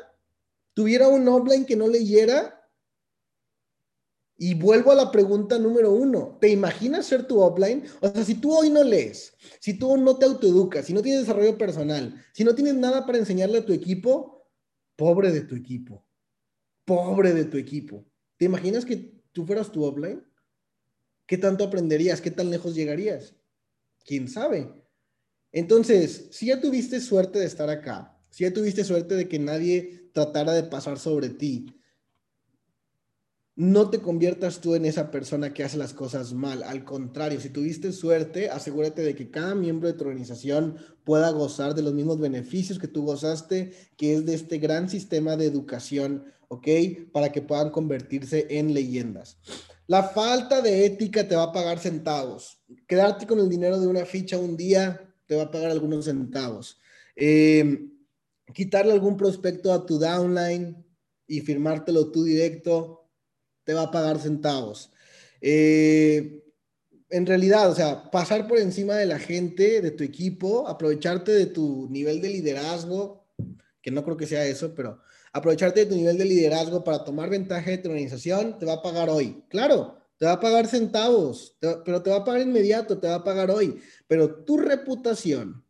tuviera 0.74 1.08
un 1.08 1.28
offline 1.28 1.66
que 1.66 1.76
no 1.76 1.88
leyera. 1.88 2.56
Y 4.42 4.54
vuelvo 4.54 4.92
a 4.92 4.96
la 4.96 5.12
pregunta 5.12 5.60
número 5.60 5.92
uno. 5.92 6.38
¿Te 6.40 6.48
imaginas 6.48 7.06
ser 7.06 7.28
tu 7.28 7.42
offline? 7.42 7.84
O 8.00 8.08
sea, 8.08 8.24
si 8.24 8.36
tú 8.36 8.56
hoy 8.56 8.70
no 8.70 8.84
lees, 8.84 9.34
si 9.60 9.78
tú 9.78 9.98
no 9.98 10.16
te 10.16 10.26
autoeducas, 10.26 10.86
si 10.86 10.94
no 10.94 11.02
tienes 11.02 11.22
desarrollo 11.22 11.58
personal, 11.58 12.24
si 12.32 12.46
no 12.46 12.56
tienes 12.56 12.76
nada 12.76 13.06
para 13.06 13.18
enseñarle 13.18 13.58
a 13.58 13.66
tu 13.66 13.74
equipo, 13.74 14.39
Pobre 15.00 15.32
de 15.32 15.40
tu 15.40 15.56
equipo. 15.56 16.06
Pobre 16.84 17.34
de 17.34 17.46
tu 17.46 17.56
equipo. 17.56 18.06
¿Te 18.36 18.44
imaginas 18.44 18.84
que 18.84 18.98
tú 19.32 19.46
fueras 19.46 19.72
tu 19.72 19.86
offline? 19.86 20.22
¿Qué 21.26 21.38
tanto 21.38 21.64
aprenderías? 21.64 22.20
¿Qué 22.20 22.32
tan 22.32 22.50
lejos 22.50 22.76
llegarías? 22.76 23.34
¿Quién 24.04 24.28
sabe? 24.28 24.70
Entonces, 25.54 26.28
si 26.32 26.48
ya 26.48 26.60
tuviste 26.60 27.00
suerte 27.00 27.40
de 27.40 27.46
estar 27.46 27.70
acá, 27.70 28.22
si 28.30 28.44
ya 28.44 28.52
tuviste 28.52 28.84
suerte 28.84 29.16
de 29.16 29.30
que 29.30 29.40
nadie 29.40 30.12
tratara 30.14 30.52
de 30.52 30.64
pasar 30.64 31.00
sobre 31.00 31.30
ti, 31.30 31.79
no 33.60 33.90
te 33.90 34.00
conviertas 34.00 34.62
tú 34.62 34.76
en 34.76 34.86
esa 34.86 35.12
persona 35.12 35.54
que 35.54 35.66
hace 35.66 35.76
las 35.76 35.94
cosas 35.94 36.32
mal. 36.32 36.64
Al 36.64 36.86
contrario, 36.86 37.42
si 37.42 37.50
tuviste 37.50 37.92
suerte, 37.92 38.50
asegúrate 38.50 39.02
de 39.02 39.16
que 39.16 39.30
cada 39.30 39.54
miembro 39.54 39.90
de 39.90 39.96
tu 39.96 40.06
organización 40.06 40.78
pueda 41.04 41.30
gozar 41.32 41.76
de 41.76 41.82
los 41.82 41.94
mismos 41.94 42.22
beneficios 42.22 42.80
que 42.80 42.88
tú 42.88 43.04
gozaste, 43.04 43.74
que 43.98 44.14
es 44.14 44.26
de 44.26 44.36
este 44.36 44.60
gran 44.60 44.90
sistema 44.90 45.36
de 45.36 45.48
educación, 45.48 46.24
¿ok? 46.48 46.68
Para 47.12 47.34
que 47.34 47.42
puedan 47.42 47.70
convertirse 47.70 48.48
en 48.50 48.74
leyendas. 48.74 49.40
La 49.88 50.04
falta 50.04 50.62
de 50.62 50.86
ética 50.86 51.28
te 51.28 51.36
va 51.36 51.44
a 51.44 51.52
pagar 51.52 51.80
centavos. 51.80 52.62
Quedarte 52.88 53.28
con 53.28 53.40
el 53.40 53.50
dinero 53.50 53.78
de 53.78 53.88
una 53.88 54.06
ficha 54.06 54.38
un 54.38 54.56
día 54.56 55.14
te 55.26 55.36
va 55.36 55.44
a 55.44 55.52
pagar 55.52 55.72
algunos 55.72 56.06
centavos. 56.06 56.80
Eh, 57.14 57.90
quitarle 58.54 58.94
algún 58.94 59.18
prospecto 59.18 59.74
a 59.74 59.86
tu 59.86 60.00
downline 60.00 60.82
y 61.28 61.42
firmártelo 61.42 62.10
tú 62.10 62.24
directo 62.24 62.99
te 63.64 63.74
va 63.74 63.84
a 63.84 63.92
pagar 63.92 64.20
centavos. 64.20 64.92
Eh, 65.42 66.44
en 67.10 67.26
realidad, 67.26 67.70
o 67.70 67.76
sea, 67.76 68.10
pasar 68.12 68.48
por 68.48 68.60
encima 68.60 68.96
de 68.96 69.06
la 69.06 69.20
gente, 69.20 69.82
de 69.82 69.92
tu 69.92 70.04
equipo, 70.04 70.68
aprovecharte 70.68 71.32
de 71.32 71.48
tu 71.48 71.88
nivel 71.90 72.22
de 72.22 72.30
liderazgo, 72.30 73.26
que 73.82 73.92
no 73.92 74.04
creo 74.04 74.18
que 74.18 74.28
sea 74.28 74.46
eso, 74.46 74.76
pero 74.76 75.00
aprovecharte 75.34 75.82
de 75.82 75.86
tu 75.88 75.96
nivel 75.96 76.18
de 76.18 76.26
liderazgo 76.26 76.84
para 76.84 77.04
tomar 77.04 77.30
ventaja 77.30 77.72
de 77.72 77.78
tu 77.80 77.90
organización, 77.90 78.60
te 78.60 78.66
va 78.66 78.74
a 78.74 78.82
pagar 78.82 79.10
hoy. 79.10 79.44
Claro, 79.50 79.98
te 80.18 80.26
va 80.26 80.34
a 80.34 80.40
pagar 80.40 80.68
centavos, 80.68 81.58
pero 81.60 82.04
te 82.04 82.10
va 82.10 82.18
a 82.18 82.24
pagar 82.24 82.42
inmediato, 82.42 83.00
te 83.00 83.08
va 83.08 83.16
a 83.16 83.24
pagar 83.24 83.50
hoy. 83.50 83.80
Pero 84.08 84.44
tu 84.44 84.58
reputación, 84.58 85.64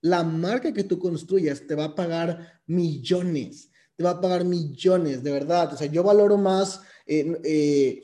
la 0.00 0.24
marca 0.24 0.72
que 0.72 0.84
tú 0.84 0.98
construyas, 0.98 1.66
te 1.66 1.74
va 1.74 1.84
a 1.84 1.94
pagar 1.94 2.60
millones, 2.66 3.70
te 3.96 4.04
va 4.04 4.10
a 4.10 4.20
pagar 4.20 4.44
millones, 4.44 5.22
de 5.22 5.30
verdad. 5.30 5.72
O 5.72 5.76
sea, 5.76 5.86
yo 5.86 6.02
valoro 6.02 6.36
más 6.36 6.80
eh, 7.44 8.02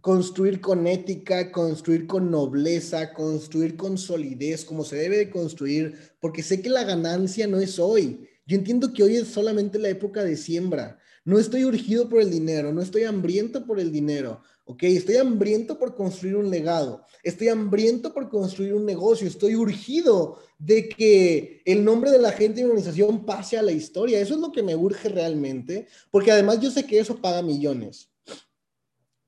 construir 0.00 0.60
con 0.60 0.86
ética, 0.86 1.52
construir 1.52 2.06
con 2.06 2.30
nobleza, 2.30 3.12
construir 3.12 3.76
con 3.76 3.98
solidez, 3.98 4.64
como 4.64 4.84
se 4.84 4.96
debe 4.96 5.18
de 5.18 5.30
construir, 5.30 5.96
porque 6.20 6.42
sé 6.42 6.62
que 6.62 6.70
la 6.70 6.84
ganancia 6.84 7.46
no 7.46 7.60
es 7.60 7.78
hoy. 7.78 8.26
Yo 8.46 8.56
entiendo 8.56 8.92
que 8.92 9.02
hoy 9.02 9.16
es 9.16 9.28
solamente 9.28 9.78
la 9.78 9.88
época 9.88 10.24
de 10.24 10.36
siembra. 10.36 10.98
No 11.24 11.38
estoy 11.38 11.64
urgido 11.64 12.08
por 12.08 12.22
el 12.22 12.30
dinero, 12.30 12.72
no 12.72 12.80
estoy 12.80 13.04
hambriento 13.04 13.66
por 13.66 13.78
el 13.78 13.92
dinero, 13.92 14.42
¿ok? 14.64 14.84
Estoy 14.84 15.16
hambriento 15.16 15.78
por 15.78 15.94
construir 15.94 16.36
un 16.36 16.48
legado, 16.48 17.04
estoy 17.22 17.48
hambriento 17.48 18.14
por 18.14 18.30
construir 18.30 18.72
un 18.72 18.86
negocio, 18.86 19.28
estoy 19.28 19.54
urgido 19.54 20.38
de 20.60 20.90
que 20.90 21.62
el 21.64 21.84
nombre 21.84 22.10
de 22.10 22.18
la 22.18 22.32
gente 22.32 22.60
y 22.60 22.64
organización 22.64 23.24
pase 23.24 23.56
a 23.56 23.62
la 23.62 23.72
historia. 23.72 24.20
Eso 24.20 24.34
es 24.34 24.40
lo 24.40 24.52
que 24.52 24.62
me 24.62 24.76
urge 24.76 25.08
realmente, 25.08 25.88
porque 26.10 26.30
además 26.30 26.60
yo 26.60 26.70
sé 26.70 26.84
que 26.84 27.00
eso 27.00 27.16
paga 27.16 27.40
millones. 27.40 28.10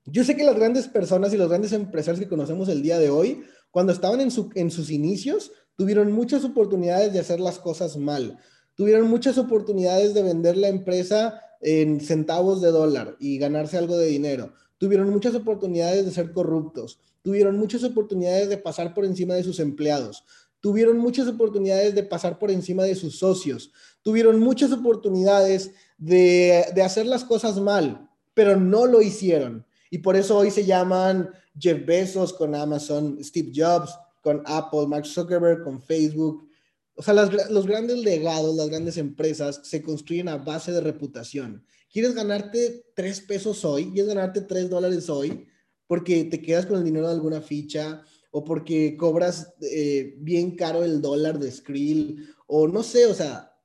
Yo 0.05 0.23
sé 0.23 0.35
que 0.35 0.43
las 0.43 0.55
grandes 0.55 0.87
personas 0.87 1.33
y 1.33 1.37
los 1.37 1.49
grandes 1.49 1.73
empresarios 1.73 2.19
que 2.19 2.29
conocemos 2.29 2.69
el 2.69 2.83
día 2.83 2.99
de 2.99 3.09
hoy, 3.09 3.41
cuando 3.71 3.91
estaban 3.91 4.21
en, 4.21 4.29
en 4.55 4.71
sus 4.71 4.91
inicios, 4.91 5.51
tuvieron 5.75 6.11
muchas 6.11 6.43
oportunidades 6.45 7.13
de 7.13 7.19
hacer 7.19 7.39
las 7.39 7.57
cosas 7.57 7.97
mal. 7.97 8.37
Tuvieron 8.75 9.09
muchas 9.09 9.39
oportunidades 9.39 10.13
de 10.13 10.21
vender 10.21 10.55
la 10.55 10.67
empresa 10.67 11.41
en 11.61 11.99
centavos 11.99 12.61
de 12.61 12.69
dólar 12.69 13.15
y 13.19 13.39
ganarse 13.39 13.77
algo 13.77 13.97
de 13.97 14.07
dinero. 14.07 14.53
Tuvieron 14.77 15.09
muchas 15.09 15.33
oportunidades 15.33 16.05
de 16.05 16.11
ser 16.11 16.31
corruptos. 16.31 16.99
Tuvieron 17.23 17.57
muchas 17.57 17.83
oportunidades 17.85 18.49
de 18.49 18.57
pasar 18.57 18.93
por 18.93 19.05
encima 19.05 19.33
de 19.33 19.43
sus 19.43 19.59
empleados. 19.61 20.25
Tuvieron 20.63 20.97
muchas 20.97 21.27
oportunidades 21.27 21.93
de 21.93 22.03
pasar 22.03 22.39
por 22.39 22.49
encima 22.49 22.83
de 22.83 22.95
sus 22.95 23.19
socios. 23.19 23.73
Tuvieron 24.01 24.39
muchas 24.39 24.71
oportunidades 24.71 25.71
de, 25.97 26.67
de 26.73 26.81
hacer 26.81 27.05
las 27.05 27.25
cosas 27.25 27.59
mal, 27.59 28.09
pero 28.33 28.55
no 28.55 28.85
lo 28.85 29.01
hicieron. 29.01 29.65
Y 29.91 29.97
por 29.97 30.15
eso 30.15 30.37
hoy 30.37 30.51
se 30.51 30.63
llaman 30.63 31.29
Jeff 31.59 31.85
Bezos 31.85 32.31
con 32.31 32.55
Amazon, 32.55 33.21
Steve 33.21 33.51
Jobs 33.53 33.93
con 34.21 34.41
Apple, 34.45 34.87
Mark 34.87 35.05
Zuckerberg 35.05 35.65
con 35.65 35.81
Facebook, 35.81 36.47
o 36.95 37.03
sea, 37.03 37.13
los 37.13 37.67
grandes 37.67 37.97
legados, 37.97 38.55
las 38.55 38.69
grandes 38.69 38.95
empresas 38.95 39.59
se 39.65 39.83
construyen 39.83 40.29
a 40.29 40.37
base 40.37 40.71
de 40.71 40.79
reputación. 40.79 41.65
¿Quieres 41.91 42.15
ganarte 42.15 42.85
tres 42.95 43.19
pesos 43.19 43.65
hoy? 43.65 43.91
¿Quieres 43.91 44.07
ganarte 44.07 44.39
tres 44.39 44.69
dólares 44.69 45.09
hoy? 45.09 45.45
Porque 45.87 46.23
te 46.23 46.41
quedas 46.41 46.65
con 46.65 46.77
el 46.77 46.85
dinero 46.85 47.07
de 47.07 47.15
alguna 47.15 47.41
ficha 47.41 48.01
o 48.33 48.43
porque 48.43 48.97
cobras 48.97 49.53
eh, 49.61 50.15
bien 50.17 50.55
caro 50.55 50.83
el 50.83 51.01
dólar 51.01 51.39
de 51.39 51.51
Skrill 51.51 52.35
o 52.47 52.67
no 52.67 52.83
sé, 52.83 53.05
o 53.05 53.13
sea, 53.13 53.55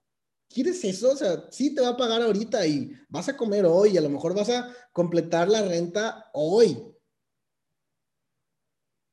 ¿quieres 0.49 0.85
eso? 0.85 1.13
O 1.13 1.17
sea, 1.17 1.47
sí 1.51 1.75
te 1.75 1.81
va 1.81 1.89
a 1.89 1.97
pagar 1.97 2.23
ahorita 2.23 2.67
y 2.67 2.93
vas 3.09 3.29
a 3.29 3.37
comer 3.37 3.65
hoy 3.67 3.97
a 3.97 4.01
lo 4.01 4.11
mejor 4.11 4.35
vas 4.35 4.51
a 4.51 4.73
completar 4.93 5.49
la 5.49 5.63
renta 5.63 6.31
hoy. 6.35 6.79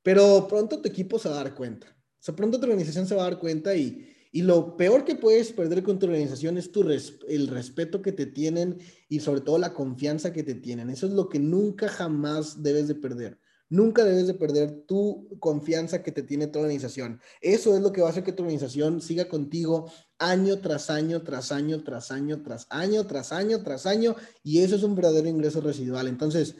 Pero 0.03 0.47
pronto 0.47 0.82
tu 0.82 0.88
equipo 0.89 1.18
se 1.18 1.30
va 1.30 1.39
a 1.39 1.43
dar 1.43 1.56
cuenta 1.56 1.95
sea, 2.26 2.36
pronto 2.36 2.60
tu 2.60 2.66
organización 2.66 3.06
se 3.06 3.14
va 3.14 3.22
a 3.22 3.30
dar 3.30 3.39
cuenta 3.39 3.76
y, 3.76 4.12
y 4.32 4.41
lo 4.41 4.76
peor 4.78 5.06
que 5.06 5.16
puedes 5.16 5.53
perder 5.53 5.84
con 5.84 5.99
tu 5.99 6.08
organización 6.08 6.58
es 6.58 6.72
tu 6.72 6.82
el 7.28 7.47
respeto 7.47 8.01
que 8.01 8.12
te 8.12 8.26
tienen 8.26 8.80
y 9.08 9.20
sobre 9.20 9.41
todo 9.41 9.60
la 9.60 9.74
confianza 9.74 10.34
que 10.34 10.41
te 10.41 10.56
tienen. 10.56 10.89
Eso 10.89 11.06
es 11.06 11.14
lo 11.14 11.30
que 11.30 11.39
nunca 11.39 11.88
jamás 11.88 12.64
debes 12.64 12.88
de 12.88 12.95
perder. 12.95 13.39
Nunca 13.70 14.03
debes 14.03 14.28
de 14.28 14.36
perder 14.36 14.84
tu 14.86 15.28
confianza 15.39 16.03
que 16.03 16.11
te 16.11 16.24
tiene 16.24 16.47
tu 16.47 16.59
organización. 16.59 17.20
Eso 17.41 17.76
es 17.76 17.82
lo 17.82 17.91
que 17.91 18.01
va 18.01 18.07
a 18.07 18.11
hacer 18.11 18.24
que 18.24 18.32
tu 18.32 18.43
organización 18.43 19.01
siga 19.01 19.28
contigo 19.28 19.91
año 20.20 20.59
tras 20.59 20.89
año, 20.89 21.24
tras 21.24 21.51
año, 21.51 21.84
tras 21.84 22.11
año, 22.11 22.43
tras 22.43 22.68
año, 22.70 23.07
tras 23.07 23.32
año, 23.32 23.63
tras 23.63 23.86
año. 23.86 24.16
Y 24.43 24.59
eso 24.59 24.76
es 24.76 24.84
un 24.84 24.95
verdadero 24.95 25.28
ingreso 25.28 25.61
residual. 25.61 26.07
Entonces, 26.07 26.55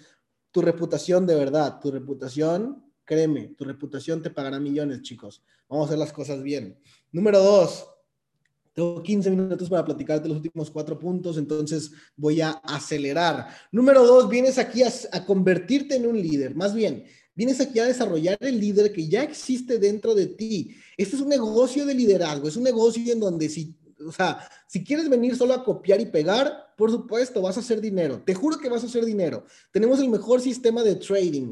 tu 0.52 0.62
reputación 0.62 1.28
de 1.28 1.36
verdad, 1.36 1.80
tu 1.80 1.92
reputación, 1.92 2.92
créeme, 3.04 3.50
tu 3.50 3.66
reputación 3.66 4.22
te 4.22 4.32
pagará 4.32 4.60
millones, 4.60 5.02
chicos. 5.02 5.44
Vamos 5.70 5.86
a 5.86 5.88
hacer 5.90 6.00
las 6.00 6.14
cosas 6.14 6.42
bien. 6.42 6.80
Número 7.12 7.40
dos, 7.40 7.88
tengo 8.76 9.02
15 9.02 9.30
minutos 9.30 9.70
para 9.70 9.86
platicarte 9.86 10.28
los 10.28 10.38
últimos 10.38 10.70
cuatro 10.70 11.00
puntos, 11.00 11.38
entonces 11.38 11.92
voy 12.18 12.42
a 12.42 12.52
acelerar. 12.52 13.48
Número 13.72 14.06
dos, 14.06 14.30
vienes 14.30 14.58
aquí 14.58 14.84
a, 14.84 15.26
convertirte 15.26 15.96
en 15.96 16.06
un 16.06 16.22
líder. 16.22 16.56
Más 16.56 16.76
bien, 16.76 17.06
vienes 17.34 17.62
aquí 17.62 17.80
a 17.80 17.86
desarrollar 17.86 18.38
el 18.42 18.60
líder 18.60 18.92
que 18.92 19.08
ya 19.08 19.24
existe 19.24 19.80
dentro 19.80 20.14
de 20.14 20.28
ti. 20.28 20.76
Este 20.98 21.16
es 21.16 21.22
un 21.22 21.30
negocio 21.30 21.86
de 21.86 21.96
liderazgo, 21.96 22.50
es 22.50 22.58
un 22.58 22.64
negocio 22.64 23.14
en 23.14 23.22
donde 23.22 23.48
si 23.48 23.74
o 24.06 24.12
sea, 24.12 24.48
si 24.68 24.84
quieres 24.84 25.10
venir 25.10 25.36
solo 25.36 25.54
a 25.54 25.64
copiar 25.64 26.02
y 26.02 26.06
pegar, 26.06 26.74
por 26.76 26.92
supuesto, 26.92 27.42
vas 27.42 27.56
a 27.56 27.62
hacer 27.62 27.80
dinero. 27.80 28.22
Te 28.26 28.34
juro 28.34 28.58
que 28.58 28.68
vas 28.68 28.84
a 28.84 28.88
hacer 28.88 29.06
dinero. 29.06 29.46
Tenemos 29.72 30.00
el 30.00 30.10
mejor 30.10 30.42
sistema 30.42 30.84
de 30.84 30.96
trading, 30.96 31.52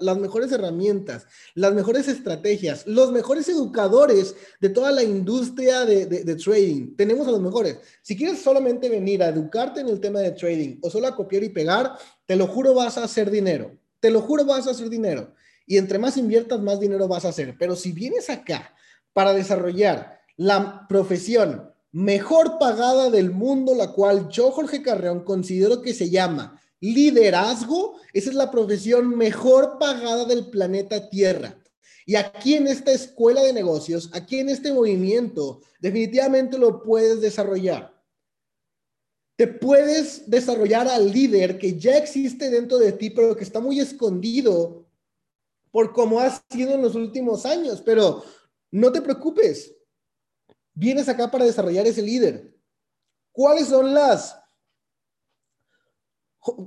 las 0.00 0.18
mejores 0.18 0.50
herramientas, 0.50 1.26
las 1.54 1.72
mejores 1.72 2.08
estrategias, 2.08 2.86
los 2.86 3.12
mejores 3.12 3.48
educadores 3.48 4.34
de 4.60 4.70
toda 4.70 4.90
la 4.90 5.04
industria 5.04 5.84
de, 5.84 6.34
trading. 6.36 6.96
Tenemos 6.96 7.28
a 7.28 7.30
los 7.30 7.40
mejores. 7.40 7.78
Si 8.02 8.16
quieres 8.16 8.42
solamente 8.42 8.88
venir 8.88 9.22
a 9.22 9.28
educarte 9.28 9.80
en 9.80 9.88
el 9.88 10.00
tema 10.00 10.20
de 10.20 10.32
trading 10.32 10.78
o 10.82 10.90
solo 10.90 11.06
a 11.06 11.14
copiar 11.14 11.44
y 11.44 11.50
pegar, 11.50 11.96
te 12.26 12.34
lo 12.34 12.48
juro, 12.48 12.74
vas 12.74 12.98
a 12.98 13.04
hacer 13.04 13.30
dinero. 13.30 13.78
Te 14.00 14.10
lo 14.10 14.20
juro, 14.22 14.44
vas 14.44 14.66
a 14.66 14.72
hacer 14.72 14.88
dinero. 14.88 15.32
Y 15.64 15.78
entre 15.78 16.00
más 16.00 16.16
inviertas, 16.16 16.60
más 16.60 16.80
dinero 16.80 17.06
vas 17.06 17.24
a 17.24 17.28
hacer. 17.28 17.54
Pero 17.56 17.76
si 17.76 17.92
vienes 17.92 18.28
acá 18.28 18.74
para 19.12 19.32
desarrollar 19.32 20.21
la 20.36 20.86
profesión 20.88 21.72
mejor 21.92 22.58
pagada 22.58 23.10
del 23.10 23.30
mundo, 23.30 23.74
la 23.74 23.92
cual 23.92 24.28
yo, 24.28 24.50
Jorge 24.50 24.82
Carreón, 24.82 25.24
considero 25.24 25.82
que 25.82 25.94
se 25.94 26.10
llama 26.10 26.60
liderazgo. 26.80 27.96
Esa 28.12 28.30
es 28.30 28.36
la 28.36 28.50
profesión 28.50 29.16
mejor 29.16 29.78
pagada 29.78 30.24
del 30.24 30.50
planeta 30.50 31.08
Tierra. 31.08 31.58
Y 32.04 32.16
aquí 32.16 32.54
en 32.54 32.66
esta 32.66 32.90
escuela 32.90 33.42
de 33.42 33.52
negocios, 33.52 34.10
aquí 34.12 34.40
en 34.40 34.48
este 34.48 34.72
movimiento, 34.72 35.60
definitivamente 35.78 36.58
lo 36.58 36.82
puedes 36.82 37.20
desarrollar. 37.20 37.92
Te 39.36 39.46
puedes 39.46 40.28
desarrollar 40.28 40.88
al 40.88 41.12
líder 41.12 41.58
que 41.58 41.78
ya 41.78 41.96
existe 41.96 42.50
dentro 42.50 42.78
de 42.78 42.92
ti, 42.92 43.10
pero 43.10 43.36
que 43.36 43.44
está 43.44 43.60
muy 43.60 43.78
escondido 43.78 44.86
por 45.70 45.92
cómo 45.92 46.20
ha 46.20 46.42
sido 46.50 46.74
en 46.74 46.82
los 46.82 46.94
últimos 46.94 47.46
años. 47.46 47.80
Pero 47.84 48.24
no 48.70 48.90
te 48.90 49.00
preocupes, 49.00 49.74
vienes 50.74 51.08
acá 51.08 51.30
para 51.30 51.44
desarrollar 51.44 51.86
ese 51.86 52.02
líder. 52.02 52.56
¿Cuáles 53.32 53.68
son 53.68 53.94
las... 53.94 54.38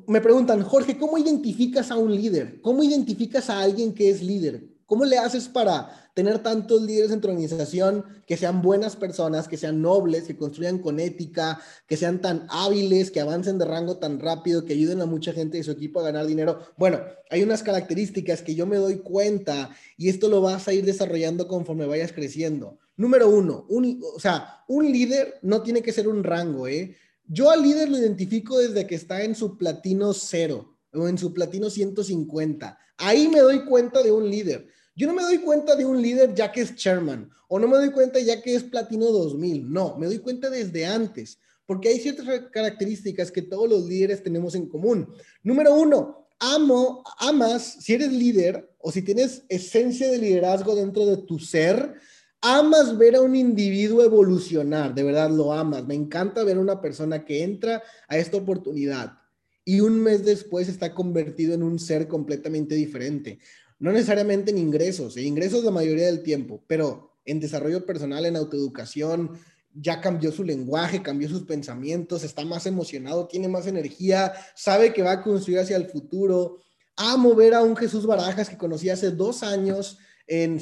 Me 0.08 0.22
preguntan, 0.22 0.64
Jorge, 0.64 0.97
¿cómo 0.97 1.18
identificas 1.18 1.91
a 1.91 1.97
un 1.97 2.16
líder? 2.16 2.62
¿Cómo 2.62 2.84
identificas 2.84 3.49
a 3.49 3.62
alguien 3.62 3.93
que 3.93 4.10
es 4.10 4.22
líder? 4.22 4.76
¿Cómo 4.86 5.03
le 5.03 5.18
haces 5.18 5.49
para 5.49 6.12
tener 6.14 6.39
tantos 6.39 6.82
líderes 6.82 7.12
en 7.12 7.20
tu 7.20 7.28
organización 7.28 8.06
que 8.26 8.38
sean 8.38 8.62
buenas 8.62 8.95
personas, 8.95 9.47
que 9.47 9.58
sean 9.58 9.82
nobles, 9.82 10.24
que 10.24 10.38
construyan 10.38 10.80
con 10.80 10.99
ética, 10.99 11.60
que 11.88 11.97
sean 11.97 12.22
tan 12.22 12.47
hábiles, 12.49 13.12
que 13.12 13.20
avancen 13.20 13.58
de 13.58 13.66
rango 13.66 13.97
tan 13.97 14.20
rápido, 14.20 14.64
que 14.64 14.74
ayuden 14.74 15.01
a 15.01 15.06
mucha 15.06 15.34
gente 15.34 15.58
de 15.58 15.64
su 15.64 15.72
equipo 15.72 15.99
a 15.99 16.03
ganar 16.03 16.26
dinero? 16.26 16.60
Bueno, 16.78 17.01
hay 17.30 17.43
unas 17.43 17.64
características 17.64 18.41
que 18.41 18.56
yo 18.56 18.66
me 18.66 18.78
doy 18.78 18.99
cuenta 18.99 19.72
y 19.97 20.08
esto 20.08 20.30
lo 20.30 20.39
vas 20.39 20.68
a 20.68 20.74
ir 20.74 20.86
desarrollando 20.86 21.47
conforme 21.47 21.86
vayas 21.86 22.14
creciendo. 22.14 22.80
Número 22.98 23.30
uno, 23.30 23.66
un, 23.70 24.02
o 24.16 24.20
sea, 24.20 24.64
un 24.68 24.91
líder 24.91 25.39
no 25.41 25.62
tiene 25.62 25.82
que 25.82 25.91
ser 25.91 26.08
un 26.08 26.24
rango, 26.24 26.68
¿eh? 26.68 26.96
Yo 27.28 27.50
al 27.50 27.62
líder 27.62 27.89
lo 27.89 27.98
identifico 27.98 28.60
desde 28.60 28.86
que 28.88 28.96
está 28.96 29.24
en 29.24 29.36
su 29.36 29.58
platino 29.58 30.14
cero 30.14 30.78
o 30.93 31.08
en 31.08 31.18
su 31.18 31.34
platino 31.34 31.70
150. 31.70 32.78
Ahí 32.98 33.28
me 33.28 33.39
doy 33.39 33.66
cuenta 33.66 34.02
de 34.04 34.12
un 34.12 34.30
líder. 34.30 34.68
Yo 34.96 35.08
no 35.08 35.14
me 35.14 35.24
doy 35.24 35.39
cuenta 35.39 35.76
de 35.76 35.86
un 35.86 36.02
líder 36.02 36.34
ya 36.34 36.52
que 36.52 36.62
es 36.62 36.76
chairman 36.76 37.30
o 37.48 37.60
no 37.60 37.68
me 37.68 37.78
doy 37.78 37.91
cuenta 37.91 38.20
ya 38.20 38.41
que 38.41 38.56
es 38.56 38.64
platino 38.64 39.06
2000. 39.08 39.72
No, 39.72 39.98
me 39.98 40.06
doy 40.06 40.20
cuenta 40.20 40.50
desde 40.50 40.86
antes 40.86 41.39
porque 41.66 41.89
hay 41.89 42.00
ciertas 42.00 42.28
características 42.52 43.32
que 43.32 43.41
todos 43.41 43.70
los 43.70 43.86
líderes 43.86 44.24
tenemos 44.24 44.56
en 44.56 44.68
común. 44.68 45.10
Número 45.43 45.74
uno, 45.74 46.28
amo, 46.39 47.04
amas, 47.18 47.78
si 47.80 47.93
eres 47.93 48.12
líder 48.12 48.70
o 48.80 48.91
si 48.91 49.02
tienes 49.02 49.43
esencia 49.50 50.10
de 50.10 50.20
liderazgo 50.20 50.76
dentro 50.76 51.06
de 51.06 51.18
tu 51.18 51.39
ser, 51.39 51.96
amas 52.42 52.98
ver 52.98 53.16
a 53.16 53.22
un 53.22 53.36
individuo 53.36 54.04
evolucionar, 54.04 54.94
de 54.94 55.04
verdad 55.04 55.30
lo 55.30 55.54
amas. 55.54 55.86
Me 55.86 55.96
encanta 55.96 56.44
ver 56.44 56.58
a 56.58 56.62
una 56.62 56.82
persona 56.82 57.26
que 57.26 57.44
entra 57.44 57.82
a 58.08 58.18
esta 58.18 58.38
oportunidad 58.38 59.18
y 59.66 59.80
un 59.80 60.00
mes 60.00 60.24
después 60.24 60.70
está 60.70 60.94
convertido 60.94 61.54
en 61.54 61.64
un 61.64 61.80
ser 61.80 62.08
completamente 62.08 62.76
diferente. 62.76 63.40
No 63.80 63.92
necesariamente 63.92 64.52
en 64.52 64.60
ingresos, 64.60 65.18
en 65.18 65.26
ingresos 65.26 65.64
la 65.64 65.72
mayoría 65.72 66.06
del 66.06 66.24
tiempo, 66.24 66.64
pero 66.68 67.18
en 67.26 67.40
desarrollo 67.40 67.86
personal, 67.86 68.26
en 68.26 68.36
autoeducación, 68.36 69.32
ya 69.74 70.00
cambió 70.00 70.32
su 70.32 70.44
lenguaje, 70.44 71.02
cambió 71.02 71.28
sus 71.28 71.44
pensamientos, 71.44 72.24
está 72.24 72.46
más 72.46 72.66
emocionado, 72.66 73.28
tiene 73.28 73.48
más 73.48 73.68
energía, 73.68 74.34
sabe 74.56 74.94
que 74.94 75.02
va 75.02 75.14
a 75.14 75.24
construir 75.24 75.60
hacia 75.60 75.76
el 75.76 75.88
futuro. 75.88 76.60
Amo 76.96 77.36
ver 77.36 77.54
a 77.56 77.62
un 77.62 77.76
Jesús 77.76 78.06
Barajas 78.06 78.48
que 78.48 78.58
conocí 78.58 78.90
hace 78.90 79.12
dos 79.12 79.44
años 79.44 79.98
en, 80.28 80.60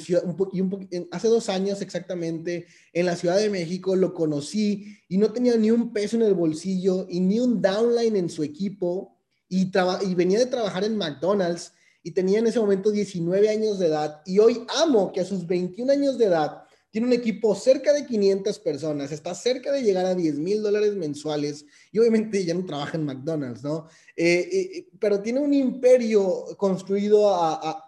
hace 1.12 1.28
dos 1.28 1.50
años 1.50 1.82
exactamente 1.82 2.66
en 2.92 3.06
la 3.06 3.16
Ciudad 3.16 3.38
de 3.38 3.50
México, 3.50 3.96
lo 3.96 4.14
conocí 4.14 4.98
y 5.08 5.18
no 5.18 5.32
tenía 5.32 5.56
ni 5.58 5.72
un 5.72 5.94
peso 5.94 6.16
en 6.16 6.24
el 6.24 6.34
bolsillo 6.34 7.08
y 7.10 7.20
ni 7.20 7.40
un 7.40 7.62
downline 7.62 8.16
en 8.16 8.30
su 8.30 8.44
equipo 8.44 9.18
y, 9.48 9.72
y 10.06 10.16
venía 10.16 10.40
de 10.40 10.46
trabajar 10.48 10.84
en 10.84 10.98
McDonald's 10.98 11.74
y 12.04 12.12
tenía 12.12 12.40
en 12.40 12.48
ese 12.48 12.60
momento 12.60 12.92
19 12.92 13.50
años 13.50 13.80
de 13.80 13.88
edad 13.88 14.22
y 14.26 14.40
hoy 14.40 14.66
amo 14.82 15.12
que 15.14 15.22
a 15.22 15.26
sus 15.26 15.48
21 15.48 15.92
años 15.92 16.18
de 16.18 16.26
edad 16.26 16.63
tiene 16.94 17.08
un 17.08 17.14
equipo 17.14 17.56
cerca 17.56 17.92
de 17.92 18.06
500 18.06 18.60
personas, 18.60 19.12
está 19.12 19.34
cerca 19.34 19.72
de 19.72 19.82
llegar 19.82 20.06
a 20.06 20.14
10 20.14 20.38
mil 20.38 20.62
dólares 20.62 20.94
mensuales 20.94 21.66
y 21.92 21.98
obviamente 21.98 22.46
ya 22.46 22.54
no 22.54 22.68
trabaja 22.68 22.98
en 22.98 23.06
McDonald's, 23.06 23.64
¿no? 23.64 23.88
Eh, 24.16 24.48
eh, 24.54 24.90
pero 25.00 25.20
tiene 25.20 25.40
un 25.40 25.56
imperio 25.56 26.46
construido, 26.56 27.36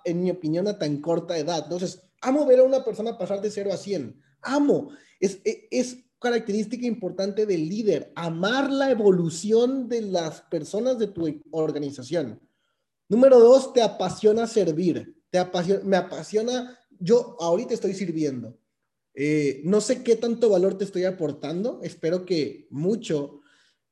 en 0.06 0.24
mi 0.24 0.32
opinión, 0.32 0.68
a 0.68 0.80
tan 0.80 1.02
corta 1.02 1.38
edad. 1.38 1.62
Entonces, 1.66 2.02
amo 2.20 2.48
ver 2.48 2.62
a 2.62 2.64
una 2.64 2.84
persona 2.84 3.16
pasar 3.16 3.42
de 3.42 3.52
0 3.52 3.74
a 3.74 3.78
100. 3.78 4.20
Amo. 4.42 4.90
Es, 5.20 5.40
e, 5.46 5.68
es 5.70 5.98
característica 6.18 6.88
importante 6.88 7.46
del 7.46 7.70
líder, 7.70 8.12
amar 8.16 8.72
la 8.72 8.90
evolución 8.90 9.88
de 9.88 10.02
las 10.02 10.42
personas 10.42 10.98
de 10.98 11.10
tu 11.10 11.42
organización. 11.52 12.42
Número 13.08 13.40
dos, 13.40 13.72
te 13.72 13.84
apasiona 13.84 14.48
servir. 14.48 15.16
Te 15.30 15.38
apasiona, 15.38 15.82
me 15.84 15.96
apasiona, 15.96 16.80
yo 17.00 17.38
ahorita 17.40 17.76
estoy 17.76 17.94
sirviendo 17.94 18.58
eh, 19.16 19.62
no 19.64 19.80
sé 19.80 20.04
qué 20.04 20.16
tanto 20.16 20.50
valor 20.50 20.78
te 20.78 20.84
estoy 20.84 21.06
aportando, 21.06 21.80
espero 21.84 22.26
que 22.26 22.68
mucho, 22.70 23.42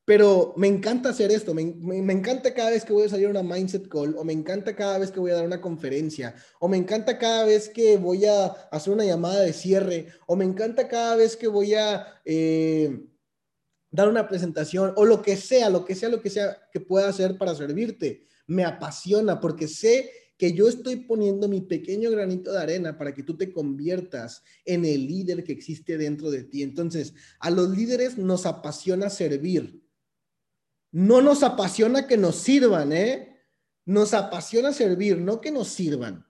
pero 0.06 0.54
me 0.58 0.68
encanta 0.68 1.10
hacer 1.10 1.32
esto, 1.32 1.54
me, 1.54 1.62
encanta 2.12 2.54
cada 2.54 2.72
vez 2.72 2.84
que 2.84 2.92
voy 2.92 3.06
a 3.06 3.10
salir 3.10 3.28
a 3.28 3.30
una 3.30 3.44
mindset 3.44 3.88
call, 3.88 4.18
o 4.18 4.26
me 4.26 4.34
encanta 4.34 4.76
cada 4.76 5.00
vez 5.00 5.12
que 5.12 5.22
voy 5.22 5.32
a 5.32 5.36
dar 5.36 5.46
una 5.46 5.62
conferencia, 5.62 6.36
o 6.60 6.68
me 6.68 6.76
encanta 6.76 7.18
cada 7.18 7.46
vez 7.46 7.70
que 7.70 7.96
voy 7.96 8.26
a 8.26 8.48
hacer 8.70 8.92
una 8.92 9.06
llamada 9.06 9.40
de 9.40 9.54
cierre, 9.54 10.08
o 10.28 10.36
me 10.36 10.44
encanta 10.44 10.90
cada 10.90 11.16
vez 11.16 11.38
que 11.38 11.48
voy 11.48 11.74
a 11.74 12.06
eh, 12.26 13.00
dar 13.92 14.10
una 14.10 14.28
presentación, 14.28 14.92
o 14.98 15.06
lo 15.06 15.22
que 15.22 15.38
sea, 15.38 15.70
lo 15.70 15.86
que 15.86 15.96
sea, 15.96 16.10
lo 16.10 16.22
que 16.22 16.30
sea 16.30 16.58
que 16.74 16.82
pueda 16.82 17.08
hacer 17.08 17.38
para 17.38 17.56
servirte. 17.56 18.28
Me 18.46 18.66
apasiona 18.66 19.40
porque 19.40 19.70
sé 19.70 20.12
que 20.38 20.54
yo 20.54 20.68
estoy 20.68 20.98
poniendo 20.98 21.48
mi 21.48 21.62
pequeño 21.62 22.10
granito 22.10 22.52
de 22.52 22.60
arena 22.60 22.98
para 22.98 23.14
que 23.14 23.24
tú 23.24 23.38
te 23.38 23.52
conviertas 23.52 24.44
en 24.66 24.86
el 24.86 25.08
líder 25.08 25.44
que 25.44 25.52
existe 25.52 25.98
dentro 25.98 26.32
de 26.32 26.44
ti. 26.44 26.64
Entonces, 26.64 27.14
a 27.40 27.50
los 27.50 27.70
líderes 27.70 28.18
nos 28.18 28.46
apasiona 28.46 29.10
servir. 29.10 29.82
No 30.92 31.22
nos 31.22 31.44
apasiona 31.44 32.08
que 32.08 32.18
nos 32.18 32.36
sirvan, 32.36 32.92
¿eh? 32.94 33.42
Nos 33.86 34.14
apasiona 34.14 34.74
servir, 34.74 35.18
no 35.18 35.42
que 35.42 35.52
nos 35.52 35.70
sirvan. 35.70 36.26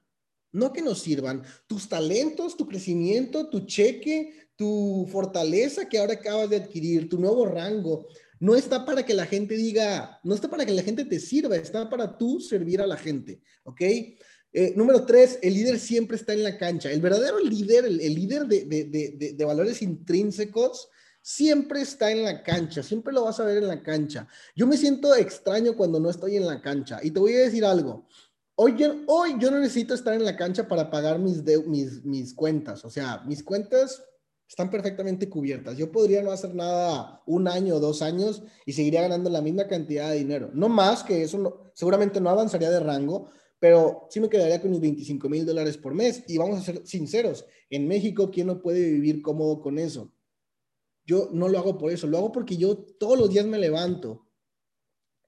No 0.51 0.71
que 0.71 0.81
nos 0.81 0.99
sirvan 0.99 1.43
tus 1.65 1.89
talentos, 1.89 2.55
tu 2.55 2.67
crecimiento, 2.67 3.49
tu 3.49 3.65
cheque, 3.65 4.49
tu 4.55 5.07
fortaleza 5.11 5.89
que 5.89 5.97
ahora 5.97 6.13
acabas 6.13 6.49
de 6.49 6.57
adquirir, 6.57 7.09
tu 7.09 7.19
nuevo 7.19 7.45
rango, 7.45 8.07
no 8.43 8.55
está 8.55 8.83
para 8.83 9.05
que 9.05 9.13
la 9.13 9.25
gente 9.25 9.55
diga, 9.55 10.19
no 10.21 10.35
está 10.35 10.49
para 10.49 10.65
que 10.65 10.73
la 10.73 10.83
gente 10.83 11.05
te 11.05 11.17
sirva, 11.17 11.55
está 11.55 11.89
para 11.89 12.17
tú 12.17 12.41
servir 12.41 12.81
a 12.81 12.85
la 12.85 12.97
gente, 12.97 13.41
¿ok? 13.63 13.81
Eh, 13.81 14.73
número 14.75 15.05
tres, 15.05 15.39
el 15.41 15.53
líder 15.53 15.79
siempre 15.79 16.17
está 16.17 16.33
en 16.33 16.43
la 16.43 16.57
cancha. 16.57 16.91
El 16.91 16.99
verdadero 16.99 17.39
líder, 17.39 17.85
el, 17.85 17.99
líder 18.13 18.45
de, 18.45 19.45
valores 19.45 19.81
intrínsecos, 19.81 20.89
siempre 21.21 21.83
está 21.83 22.11
en 22.11 22.25
la 22.25 22.43
cancha, 22.43 22.83
siempre 22.83 23.13
lo 23.13 23.23
vas 23.23 23.39
a 23.39 23.45
ver 23.45 23.59
en 23.59 23.67
la 23.69 23.81
cancha. 23.81 24.27
Yo 24.57 24.67
me 24.67 24.75
siento 24.75 25.15
extraño 25.15 25.77
cuando 25.77 26.01
no 26.01 26.09
estoy 26.09 26.35
en 26.35 26.45
la 26.45 26.61
cancha. 26.61 26.99
Y 27.01 27.11
te 27.11 27.21
voy 27.21 27.35
a 27.35 27.45
decir 27.45 27.63
algo. 27.63 28.09
Hoy 28.55 28.75
yo, 28.77 28.93
hoy 29.07 29.37
yo 29.39 29.51
no 29.51 29.59
necesito 29.59 29.93
estar 29.93 30.15
en 30.15 30.25
la 30.25 30.35
cancha 30.35 30.67
para 30.67 30.91
pagar 30.91 31.17
mis, 31.17 31.41
mis, 31.65 32.03
mis 32.03 32.33
cuentas. 32.33 32.83
O 32.83 32.89
sea, 32.89 33.23
mis 33.25 33.41
cuentas 33.41 34.03
están 34.53 34.69
perfectamente 34.69 35.27
cubiertas. 35.27 35.75
Yo 35.77 35.91
podría 35.91 36.21
no 36.21 36.29
hacer 36.29 36.53
nada 36.53 37.23
un 37.25 37.47
año 37.47 37.77
o 37.77 37.79
dos 37.79 38.03
años 38.03 38.43
y 38.67 38.73
seguiría 38.73 39.01
ganando 39.01 39.31
la 39.31 39.41
misma 39.41 39.67
cantidad 39.67 40.11
de 40.11 40.19
dinero. 40.19 40.51
No 40.53 40.69
más 40.69 41.03
que 41.03 41.23
eso, 41.23 41.71
seguramente 41.73 42.21
no 42.21 42.29
avanzaría 42.29 42.69
de 42.69 42.79
rango, 42.79 43.31
pero 43.57 44.05
sí 44.11 44.19
me 44.19 44.29
quedaría 44.29 44.61
con 44.61 44.69
mis 44.69 44.79
25 44.79 45.27
mil 45.27 45.43
dólares 45.43 45.75
por 45.75 45.95
mes. 45.95 46.23
Y 46.27 46.37
vamos 46.37 46.59
a 46.59 46.61
ser 46.61 46.85
sinceros, 46.85 47.47
en 47.71 47.87
México, 47.87 48.29
¿quién 48.29 48.45
no 48.45 48.61
puede 48.61 48.91
vivir 48.91 49.23
cómodo 49.23 49.59
con 49.59 49.79
eso? 49.79 50.13
Yo 51.03 51.29
no 51.33 51.49
lo 51.49 51.57
hago 51.57 51.75
por 51.75 51.91
eso, 51.91 52.05
lo 52.05 52.19
hago 52.19 52.31
porque 52.31 52.55
yo 52.55 52.77
todos 52.77 53.17
los 53.17 53.31
días 53.31 53.47
me 53.47 53.57
levanto. 53.57 54.27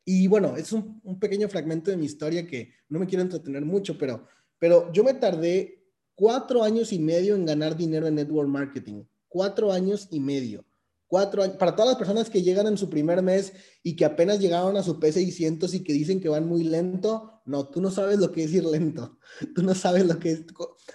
Y 0.06 0.28
bueno, 0.28 0.56
es 0.56 0.72
un, 0.72 1.02
un 1.04 1.18
pequeño 1.20 1.50
fragmento 1.50 1.90
de 1.90 1.98
mi 1.98 2.06
historia 2.06 2.46
que 2.46 2.74
no 2.90 3.00
me 3.00 3.08
quiero 3.08 3.24
entretener 3.24 3.66
mucho, 3.66 3.98
pero, 3.98 4.28
pero 4.60 4.94
yo 4.94 5.04
me 5.04 5.16
tardé 5.16 5.84
cuatro 6.14 6.62
años 6.62 6.94
y 6.94 7.00
medio 7.00 7.34
en 7.34 7.48
ganar 7.48 7.76
dinero 7.76 8.06
en 8.06 8.14
network 8.14 8.48
marketing 8.48 9.04
cuatro 9.36 9.74
años 9.74 10.08
y 10.12 10.22
medio. 10.22 10.64
Cuatro 11.08 11.44
para 11.58 11.76
todas 11.76 11.90
las 11.90 11.98
personas 11.98 12.30
que 12.30 12.42
llegan 12.42 12.68
en 12.68 12.78
su 12.78 12.90
primer 12.90 13.22
mes 13.22 13.52
y 13.84 13.98
que 13.98 14.06
apenas 14.06 14.40
llegaron 14.40 14.78
a 14.78 14.82
su 14.82 14.98
P600 14.98 15.74
y 15.74 15.84
que 15.84 15.92
dicen 15.92 16.22
que 16.22 16.30
van 16.30 16.48
muy 16.48 16.64
lento, 16.64 17.42
no, 17.44 17.68
tú 17.68 17.82
no 17.82 17.92
sabes 17.92 18.18
lo 18.20 18.32
que 18.32 18.46
es 18.46 18.54
ir 18.54 18.64
lento. 18.64 19.20
Tú 19.54 19.62
no 19.62 19.76
sabes 19.76 20.06
lo 20.06 20.18
que 20.20 20.32
es. 20.32 20.46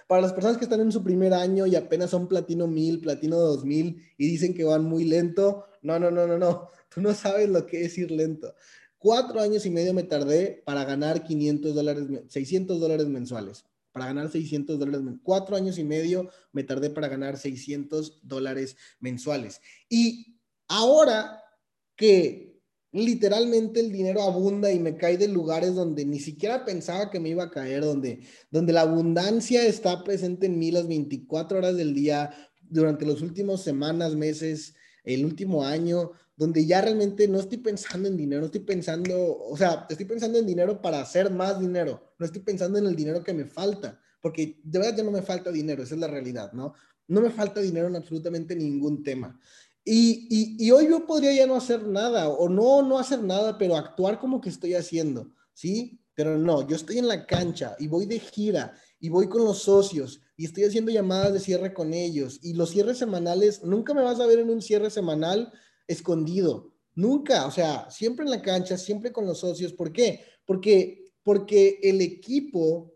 Para 0.09 0.23
las 0.23 0.33
personas 0.33 0.57
que 0.57 0.65
están 0.65 0.81
en 0.81 0.91
su 0.91 1.05
primer 1.05 1.35
año 1.35 1.67
y 1.67 1.77
apenas 1.77 2.09
son 2.09 2.29
platino 2.29 2.67
1000, 2.67 3.03
platino 3.03 3.37
2000 3.37 4.03
y 4.17 4.27
dicen 4.27 4.55
que 4.55 4.65
van 4.65 4.85
muy 4.85 5.05
lento, 5.05 5.67
no, 5.83 5.99
no, 5.99 6.11
no, 6.11 6.27
no, 6.27 6.39
no. 6.39 6.69
Tú 6.93 7.03
no 7.03 7.13
sabes 7.13 7.51
lo 7.51 7.67
que 7.67 7.85
es 7.85 7.99
ir 7.99 8.11
lento. 8.11 8.55
Cuatro 8.97 9.41
años 9.41 9.67
y 9.67 9.71
medio 9.71 9.93
me 9.93 10.05
tardé 10.05 10.63
para 10.65 10.85
ganar 10.85 11.25
500 11.25 11.75
dólares, 11.75 12.07
600 12.29 12.81
dólares 12.81 13.07
mensuales 13.07 13.67
para 13.93 14.07
ganar 14.07 14.31
600 14.31 14.79
dólares. 14.79 15.01
Cuatro 15.23 15.57
años 15.57 15.79
y 15.79 15.85
medio 15.85 16.31
me 16.53 16.65
tardé 16.65 16.91
para 16.91 17.09
ganar 17.09 17.39
600 17.39 18.21
dólares 18.23 18.77
mensuales. 19.01 19.61
Y 19.89 20.39
ahora 20.69 21.43
que 21.97 22.51
literalmente 22.93 23.81
el 23.81 23.93
dinero 23.93 24.23
abunda 24.23 24.73
y 24.73 24.81
me 24.81 24.97
cae 24.97 25.17
de 25.17 25.29
lugares 25.29 25.75
donde 25.75 26.05
ni 26.05 26.19
siquiera 26.19 26.65
pensaba 26.65 27.11
que 27.11 27.21
me 27.21 27.29
iba 27.29 27.45
a 27.45 27.51
caer, 27.51 27.83
donde, 27.83 28.21
donde 28.51 28.73
la 28.73 28.83
abundancia 28.83 29.65
está 29.65 30.03
presente 30.03 30.47
en 30.47 30.59
mí 30.59 30.71
las 30.71 30.89
24 30.89 31.59
horas 31.59 31.77
del 31.77 31.95
día 31.95 32.35
durante 32.63 33.07
los 33.07 33.23
últimos 33.23 33.63
semanas, 33.63 34.15
meses, 34.15 34.75
el 35.05 35.25
último 35.25 35.65
año, 35.65 36.13
donde 36.41 36.65
ya 36.65 36.81
realmente 36.81 37.29
no 37.29 37.39
estoy 37.39 37.59
pensando 37.59 38.09
en 38.09 38.17
dinero, 38.17 38.47
estoy 38.47 38.63
pensando, 38.63 39.15
o 39.43 39.55
sea, 39.59 39.87
estoy 39.91 40.07
pensando 40.07 40.39
en 40.39 40.47
dinero 40.47 40.81
para 40.81 41.03
hacer 41.03 41.31
más 41.31 41.61
dinero, 41.61 42.15
no 42.19 42.25
estoy 42.25 42.41
pensando 42.41 42.79
en 42.79 42.87
el 42.87 42.97
dinero 42.97 43.23
que 43.23 43.35
me 43.35 43.45
falta, 43.45 44.01
porque 44.23 44.59
de 44.65 44.79
verdad 44.79 44.97
ya 44.97 45.05
no 45.05 45.11
me 45.11 45.21
falta 45.21 45.53
dinero, 45.53 45.83
esa 45.83 45.97
es 45.97 46.01
la 46.01 46.07
realidad, 46.07 46.51
¿no? 46.55 46.73
No 47.09 47.21
me 47.21 47.29
falta 47.29 47.61
dinero 47.61 47.89
en 47.89 47.97
absolutamente 47.97 48.57
ningún 48.57 49.03
tema. 49.03 49.39
Y, 49.85 50.57
y, 50.59 50.71
hoy 50.71 50.89
yo 50.89 51.07
podría 51.07 51.35
ya 51.35 51.47
no 51.47 51.57
hacer 51.57 51.87
nada, 51.87 52.31
o 52.31 52.49
no, 52.49 52.81
no 52.81 52.99
hacer 52.99 53.23
nada, 53.23 53.59
pero 53.59 53.77
actuar 53.77 54.19
como 54.19 54.41
que 54.41 54.49
estoy 54.49 54.73
haciendo, 54.73 55.31
¿sí? 55.53 56.01
Pero 56.15 56.39
no, 56.39 56.67
yo 56.67 56.75
estoy 56.75 56.97
en 56.97 57.09
la 57.09 57.27
cancha 57.27 57.77
y 57.79 57.87
voy 57.87 58.07
de 58.07 58.19
gira 58.19 58.73
y 58.99 59.11
voy 59.11 59.29
con 59.29 59.45
los 59.45 59.59
socios 59.65 60.23
y 60.39 60.47
estoy 60.47 60.65
haciendo 60.65 60.91
llamadas 60.91 61.35
de 61.35 61.41
cierre 61.41 61.75
con 61.75 61.93
ellos 61.93 62.41
y 62.43 62.55
los 62.55 62.71
cierres 62.71 62.97
semanales, 62.97 63.63
nunca 63.63 63.93
me 63.93 64.01
vas 64.01 64.21
a 64.21 64.27
ver 64.27 64.39
en 64.39 64.49
un 64.49 64.63
cierre 64.63 64.89
semanal 64.89 65.53
escondido. 65.87 66.73
Nunca, 66.95 67.47
o 67.47 67.51
sea, 67.51 67.91
siempre 67.91 68.25
en 68.25 68.31
la 68.31 68.43
cancha, 68.43 68.77
siempre 68.77 69.13
con 69.13 69.27
los 69.27 69.41
socios. 69.41 69.73
¿Por 69.73 69.93
qué? 69.93 70.25
Porque, 70.45 71.13
porque 71.23 71.79
el 71.83 72.01
equipo 72.01 72.93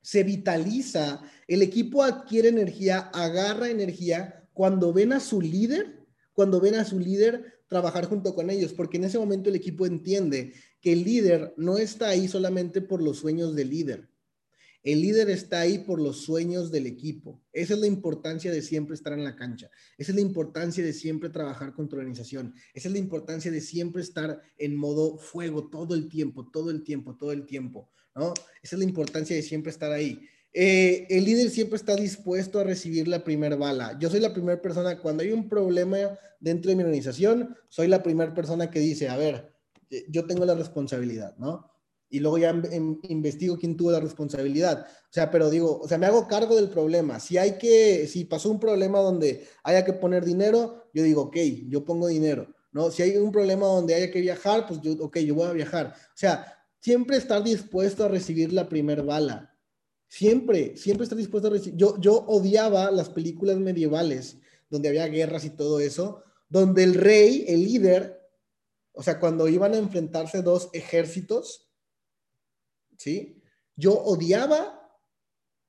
se 0.00 0.22
vitaliza, 0.22 1.22
el 1.48 1.62
equipo 1.62 2.02
adquiere 2.02 2.48
energía, 2.48 3.10
agarra 3.12 3.68
energía 3.68 4.48
cuando 4.52 4.92
ven 4.92 5.12
a 5.12 5.20
su 5.20 5.40
líder, 5.40 6.06
cuando 6.32 6.60
ven 6.60 6.76
a 6.76 6.84
su 6.84 6.98
líder 6.98 7.56
trabajar 7.66 8.06
junto 8.06 8.34
con 8.34 8.48
ellos, 8.48 8.72
porque 8.72 8.98
en 8.98 9.04
ese 9.04 9.18
momento 9.18 9.50
el 9.50 9.56
equipo 9.56 9.84
entiende 9.84 10.52
que 10.80 10.92
el 10.92 11.02
líder 11.02 11.52
no 11.56 11.78
está 11.78 12.08
ahí 12.08 12.28
solamente 12.28 12.80
por 12.80 13.02
los 13.02 13.18
sueños 13.18 13.56
del 13.56 13.70
líder, 13.70 14.08
el 14.86 15.02
líder 15.02 15.28
está 15.30 15.60
ahí 15.60 15.78
por 15.78 16.00
los 16.00 16.22
sueños 16.22 16.70
del 16.70 16.86
equipo. 16.86 17.42
Esa 17.52 17.74
es 17.74 17.80
la 17.80 17.88
importancia 17.88 18.52
de 18.52 18.62
siempre 18.62 18.94
estar 18.94 19.12
en 19.12 19.24
la 19.24 19.34
cancha. 19.34 19.68
Esa 19.98 20.12
es 20.12 20.14
la 20.14 20.20
importancia 20.20 20.84
de 20.84 20.92
siempre 20.92 21.28
trabajar 21.28 21.74
con 21.74 21.88
tu 21.88 21.96
organización. 21.96 22.54
Esa 22.72 22.86
es 22.86 22.92
la 22.92 23.00
importancia 23.00 23.50
de 23.50 23.60
siempre 23.60 24.00
estar 24.00 24.40
en 24.56 24.76
modo 24.76 25.18
fuego 25.18 25.68
todo 25.68 25.96
el 25.96 26.08
tiempo, 26.08 26.48
todo 26.52 26.70
el 26.70 26.84
tiempo, 26.84 27.16
todo 27.16 27.32
el 27.32 27.46
tiempo. 27.46 27.90
¿no? 28.14 28.32
Esa 28.62 28.76
es 28.76 28.78
la 28.78 28.84
importancia 28.84 29.34
de 29.34 29.42
siempre 29.42 29.72
estar 29.72 29.90
ahí. 29.90 30.20
Eh, 30.52 31.04
el 31.10 31.24
líder 31.24 31.50
siempre 31.50 31.76
está 31.76 31.96
dispuesto 31.96 32.60
a 32.60 32.64
recibir 32.64 33.08
la 33.08 33.24
primera 33.24 33.56
bala. 33.56 33.98
Yo 33.98 34.08
soy 34.08 34.20
la 34.20 34.32
primera 34.32 34.62
persona, 34.62 35.00
cuando 35.00 35.24
hay 35.24 35.32
un 35.32 35.48
problema 35.48 35.98
dentro 36.38 36.68
de 36.68 36.76
mi 36.76 36.84
organización, 36.84 37.56
soy 37.68 37.88
la 37.88 38.04
primera 38.04 38.32
persona 38.32 38.70
que 38.70 38.78
dice, 38.78 39.08
a 39.08 39.16
ver, 39.16 39.52
eh, 39.90 40.06
yo 40.08 40.26
tengo 40.26 40.44
la 40.44 40.54
responsabilidad, 40.54 41.36
¿no? 41.38 41.75
Y 42.08 42.20
luego 42.20 42.38
ya 42.38 42.54
investigo 43.08 43.58
quién 43.58 43.76
tuvo 43.76 43.90
la 43.90 44.00
responsabilidad. 44.00 44.86
O 44.86 45.12
sea, 45.12 45.30
pero 45.30 45.50
digo, 45.50 45.80
o 45.80 45.88
sea, 45.88 45.98
me 45.98 46.06
hago 46.06 46.28
cargo 46.28 46.54
del 46.56 46.68
problema. 46.68 47.18
Si 47.18 47.36
hay 47.36 47.58
que, 47.58 48.06
si 48.06 48.24
pasó 48.24 48.50
un 48.50 48.60
problema 48.60 49.00
donde 49.00 49.46
haya 49.64 49.84
que 49.84 49.92
poner 49.92 50.24
dinero, 50.24 50.84
yo 50.94 51.02
digo, 51.02 51.22
ok, 51.22 51.36
yo 51.68 51.84
pongo 51.84 52.06
dinero, 52.06 52.54
¿no? 52.72 52.90
Si 52.90 53.02
hay 53.02 53.16
un 53.16 53.32
problema 53.32 53.66
donde 53.66 53.94
haya 53.94 54.10
que 54.10 54.20
viajar, 54.20 54.66
pues 54.66 54.80
yo, 54.80 54.92
ok, 55.00 55.18
yo 55.18 55.34
voy 55.34 55.48
a 55.48 55.52
viajar. 55.52 55.94
O 55.96 56.16
sea, 56.16 56.56
siempre 56.80 57.16
estar 57.16 57.42
dispuesto 57.42 58.04
a 58.04 58.08
recibir 58.08 58.52
la 58.52 58.68
primer 58.68 59.02
bala. 59.02 59.52
Siempre, 60.08 60.76
siempre 60.76 61.04
estar 61.04 61.18
dispuesto 61.18 61.48
a 61.48 61.52
recibir. 61.52 61.76
Yo, 61.76 61.98
yo 62.00 62.24
odiaba 62.28 62.90
las 62.92 63.08
películas 63.08 63.56
medievales 63.56 64.38
donde 64.70 64.88
había 64.88 65.08
guerras 65.08 65.44
y 65.44 65.50
todo 65.50 65.80
eso, 65.80 66.22
donde 66.48 66.84
el 66.84 66.94
rey, 66.94 67.44
el 67.48 67.64
líder, 67.64 68.20
o 68.92 69.02
sea, 69.02 69.18
cuando 69.18 69.48
iban 69.48 69.74
a 69.74 69.78
enfrentarse 69.78 70.42
dos 70.42 70.70
ejércitos, 70.72 71.65
¿sí? 72.96 73.42
Yo 73.76 73.94
odiaba 73.94 74.80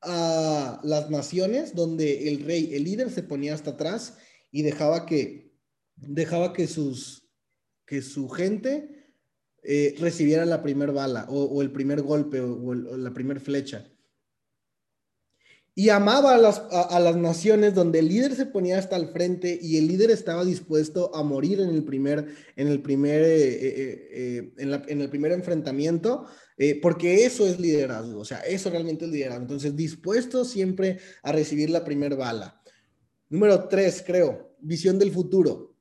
a 0.01 0.79
las 0.83 1.09
naciones 1.09 1.75
donde 1.75 2.29
el 2.29 2.43
rey, 2.43 2.73
el 2.73 2.83
líder 2.83 3.09
se 3.09 3.23
ponía 3.23 3.53
hasta 3.53 3.71
atrás 3.71 4.17
y 4.51 4.61
dejaba 4.61 5.05
que, 5.05 5.51
dejaba 5.95 6.53
que 6.53 6.67
sus, 6.67 7.29
que 7.85 8.01
su 8.01 8.29
gente 8.29 8.97
eh, 9.63 9.95
recibiera 9.99 10.45
la 10.45 10.61
primera 10.61 10.93
bala 10.93 11.25
o, 11.29 11.61
el 11.61 11.71
primer 11.71 12.01
golpe 12.01 12.39
o, 12.39 12.73
la 12.73 13.13
primera 13.13 13.39
flecha. 13.39 13.91
Y 15.77 15.89
amaba 15.89 16.33
a 16.33 16.37
las, 16.39 16.63
a, 16.71 16.99
las, 16.99 17.15
naciones 17.17 17.75
donde 17.75 17.99
el 17.99 18.07
líder 18.07 18.33
se 18.35 18.47
ponía 18.47 18.79
hasta 18.79 18.95
el 18.95 19.09
frente 19.09 19.59
y 19.61 19.77
el 19.77 19.87
líder 19.87 20.09
estaba 20.09 20.43
dispuesto 20.43 21.15
a 21.15 21.21
morir 21.21 21.59
en 21.61 21.69
el 21.69 21.83
primer, 21.83 22.33
en 22.55 22.67
el 22.67 22.81
primer, 22.81 23.21
eh, 23.21 23.59
eh, 23.61 24.53
en, 24.57 24.73
en 24.73 25.01
el 25.01 25.09
primer 25.09 25.33
enfrentamiento 25.33 26.25
eh, 26.57 26.79
porque 26.81 27.23
eso 27.23 27.45
es 27.45 27.59
liderazgo, 27.59 28.19
o 28.19 28.25
sea, 28.25 28.39
eso 28.39 28.71
realmente 28.71 29.05
es 29.05 29.11
liderazgo. 29.11 29.43
Entonces, 29.43 29.75
dispuesto 29.75 30.43
siempre 30.43 30.97
a 31.21 31.31
recibir 31.31 31.69
la 31.69 31.85
primera 31.85 32.15
bala. 32.15 32.61
Número 33.29 33.67
tres, 33.67 34.03
creo, 34.05 34.55
visión 34.59 34.97
del 34.97 35.11
futuro. 35.11 35.75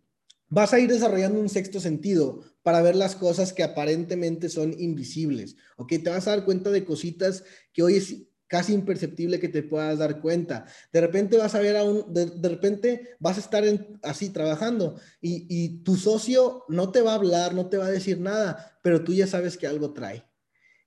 Vas 0.48 0.74
a 0.74 0.78
ir 0.78 0.90
desarrollando 0.90 1.40
un 1.40 1.48
sexto 1.48 1.80
sentido 1.80 2.42
para 2.62 2.82
ver 2.82 2.94
las 2.94 3.16
cosas 3.16 3.52
que 3.52 3.62
aparentemente 3.62 4.48
son 4.48 4.74
invisibles, 4.78 5.56
¿ok? 5.76 5.88
Te 5.88 6.10
vas 6.10 6.26
a 6.28 6.36
dar 6.36 6.44
cuenta 6.44 6.70
de 6.70 6.84
cositas 6.84 7.42
que 7.72 7.82
hoy 7.82 7.96
es 7.96 8.14
casi 8.48 8.72
imperceptible 8.72 9.40
que 9.40 9.48
te 9.48 9.62
puedas 9.62 9.98
dar 9.98 10.20
cuenta. 10.20 10.66
De 10.92 11.00
repente 11.00 11.36
vas 11.36 11.54
a 11.54 11.60
ver 11.60 11.76
a 11.76 11.84
un, 11.84 12.12
de, 12.12 12.48
repente 12.48 13.16
vas 13.18 13.36
a 13.36 13.40
estar 13.40 13.64
así 14.02 14.30
trabajando 14.30 15.00
y, 15.20 15.46
y 15.48 15.82
tu 15.82 15.96
socio 15.96 16.64
no 16.68 16.92
te 16.92 17.02
va 17.02 17.12
a 17.12 17.16
hablar, 17.16 17.54
no 17.54 17.68
te 17.68 17.76
va 17.76 17.86
a 17.86 17.90
decir 17.90 18.20
nada, 18.20 18.78
pero 18.82 19.02
tú 19.02 19.12
ya 19.12 19.26
sabes 19.26 19.56
que 19.56 19.66
algo 19.66 19.92
trae 19.92 20.24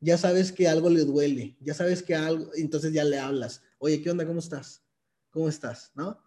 ya 0.01 0.17
sabes 0.17 0.51
que 0.51 0.67
algo 0.67 0.89
le 0.89 1.03
duele, 1.03 1.57
ya 1.59 1.73
sabes 1.73 2.03
que 2.03 2.15
algo, 2.15 2.51
entonces 2.55 2.93
ya 2.93 3.03
le 3.03 3.19
hablas, 3.19 3.61
oye, 3.79 4.01
¿qué 4.01 4.09
onda? 4.09 4.25
¿Cómo 4.25 4.39
estás? 4.39 4.83
¿Cómo 5.29 5.49
estás? 5.49 5.91
¿No? 5.93 6.17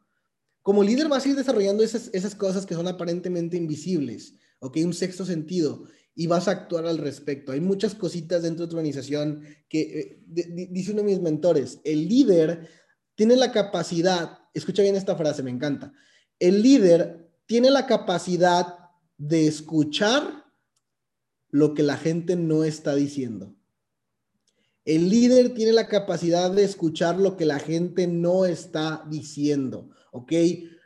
Como 0.62 0.85
líder 0.85 1.09
vas 1.09 1.24
a 1.24 1.28
ir 1.28 1.37
desarrollando 1.37 1.83
esas, 1.83 2.11
esas 2.12 2.35
cosas 2.35 2.66
que 2.66 2.74
son 2.74 2.87
aparentemente 2.87 3.57
invisibles, 3.57 4.35
¿ok? 4.61 4.78
Un 4.85 4.95
sexto 4.95 5.24
sentido 5.24 5.87
y 6.15 6.27
vas 6.27 6.49
a 6.49 6.53
actuar 6.53 6.87
al 6.87 6.99
respecto. 6.99 7.53
Hay 7.53 7.61
muchas 7.61 7.95
cositas 7.95 8.43
dentro 8.43 8.67
de 8.67 8.71
tu 8.71 8.77
organización 8.77 9.43
que, 9.69 9.81
eh, 9.81 10.21
dice 10.71 10.93
uno 10.93 11.03
de 11.03 11.09
mis 11.09 11.21
mentores, 11.21 11.81
el 11.85 12.09
líder 12.09 12.69
tiene 13.15 13.37
la 13.37 13.53
capacidad, 13.53 14.39
escucha 14.55 14.83
bien 14.83 14.97
esta 14.97 15.17
frase, 15.17 15.43
me 15.43 15.51
encanta, 15.51 15.93
el 16.39 16.63
líder 16.63 17.31
tiene 17.47 17.71
la 17.71 17.87
capacidad 17.87 18.79
de 19.17 19.47
escuchar 19.47 20.45
lo 21.51 21.75
que 21.75 21.83
la 21.83 21.97
gente 21.97 22.37
no 22.37 22.65
está 22.65 22.95
diciendo. 22.95 23.55
El 24.85 25.09
líder 25.11 25.55
tiene 25.55 25.73
la 25.73 25.87
capacidad 25.87 26.51
de 26.51 26.65
escuchar 26.65 27.17
lo 27.19 27.37
que 27.37 27.45
la 27.45 27.61
gente 27.61 28.09
no 28.09 28.47
está 28.47 29.05
diciendo, 29.09 29.91
¿ok? 30.11 30.33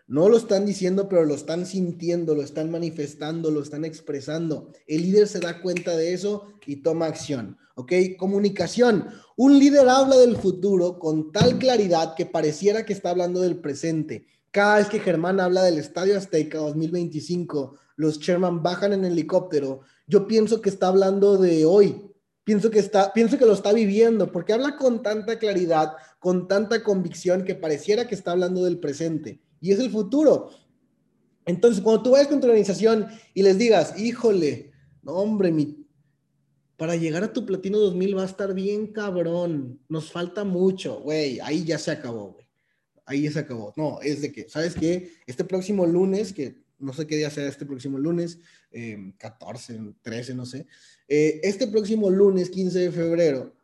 No 0.08 0.28
lo 0.28 0.36
están 0.36 0.64
diciendo, 0.64 1.08
pero 1.08 1.24
lo 1.24 1.34
están 1.34 1.66
sintiendo, 1.66 2.36
lo 2.36 2.42
están 2.42 2.70
manifestando, 2.70 3.50
lo 3.50 3.60
están 3.60 3.84
expresando. 3.84 4.70
El 4.86 5.02
líder 5.02 5.26
se 5.26 5.40
da 5.40 5.60
cuenta 5.60 5.96
de 5.96 6.12
eso 6.12 6.46
y 6.64 6.76
toma 6.76 7.06
acción. 7.06 7.58
¿Ok? 7.74 7.92
Comunicación. 8.16 9.08
Un 9.36 9.58
líder 9.58 9.88
habla 9.88 10.16
del 10.16 10.36
futuro 10.36 11.00
con 11.00 11.32
tal 11.32 11.58
claridad 11.58 12.14
que 12.14 12.24
pareciera 12.24 12.86
que 12.86 12.92
está 12.92 13.10
hablando 13.10 13.40
del 13.40 13.58
presente. 13.58 14.26
Cada 14.52 14.76
vez 14.76 14.88
que 14.88 15.00
Germán 15.00 15.40
habla 15.40 15.64
del 15.64 15.78
Estadio 15.78 16.16
Azteca 16.16 16.58
2025, 16.58 17.74
los 17.96 18.20
Sherman 18.20 18.62
bajan 18.62 18.92
en 18.92 19.04
helicóptero, 19.04 19.80
yo 20.06 20.28
pienso 20.28 20.60
que 20.60 20.68
está 20.70 20.86
hablando 20.86 21.36
de 21.36 21.66
hoy. 21.66 22.12
Pienso 22.44 22.70
que, 22.70 22.78
está, 22.78 23.12
pienso 23.12 23.38
que 23.38 23.44
lo 23.44 23.54
está 23.54 23.72
viviendo, 23.72 24.30
porque 24.30 24.52
habla 24.52 24.76
con 24.76 25.02
tanta 25.02 25.40
claridad, 25.40 25.94
con 26.20 26.46
tanta 26.46 26.84
convicción, 26.84 27.42
que 27.42 27.56
pareciera 27.56 28.06
que 28.06 28.14
está 28.14 28.30
hablando 28.30 28.62
del 28.62 28.78
presente 28.78 29.42
y 29.60 29.72
es 29.72 29.78
el 29.78 29.90
futuro. 29.90 30.50
Entonces, 31.44 31.82
cuando 31.82 32.02
tú 32.02 32.10
vayas 32.10 32.28
con 32.28 32.40
tu 32.40 32.46
organización 32.46 33.06
y 33.32 33.42
les 33.42 33.56
digas, 33.56 33.98
híjole, 33.98 34.72
hombre, 35.04 35.52
para 36.76 36.96
llegar 36.96 37.24
a 37.24 37.32
tu 37.32 37.46
platino 37.46 37.78
2000 37.78 38.18
va 38.18 38.22
a 38.22 38.26
estar 38.26 38.52
bien 38.52 38.88
cabrón, 38.88 39.80
nos 39.88 40.10
falta 40.10 40.44
mucho, 40.44 41.00
güey, 41.00 41.40
ahí 41.40 41.64
ya 41.64 41.78
se 41.78 41.90
acabó, 41.90 42.32
güey. 42.32 42.46
Ahí 43.06 43.22
ya 43.22 43.30
se 43.30 43.38
acabó. 43.38 43.72
No, 43.76 44.00
es 44.02 44.20
de 44.20 44.32
que, 44.32 44.48
¿sabes 44.48 44.74
qué? 44.74 45.12
Este 45.26 45.44
próximo 45.44 45.86
lunes, 45.86 46.32
que 46.32 46.56
no 46.78 46.92
sé 46.92 47.06
qué 47.06 47.16
día 47.16 47.30
sea 47.30 47.48
este 47.48 47.64
próximo 47.64 47.98
lunes, 47.98 48.40
14, 49.16 49.76
em, 49.76 49.94
13, 50.02 50.34
no 50.34 50.44
sé. 50.44 50.66
Eh, 51.08 51.40
este 51.44 51.68
próximo 51.68 52.10
lunes, 52.10 52.50
15 52.50 52.78
de 52.80 52.90
febrero, 52.90 53.54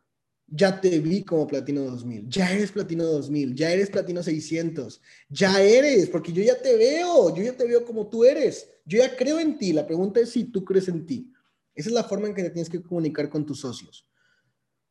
ya 0.47 0.79
te 0.79 0.99
vi 0.99 1.23
como 1.23 1.47
Platino 1.47 1.81
2000, 1.81 2.29
ya 2.29 2.51
eres 2.51 2.71
Platino 2.71 3.03
2000, 3.05 3.55
ya 3.55 3.71
eres 3.71 3.89
Platino 3.89 4.21
600, 4.21 5.01
ya 5.29 5.61
eres, 5.61 6.09
porque 6.09 6.31
yo 6.31 6.43
ya 6.43 6.61
te 6.61 6.75
veo, 6.77 7.35
yo 7.35 7.43
ya 7.43 7.57
te 7.57 7.65
veo 7.65 7.83
como 7.85 8.07
tú 8.07 8.23
eres, 8.23 8.69
yo 8.85 8.99
ya 8.99 9.15
creo 9.15 9.39
en 9.39 9.57
ti, 9.57 9.73
la 9.73 9.85
pregunta 9.85 10.19
es 10.19 10.29
si 10.29 10.45
tú 10.45 10.63
crees 10.63 10.87
en 10.87 11.05
ti. 11.05 11.31
Esa 11.75 11.89
es 11.89 11.95
la 11.95 12.03
forma 12.03 12.27
en 12.27 12.35
que 12.35 12.43
te 12.43 12.51
tienes 12.51 12.69
que 12.69 12.81
comunicar 12.81 13.29
con 13.29 13.45
tus 13.45 13.61
socios. 13.61 14.07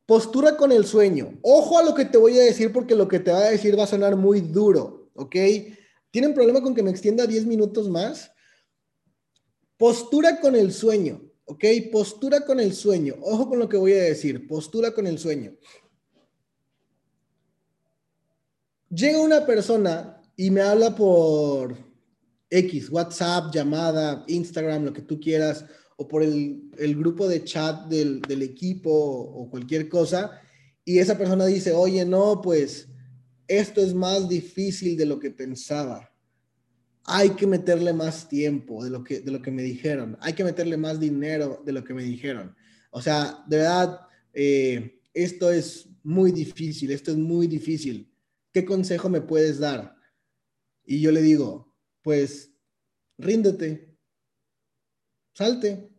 Postura 0.05 0.57
con 0.57 0.71
el 0.71 0.85
sueño. 0.85 1.39
Ojo 1.41 1.79
a 1.79 1.83
lo 1.83 1.93
que 1.93 2.03
te 2.03 2.17
voy 2.17 2.37
a 2.37 2.43
decir 2.43 2.73
porque 2.73 2.95
lo 2.95 3.07
que 3.07 3.19
te 3.19 3.31
va 3.31 3.39
a 3.39 3.51
decir 3.51 3.79
va 3.79 3.83
a 3.83 3.87
sonar 3.87 4.17
muy 4.17 4.41
duro, 4.41 5.09
¿ok? 5.13 5.35
¿Tienen 6.11 6.33
problema 6.33 6.61
con 6.61 6.75
que 6.75 6.83
me 6.83 6.91
extienda 6.91 7.25
10 7.25 7.45
minutos 7.45 7.89
más? 7.89 8.31
Postura 9.77 10.39
con 10.41 10.55
el 10.55 10.73
sueño. 10.73 11.21
¿Ok? 11.45 11.65
Postura 11.91 12.45
con 12.45 12.59
el 12.59 12.73
sueño. 12.73 13.15
Ojo 13.21 13.49
con 13.49 13.59
lo 13.59 13.69
que 13.69 13.77
voy 13.77 13.93
a 13.93 14.03
decir. 14.03 14.47
Postura 14.47 14.91
con 14.91 15.07
el 15.07 15.17
sueño. 15.17 15.53
Llega 18.89 19.19
una 19.19 19.45
persona 19.45 20.21
y 20.35 20.51
me 20.51 20.61
habla 20.61 20.95
por 20.95 21.75
X, 22.49 22.89
WhatsApp, 22.89 23.53
llamada, 23.53 24.23
Instagram, 24.27 24.85
lo 24.85 24.93
que 24.93 25.01
tú 25.01 25.19
quieras, 25.19 25.65
o 25.97 26.07
por 26.07 26.21
el, 26.21 26.69
grupo 26.95 27.27
de 27.27 27.43
chat 27.43 27.87
del, 27.87 28.21
del 28.21 28.43
equipo 28.43 28.91
o 28.91 29.49
cualquier 29.49 29.89
cosa, 29.89 30.39
y 30.85 30.99
esa 30.99 31.17
persona 31.17 31.45
dice, 31.45 31.71
oye, 31.71 32.05
no, 32.05 32.41
pues 32.41 32.87
esto 33.47 33.81
es 33.81 33.93
más 33.93 34.29
difícil 34.29 34.95
de 34.95 35.05
lo 35.05 35.19
que 35.19 35.31
pensaba 35.31 36.12
hay 37.05 37.31
que 37.31 37.47
meterle 37.47 37.93
más 37.93 38.29
tiempo 38.29 38.83
de 38.83 38.89
lo 38.89 39.03
que, 39.03 39.19
de 39.19 39.31
lo 39.31 39.41
que 39.41 39.51
me 39.51 39.61
dijeron, 39.61 40.17
hay 40.21 40.33
que 40.33 40.43
meterle 40.43 40.77
más 40.77 40.99
dinero 40.99 41.61
de 41.65 41.73
lo 41.73 41.83
que 41.83 41.93
me 41.93 42.03
dijeron. 42.03 42.55
O 42.91 43.01
sea, 43.01 43.43
de 43.47 43.57
verdad, 43.57 43.99
eh, 44.33 45.01
esto 45.13 45.51
es 45.51 45.89
muy 46.03 46.31
difícil, 46.31 46.91
esto 46.91 47.11
es 47.11 47.17
muy 47.17 47.47
difícil. 47.47 48.09
¿Qué 48.53 48.63
consejo 48.63 49.09
me 49.09 49.21
puedes 49.21 49.59
dar? 49.59 49.95
Y 50.85 51.01
yo 51.01 51.11
le 51.11 51.21
digo, 51.21 51.75
pues, 52.01 52.51
ríndete, 53.17 53.97
salte. 55.33 55.89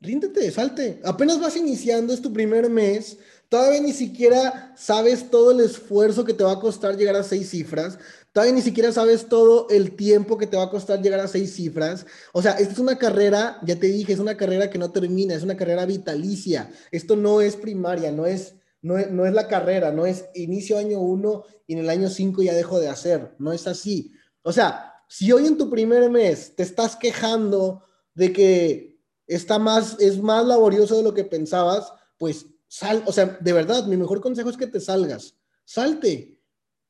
Ríndete, 0.00 0.50
salte. 0.50 1.00
Apenas 1.04 1.40
vas 1.40 1.56
iniciando, 1.56 2.12
es 2.12 2.20
tu 2.20 2.32
primer 2.32 2.68
mes, 2.68 3.18
Todavía 3.54 3.80
ni 3.82 3.92
siquiera 3.92 4.74
sabes 4.76 5.30
todo 5.30 5.52
el 5.52 5.60
esfuerzo 5.60 6.24
que 6.24 6.34
te 6.34 6.42
va 6.42 6.54
a 6.54 6.58
costar 6.58 6.96
llegar 6.96 7.14
a 7.14 7.22
seis 7.22 7.50
cifras. 7.50 8.00
Todavía 8.32 8.52
ni 8.52 8.62
siquiera 8.62 8.90
sabes 8.90 9.28
todo 9.28 9.68
el 9.70 9.94
tiempo 9.94 10.36
que 10.36 10.48
te 10.48 10.56
va 10.56 10.64
a 10.64 10.70
costar 10.70 11.00
llegar 11.00 11.20
a 11.20 11.28
seis 11.28 11.54
cifras. 11.54 12.04
O 12.32 12.42
sea, 12.42 12.54
esta 12.54 12.72
es 12.72 12.80
una 12.80 12.98
carrera, 12.98 13.60
ya 13.64 13.78
te 13.78 13.86
dije, 13.86 14.12
es 14.12 14.18
una 14.18 14.36
carrera 14.36 14.70
que 14.70 14.78
no 14.78 14.90
termina, 14.90 15.36
es 15.36 15.44
una 15.44 15.56
carrera 15.56 15.86
vitalicia. 15.86 16.68
Esto 16.90 17.14
no 17.14 17.40
es 17.40 17.54
primaria, 17.54 18.10
no 18.10 18.26
es, 18.26 18.56
no 18.82 18.98
es, 18.98 19.12
no 19.12 19.24
es 19.24 19.32
la 19.32 19.46
carrera, 19.46 19.92
no 19.92 20.04
es 20.04 20.24
inicio 20.34 20.76
año 20.76 20.98
uno 20.98 21.44
y 21.68 21.74
en 21.74 21.78
el 21.78 21.90
año 21.90 22.10
cinco 22.10 22.42
ya 22.42 22.54
dejo 22.54 22.80
de 22.80 22.88
hacer. 22.88 23.36
No 23.38 23.52
es 23.52 23.68
así. 23.68 24.10
O 24.42 24.52
sea, 24.52 24.94
si 25.08 25.30
hoy 25.30 25.46
en 25.46 25.56
tu 25.56 25.70
primer 25.70 26.10
mes 26.10 26.56
te 26.56 26.64
estás 26.64 26.96
quejando 26.96 27.84
de 28.14 28.32
que 28.32 28.98
está 29.28 29.60
más, 29.60 29.94
es 30.00 30.20
más 30.20 30.44
laborioso 30.44 30.96
de 30.96 31.04
lo 31.04 31.14
que 31.14 31.22
pensabas, 31.22 31.92
pues 32.18 32.46
Sal, 32.74 33.04
o 33.06 33.12
sea, 33.12 33.38
de 33.40 33.52
verdad, 33.52 33.86
mi 33.86 33.96
mejor 33.96 34.20
consejo 34.20 34.50
es 34.50 34.56
que 34.56 34.66
te 34.66 34.80
salgas. 34.80 35.36
Salte. 35.64 36.40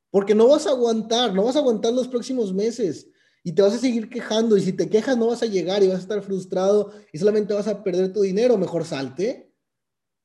Porque 0.09 0.33
no 0.33 0.47
vas 0.47 0.65
a 0.65 0.71
aguantar, 0.71 1.31
no 1.35 1.43
vas 1.43 1.57
a 1.57 1.59
aguantar 1.59 1.93
los 1.93 2.07
próximos 2.07 2.51
meses 2.55 3.07
y 3.43 3.51
te 3.51 3.61
vas 3.61 3.75
a 3.75 3.77
seguir 3.77 4.09
quejando 4.09 4.57
y 4.57 4.61
si 4.61 4.73
te 4.73 4.89
quejas 4.89 5.15
no 5.15 5.27
vas 5.27 5.43
a 5.43 5.45
llegar 5.45 5.83
y 5.83 5.87
vas 5.87 5.97
a 5.97 6.01
estar 6.01 6.23
frustrado 6.23 6.91
y 7.13 7.19
solamente 7.19 7.53
vas 7.53 7.67
a 7.67 7.83
perder 7.83 8.11
tu 8.11 8.23
dinero, 8.23 8.57
mejor 8.57 8.83
salte. 8.83 9.53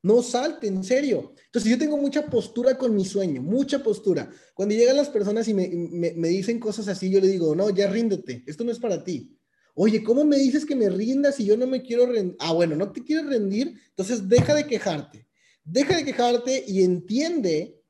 No 0.03 0.23
salte, 0.23 0.67
en 0.67 0.83
serio. 0.83 1.35
Entonces 1.45 1.71
yo 1.71 1.77
tengo 1.77 1.99
mucha 1.99 2.25
postura 2.25 2.79
con 2.79 2.95
mi 2.95 3.05
sueño, 3.05 3.43
mucha 3.43 3.83
postura. 3.83 4.31
Cuando 4.55 4.75
llegan 4.75 4.97
las 4.97 5.11
personas 5.11 5.47
y 5.47 5.53
me, 5.53 5.69
me, 5.69 6.29
dicen 6.29 6.59
cosas 6.59 6.89
así, 6.89 7.11
yo 7.11 7.21
le 7.21 7.29
digo, 7.29 7.55
no, 7.55 7.69
ya 7.69 7.87
ríndete, 7.87 8.45
esto 8.47 8.65
no 8.65 8.73
es 8.73 8.79
para 8.79 9.05
ti. 9.05 9.37
Oye, 9.75 10.03
¿cómo 10.03 10.25
me 10.25 10.39
dices 10.39 10.65
que 10.65 10.75
me 10.75 10.89
rindas 10.89 11.35
si 11.35 11.45
yo 11.45 11.59
no 11.59 11.67
me 11.67 11.83
quiero 11.83 12.07
rendir? 12.07 12.37
Ah, 12.39 12.55
bueno, 12.55 12.77
no 12.77 12.91
te 12.93 13.05
quieres 13.05 13.27
rendir, 13.27 13.75
entonces 13.91 14.27
deja 14.27 14.55
de 14.55 14.67
quejarte. 14.67 15.30
Deja 15.65 15.97
de 15.97 16.05
quejarte 16.05 16.65
y 16.67 16.83
entiende, 16.83 17.81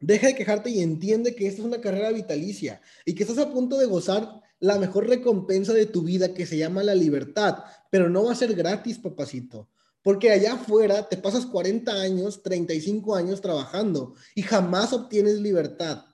deja 0.00 0.28
de 0.28 0.34
quejarte 0.34 0.70
y 0.70 0.80
entiende 0.80 1.34
que 1.34 1.46
esta 1.46 1.60
es 1.60 1.66
una 1.66 1.80
carrera 1.80 2.10
vitalicia 2.10 2.80
y 3.04 3.14
que 3.14 3.22
estás 3.22 3.38
a 3.38 3.52
punto 3.52 3.78
de 3.78 3.86
gozar 3.86 4.40
la 4.58 4.78
mejor 4.78 5.08
recompensa 5.08 5.72
de 5.72 5.86
tu 5.86 6.02
vida 6.02 6.34
que 6.34 6.46
se 6.46 6.56
llama 6.56 6.82
la 6.82 6.94
libertad, 6.94 7.58
pero 7.90 8.08
no 8.08 8.24
va 8.24 8.32
a 8.32 8.36
ser 8.36 8.54
gratis, 8.54 8.98
papacito. 8.98 9.68
Porque 10.02 10.30
allá 10.30 10.54
afuera 10.54 11.08
te 11.08 11.16
pasas 11.16 11.46
40 11.46 11.92
años, 11.92 12.42
35 12.42 13.16
años 13.16 13.40
trabajando 13.40 14.14
y 14.34 14.42
jamás 14.42 14.92
obtienes 14.92 15.40
libertad. 15.40 16.04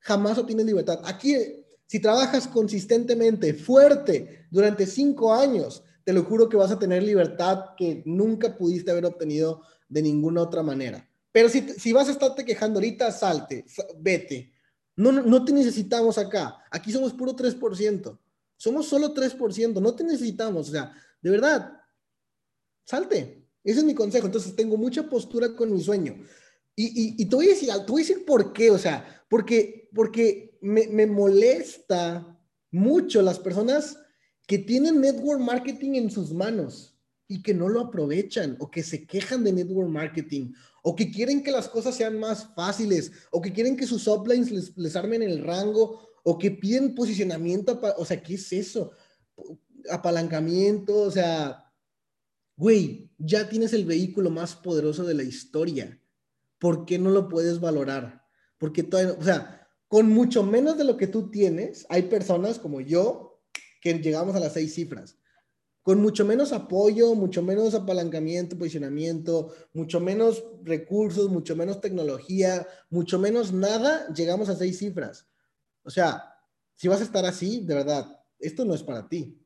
Jamás 0.00 0.36
obtienes 0.38 0.66
libertad. 0.66 1.00
Aquí, 1.04 1.36
si 1.86 2.00
trabajas 2.00 2.48
consistentemente, 2.48 3.54
fuerte, 3.54 4.46
durante 4.50 4.84
5 4.84 5.32
años, 5.32 5.84
te 6.04 6.12
lo 6.12 6.24
juro 6.24 6.48
que 6.48 6.56
vas 6.56 6.70
a 6.70 6.78
tener 6.78 7.02
libertad 7.02 7.66
que 7.76 8.02
nunca 8.04 8.56
pudiste 8.56 8.90
haber 8.90 9.06
obtenido 9.06 9.62
de 9.88 10.02
ninguna 10.02 10.42
otra 10.42 10.62
manera. 10.62 11.08
Pero 11.32 11.48
si, 11.48 11.60
si 11.60 11.92
vas 11.92 12.08
a 12.08 12.12
estarte 12.12 12.44
quejando 12.44 12.78
ahorita, 12.78 13.12
salte, 13.12 13.64
vete. 13.98 14.52
No, 14.96 15.12
no 15.12 15.44
te 15.44 15.52
necesitamos 15.52 16.16
acá. 16.16 16.56
Aquí 16.70 16.90
somos 16.90 17.12
puro 17.12 17.36
3%. 17.36 18.18
Somos 18.56 18.88
solo 18.88 19.14
3%. 19.14 19.80
No 19.80 19.94
te 19.94 20.04
necesitamos. 20.04 20.68
O 20.68 20.72
sea, 20.72 20.94
de 21.20 21.30
verdad, 21.30 21.78
salte. 22.84 23.46
Ese 23.62 23.80
es 23.80 23.84
mi 23.84 23.94
consejo. 23.94 24.26
Entonces, 24.26 24.56
tengo 24.56 24.78
mucha 24.78 25.08
postura 25.10 25.54
con 25.54 25.72
mi 25.72 25.82
sueño. 25.82 26.16
Y, 26.74 27.22
y, 27.22 27.26
te, 27.26 27.36
voy 27.36 27.46
a 27.46 27.50
decir, 27.50 27.70
a 27.70 27.78
decir 27.78 28.24
por 28.24 28.54
qué. 28.54 28.70
O 28.70 28.78
sea, 28.78 29.24
porque, 29.28 29.90
porque 29.94 30.58
me, 30.62 30.86
me 30.86 31.06
molesta 31.06 32.38
mucho 32.70 33.20
las 33.20 33.38
personas 33.38 33.98
que 34.46 34.58
tienen 34.58 35.00
network 35.00 35.40
marketing 35.40 35.96
en 35.96 36.10
sus 36.10 36.32
manos 36.32 36.95
y 37.28 37.42
que 37.42 37.54
no 37.54 37.68
lo 37.68 37.80
aprovechan 37.80 38.56
o 38.60 38.70
que 38.70 38.82
se 38.82 39.06
quejan 39.06 39.42
de 39.44 39.52
network 39.52 39.88
marketing 39.88 40.52
o 40.82 40.94
que 40.94 41.10
quieren 41.10 41.42
que 41.42 41.50
las 41.50 41.68
cosas 41.68 41.96
sean 41.96 42.18
más 42.18 42.54
fáciles 42.54 43.12
o 43.30 43.40
que 43.40 43.52
quieren 43.52 43.76
que 43.76 43.86
sus 43.86 44.06
uplines 44.06 44.50
les, 44.50 44.76
les 44.76 44.94
armen 44.94 45.22
el 45.22 45.42
rango 45.42 46.06
o 46.22 46.38
que 46.38 46.50
piden 46.50 46.94
posicionamiento, 46.94 47.80
o 47.98 48.04
sea, 48.04 48.20
¿qué 48.20 48.34
es 48.34 48.52
eso? 48.52 48.90
Apalancamiento, 49.88 51.02
o 51.02 51.10
sea, 51.10 51.72
güey, 52.56 53.12
ya 53.16 53.48
tienes 53.48 53.72
el 53.72 53.84
vehículo 53.84 54.30
más 54.30 54.56
poderoso 54.56 55.04
de 55.04 55.14
la 55.14 55.22
historia. 55.22 56.00
¿Por 56.58 56.84
qué 56.84 56.98
no 56.98 57.10
lo 57.10 57.28
puedes 57.28 57.60
valorar? 57.60 58.24
Porque 58.58 58.82
todavía, 58.82 59.12
o 59.12 59.22
sea, 59.22 59.68
con 59.86 60.08
mucho 60.08 60.42
menos 60.42 60.76
de 60.76 60.82
lo 60.82 60.96
que 60.96 61.06
tú 61.06 61.30
tienes, 61.30 61.86
hay 61.88 62.02
personas 62.02 62.58
como 62.58 62.80
yo 62.80 63.40
que 63.80 63.94
llegamos 63.94 64.34
a 64.34 64.40
las 64.40 64.54
seis 64.54 64.74
cifras 64.74 65.16
con 65.86 66.00
mucho 66.00 66.24
menos 66.24 66.52
apoyo, 66.52 67.14
mucho 67.14 67.44
menos 67.44 67.72
apalancamiento, 67.72 68.58
posicionamiento, 68.58 69.54
mucho 69.72 70.00
menos 70.00 70.44
recursos, 70.64 71.30
mucho 71.30 71.54
menos 71.54 71.80
tecnología, 71.80 72.66
mucho 72.90 73.20
menos 73.20 73.52
nada, 73.52 74.12
llegamos 74.12 74.48
a 74.48 74.56
seis 74.56 74.78
cifras. 74.78 75.28
O 75.84 75.90
sea, 75.90 76.24
si 76.74 76.88
vas 76.88 77.02
a 77.02 77.04
estar 77.04 77.24
así, 77.24 77.60
de 77.60 77.76
verdad, 77.76 78.20
esto 78.40 78.64
no 78.64 78.74
es 78.74 78.82
para 78.82 79.08
ti. 79.08 79.40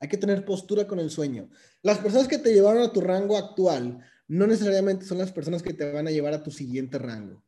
Hay 0.00 0.08
que 0.08 0.16
tener 0.16 0.44
postura 0.44 0.88
con 0.88 0.98
el 0.98 1.08
sueño. 1.08 1.50
Las 1.82 1.98
personas 1.98 2.26
que 2.26 2.38
te 2.38 2.52
llevaron 2.52 2.82
a 2.82 2.92
tu 2.92 3.00
rango 3.00 3.36
actual 3.36 4.00
no 4.26 4.48
necesariamente 4.48 5.06
son 5.06 5.18
las 5.18 5.30
personas 5.30 5.62
que 5.62 5.72
te 5.72 5.92
van 5.92 6.08
a 6.08 6.10
llevar 6.10 6.34
a 6.34 6.42
tu 6.42 6.50
siguiente 6.50 6.98
rango. 6.98 7.44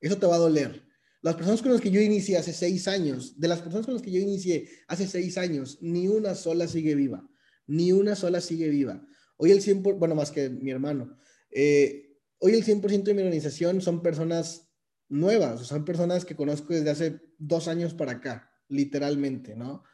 Eso 0.00 0.16
te 0.16 0.26
va 0.26 0.36
a 0.36 0.38
doler. 0.38 0.88
Las 1.20 1.34
personas 1.34 1.60
con 1.60 1.72
las 1.72 1.82
que 1.82 1.90
yo 1.90 2.00
inicié 2.00 2.38
hace 2.38 2.54
seis 2.54 2.88
años, 2.88 3.38
de 3.38 3.48
las 3.48 3.60
personas 3.60 3.84
con 3.84 3.92
las 3.92 4.02
que 4.02 4.12
yo 4.12 4.20
inicié 4.20 4.70
hace 4.86 5.06
seis 5.06 5.36
años, 5.36 5.76
ni 5.82 6.08
una 6.08 6.34
sola 6.34 6.66
sigue 6.66 6.94
viva. 6.94 7.28
Ni 7.68 7.92
una 7.92 8.16
sola 8.16 8.40
sigue 8.40 8.68
viva. 8.68 9.06
Hoy 9.36 9.52
el 9.52 9.62
100%, 9.62 9.98
bueno, 9.98 10.16
más 10.16 10.32
que 10.32 10.50
mi 10.50 10.70
hermano, 10.72 11.16
eh, 11.50 12.18
hoy 12.38 12.54
el 12.54 12.64
100% 12.64 13.04
de 13.04 13.14
mi 13.14 13.22
organización 13.22 13.80
son 13.80 14.02
personas 14.02 14.68
nuevas, 15.08 15.66
son 15.66 15.84
personas 15.84 16.24
que 16.24 16.34
conozco 16.36 16.74
desde 16.74 16.90
hace 16.90 17.20
dos 17.38 17.68
años 17.68 17.94
para 17.94 18.12
acá, 18.12 18.50
literalmente, 18.68 19.54
¿no? 19.54 19.84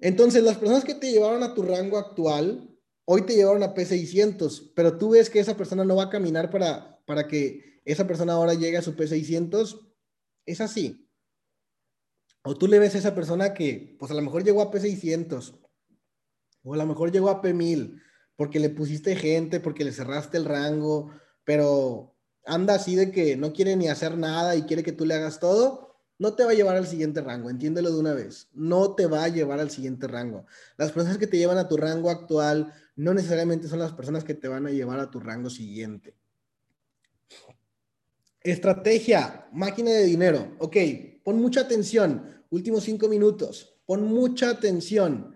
Entonces, 0.00 0.42
las 0.42 0.56
personas 0.56 0.84
que 0.84 0.94
te 0.94 1.10
llevaron 1.10 1.42
a 1.42 1.54
tu 1.54 1.62
rango 1.62 1.98
actual, 1.98 2.74
hoy 3.04 3.22
te 3.22 3.34
llevaron 3.34 3.62
a 3.62 3.74
P600, 3.74 4.72
pero 4.74 4.96
tú 4.96 5.10
ves 5.10 5.28
que 5.28 5.40
esa 5.40 5.56
persona 5.56 5.84
no 5.84 5.96
va 5.96 6.04
a 6.04 6.10
caminar 6.10 6.50
para, 6.50 7.00
para 7.04 7.26
que 7.26 7.80
esa 7.84 8.06
persona 8.06 8.34
ahora 8.34 8.54
llegue 8.54 8.76
a 8.76 8.82
su 8.82 8.94
P600, 8.94 9.92
es 10.46 10.60
así. 10.60 11.08
O 12.42 12.56
tú 12.56 12.68
le 12.68 12.78
ves 12.78 12.94
a 12.94 12.98
esa 12.98 13.14
persona 13.14 13.54
que, 13.54 13.96
pues 13.98 14.10
a 14.10 14.14
lo 14.14 14.22
mejor 14.22 14.44
llegó 14.44 14.62
a 14.62 14.70
P600, 14.70 15.58
o 16.62 16.74
a 16.74 16.76
lo 16.76 16.86
mejor 16.86 17.12
llegó 17.12 17.30
a 17.30 17.42
P1000, 17.42 18.00
porque 18.36 18.60
le 18.60 18.70
pusiste 18.70 19.16
gente, 19.16 19.60
porque 19.60 19.84
le 19.84 19.92
cerraste 19.92 20.36
el 20.36 20.44
rango, 20.44 21.10
pero 21.44 22.14
anda 22.44 22.74
así 22.74 22.94
de 22.94 23.10
que 23.10 23.36
no 23.36 23.52
quiere 23.52 23.76
ni 23.76 23.88
hacer 23.88 24.16
nada 24.16 24.56
y 24.56 24.62
quiere 24.62 24.82
que 24.82 24.92
tú 24.92 25.04
le 25.04 25.14
hagas 25.14 25.40
todo 25.40 25.88
no 26.18 26.34
te 26.34 26.44
va 26.44 26.50
a 26.50 26.54
llevar 26.54 26.76
al 26.76 26.86
siguiente 26.86 27.20
rango, 27.20 27.48
entiéndelo 27.48 27.92
de 27.92 28.00
una 28.00 28.12
vez, 28.12 28.48
no 28.52 28.94
te 28.94 29.06
va 29.06 29.24
a 29.24 29.28
llevar 29.28 29.60
al 29.60 29.70
siguiente 29.70 30.08
rango. 30.08 30.46
Las 30.76 30.92
personas 30.92 31.16
que 31.16 31.28
te 31.28 31.38
llevan 31.38 31.58
a 31.58 31.68
tu 31.68 31.76
rango 31.76 32.10
actual 32.10 32.72
no 32.96 33.14
necesariamente 33.14 33.68
son 33.68 33.78
las 33.78 33.92
personas 33.92 34.24
que 34.24 34.34
te 34.34 34.48
van 34.48 34.66
a 34.66 34.70
llevar 34.70 34.98
a 34.98 35.10
tu 35.10 35.20
rango 35.20 35.48
siguiente. 35.48 36.16
Estrategia, 38.40 39.48
máquina 39.52 39.90
de 39.90 40.04
dinero. 40.04 40.56
Ok, 40.58 40.76
pon 41.22 41.40
mucha 41.40 41.60
atención. 41.60 42.44
Últimos 42.50 42.82
cinco 42.84 43.08
minutos. 43.08 43.80
Pon 43.86 44.02
mucha 44.02 44.50
atención. 44.50 45.34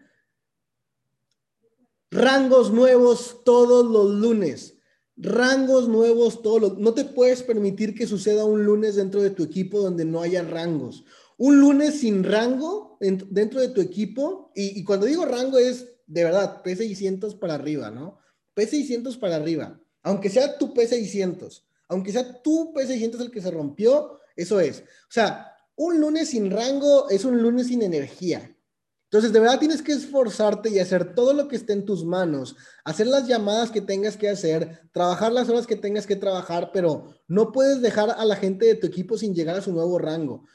Rangos 2.12 2.72
nuevos 2.72 3.42
todos 3.44 3.84
los 3.84 4.14
lunes 4.14 4.78
rangos 5.16 5.88
nuevos 5.88 6.42
todos 6.42 6.60
los... 6.60 6.78
No 6.78 6.94
te 6.94 7.04
puedes 7.04 7.42
permitir 7.42 7.94
que 7.94 8.06
suceda 8.06 8.44
un 8.44 8.64
lunes 8.64 8.96
dentro 8.96 9.22
de 9.22 9.30
tu 9.30 9.42
equipo 9.42 9.80
donde 9.80 10.04
no 10.04 10.20
haya 10.22 10.42
rangos. 10.42 11.04
Un 11.38 11.60
lunes 11.60 12.00
sin 12.00 12.24
rango 12.24 12.98
dentro 13.00 13.60
de 13.60 13.68
tu 13.68 13.80
equipo, 13.80 14.52
y, 14.54 14.84
cuando 14.84 15.06
digo 15.06 15.24
rango 15.24 15.58
es 15.58 15.88
de 16.06 16.24
verdad 16.24 16.62
P600 16.62 17.38
para 17.38 17.54
arriba, 17.54 17.90
¿no? 17.90 18.18
P600 18.54 19.18
para 19.18 19.36
arriba. 19.36 19.80
Aunque 20.02 20.30
sea 20.30 20.58
tu 20.58 20.72
P600, 20.72 21.62
aunque 21.88 22.12
sea 22.12 22.42
tu 22.42 22.72
P600 22.72 23.20
el 23.22 23.30
que 23.30 23.42
se 23.42 23.50
rompió, 23.50 24.20
eso 24.36 24.60
es. 24.60 24.80
O 24.80 25.10
sea, 25.10 25.52
un 25.74 26.00
lunes 26.00 26.28
sin 26.30 26.50
rango 26.50 27.08
es 27.10 27.24
un 27.24 27.42
lunes 27.42 27.68
sin 27.68 27.82
energía. 27.82 28.56
Entonces, 29.12 29.34
de 29.34 29.40
verdad 29.40 29.58
tienes 29.58 29.82
que 29.82 29.92
esforzarte 29.92 30.70
y 30.70 30.78
hacer 30.78 31.14
todo 31.14 31.34
lo 31.34 31.46
que 31.46 31.56
esté 31.56 31.74
en 31.74 31.84
tus 31.84 32.02
manos, 32.02 32.56
hacer 32.82 33.06
las 33.08 33.28
llamadas 33.28 33.70
que 33.70 33.82
tengas 33.82 34.16
que 34.16 34.30
hacer, 34.30 34.88
trabajar 34.90 35.30
las 35.32 35.50
horas 35.50 35.66
que 35.66 35.76
tengas 35.76 36.06
que 36.06 36.16
trabajar, 36.16 36.70
pero 36.72 37.12
no 37.28 37.52
puedes 37.52 37.82
dejar 37.82 38.08
a 38.08 38.24
la 38.24 38.36
gente 38.36 38.64
de 38.64 38.74
tu 38.74 38.86
equipo 38.86 39.18
sin 39.18 39.34
llegar 39.34 39.54
a 39.54 39.60
su 39.60 39.70
nuevo 39.70 39.98
rango. 39.98 40.46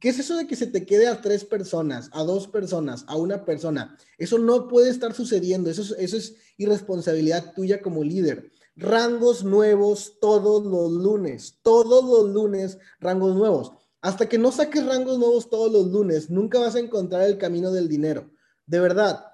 ¿Qué 0.00 0.08
es 0.08 0.18
eso 0.18 0.34
de 0.34 0.46
que 0.46 0.56
se 0.56 0.66
te 0.66 0.86
quede 0.86 1.08
a 1.08 1.20
tres 1.20 1.44
personas, 1.44 2.08
a 2.14 2.22
dos 2.22 2.48
personas, 2.48 3.04
a 3.06 3.16
una 3.16 3.44
persona? 3.44 3.98
Eso 4.16 4.38
no 4.38 4.66
puede 4.66 4.88
estar 4.88 5.12
sucediendo, 5.12 5.68
eso 5.68 5.82
es, 5.82 5.94
eso 5.98 6.16
es 6.16 6.36
irresponsabilidad 6.56 7.52
tuya 7.52 7.82
como 7.82 8.02
líder. 8.02 8.50
Rangos 8.76 9.44
nuevos 9.44 10.14
todos 10.22 10.64
los 10.64 10.90
lunes, 10.90 11.58
todos 11.62 12.02
los 12.02 12.32
lunes, 12.32 12.78
rangos 12.98 13.36
nuevos. 13.36 13.72
Hasta 14.06 14.28
que 14.28 14.38
no 14.38 14.52
saques 14.52 14.86
rangos 14.86 15.18
nuevos 15.18 15.50
todos 15.50 15.72
los 15.72 15.88
lunes, 15.88 16.30
nunca 16.30 16.60
vas 16.60 16.76
a 16.76 16.78
encontrar 16.78 17.22
el 17.22 17.38
camino 17.38 17.72
del 17.72 17.88
dinero. 17.88 18.30
De 18.64 18.78
verdad. 18.78 19.26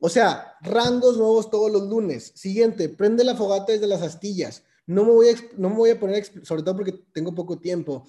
O 0.00 0.08
sea, 0.08 0.54
rangos 0.62 1.18
nuevos 1.18 1.50
todos 1.50 1.70
los 1.70 1.82
lunes. 1.82 2.32
Siguiente, 2.34 2.88
prende 2.88 3.24
la 3.24 3.36
fogata 3.36 3.72
desde 3.72 3.86
las 3.86 4.00
astillas. 4.00 4.64
No 4.86 5.04
me 5.04 5.10
voy 5.12 5.28
a, 5.28 5.34
no 5.58 5.68
me 5.68 5.76
voy 5.76 5.90
a 5.90 6.00
poner, 6.00 6.24
sobre 6.46 6.62
todo 6.62 6.76
porque 6.76 6.94
tengo 7.12 7.34
poco 7.34 7.58
tiempo, 7.58 8.08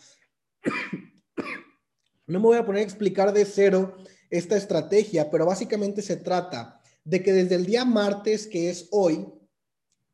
no 2.26 2.40
me 2.40 2.46
voy 2.46 2.58
a 2.58 2.66
poner 2.66 2.84
a 2.84 2.86
explicar 2.86 3.34
de 3.34 3.44
cero 3.44 3.98
esta 4.30 4.56
estrategia, 4.56 5.30
pero 5.30 5.46
básicamente 5.46 6.02
se 6.02 6.16
trata 6.16 6.80
de 7.04 7.22
que 7.22 7.34
desde 7.34 7.56
el 7.56 7.66
día 7.66 7.84
martes, 7.84 8.48
que 8.48 8.70
es 8.70 8.88
hoy, 8.92 9.28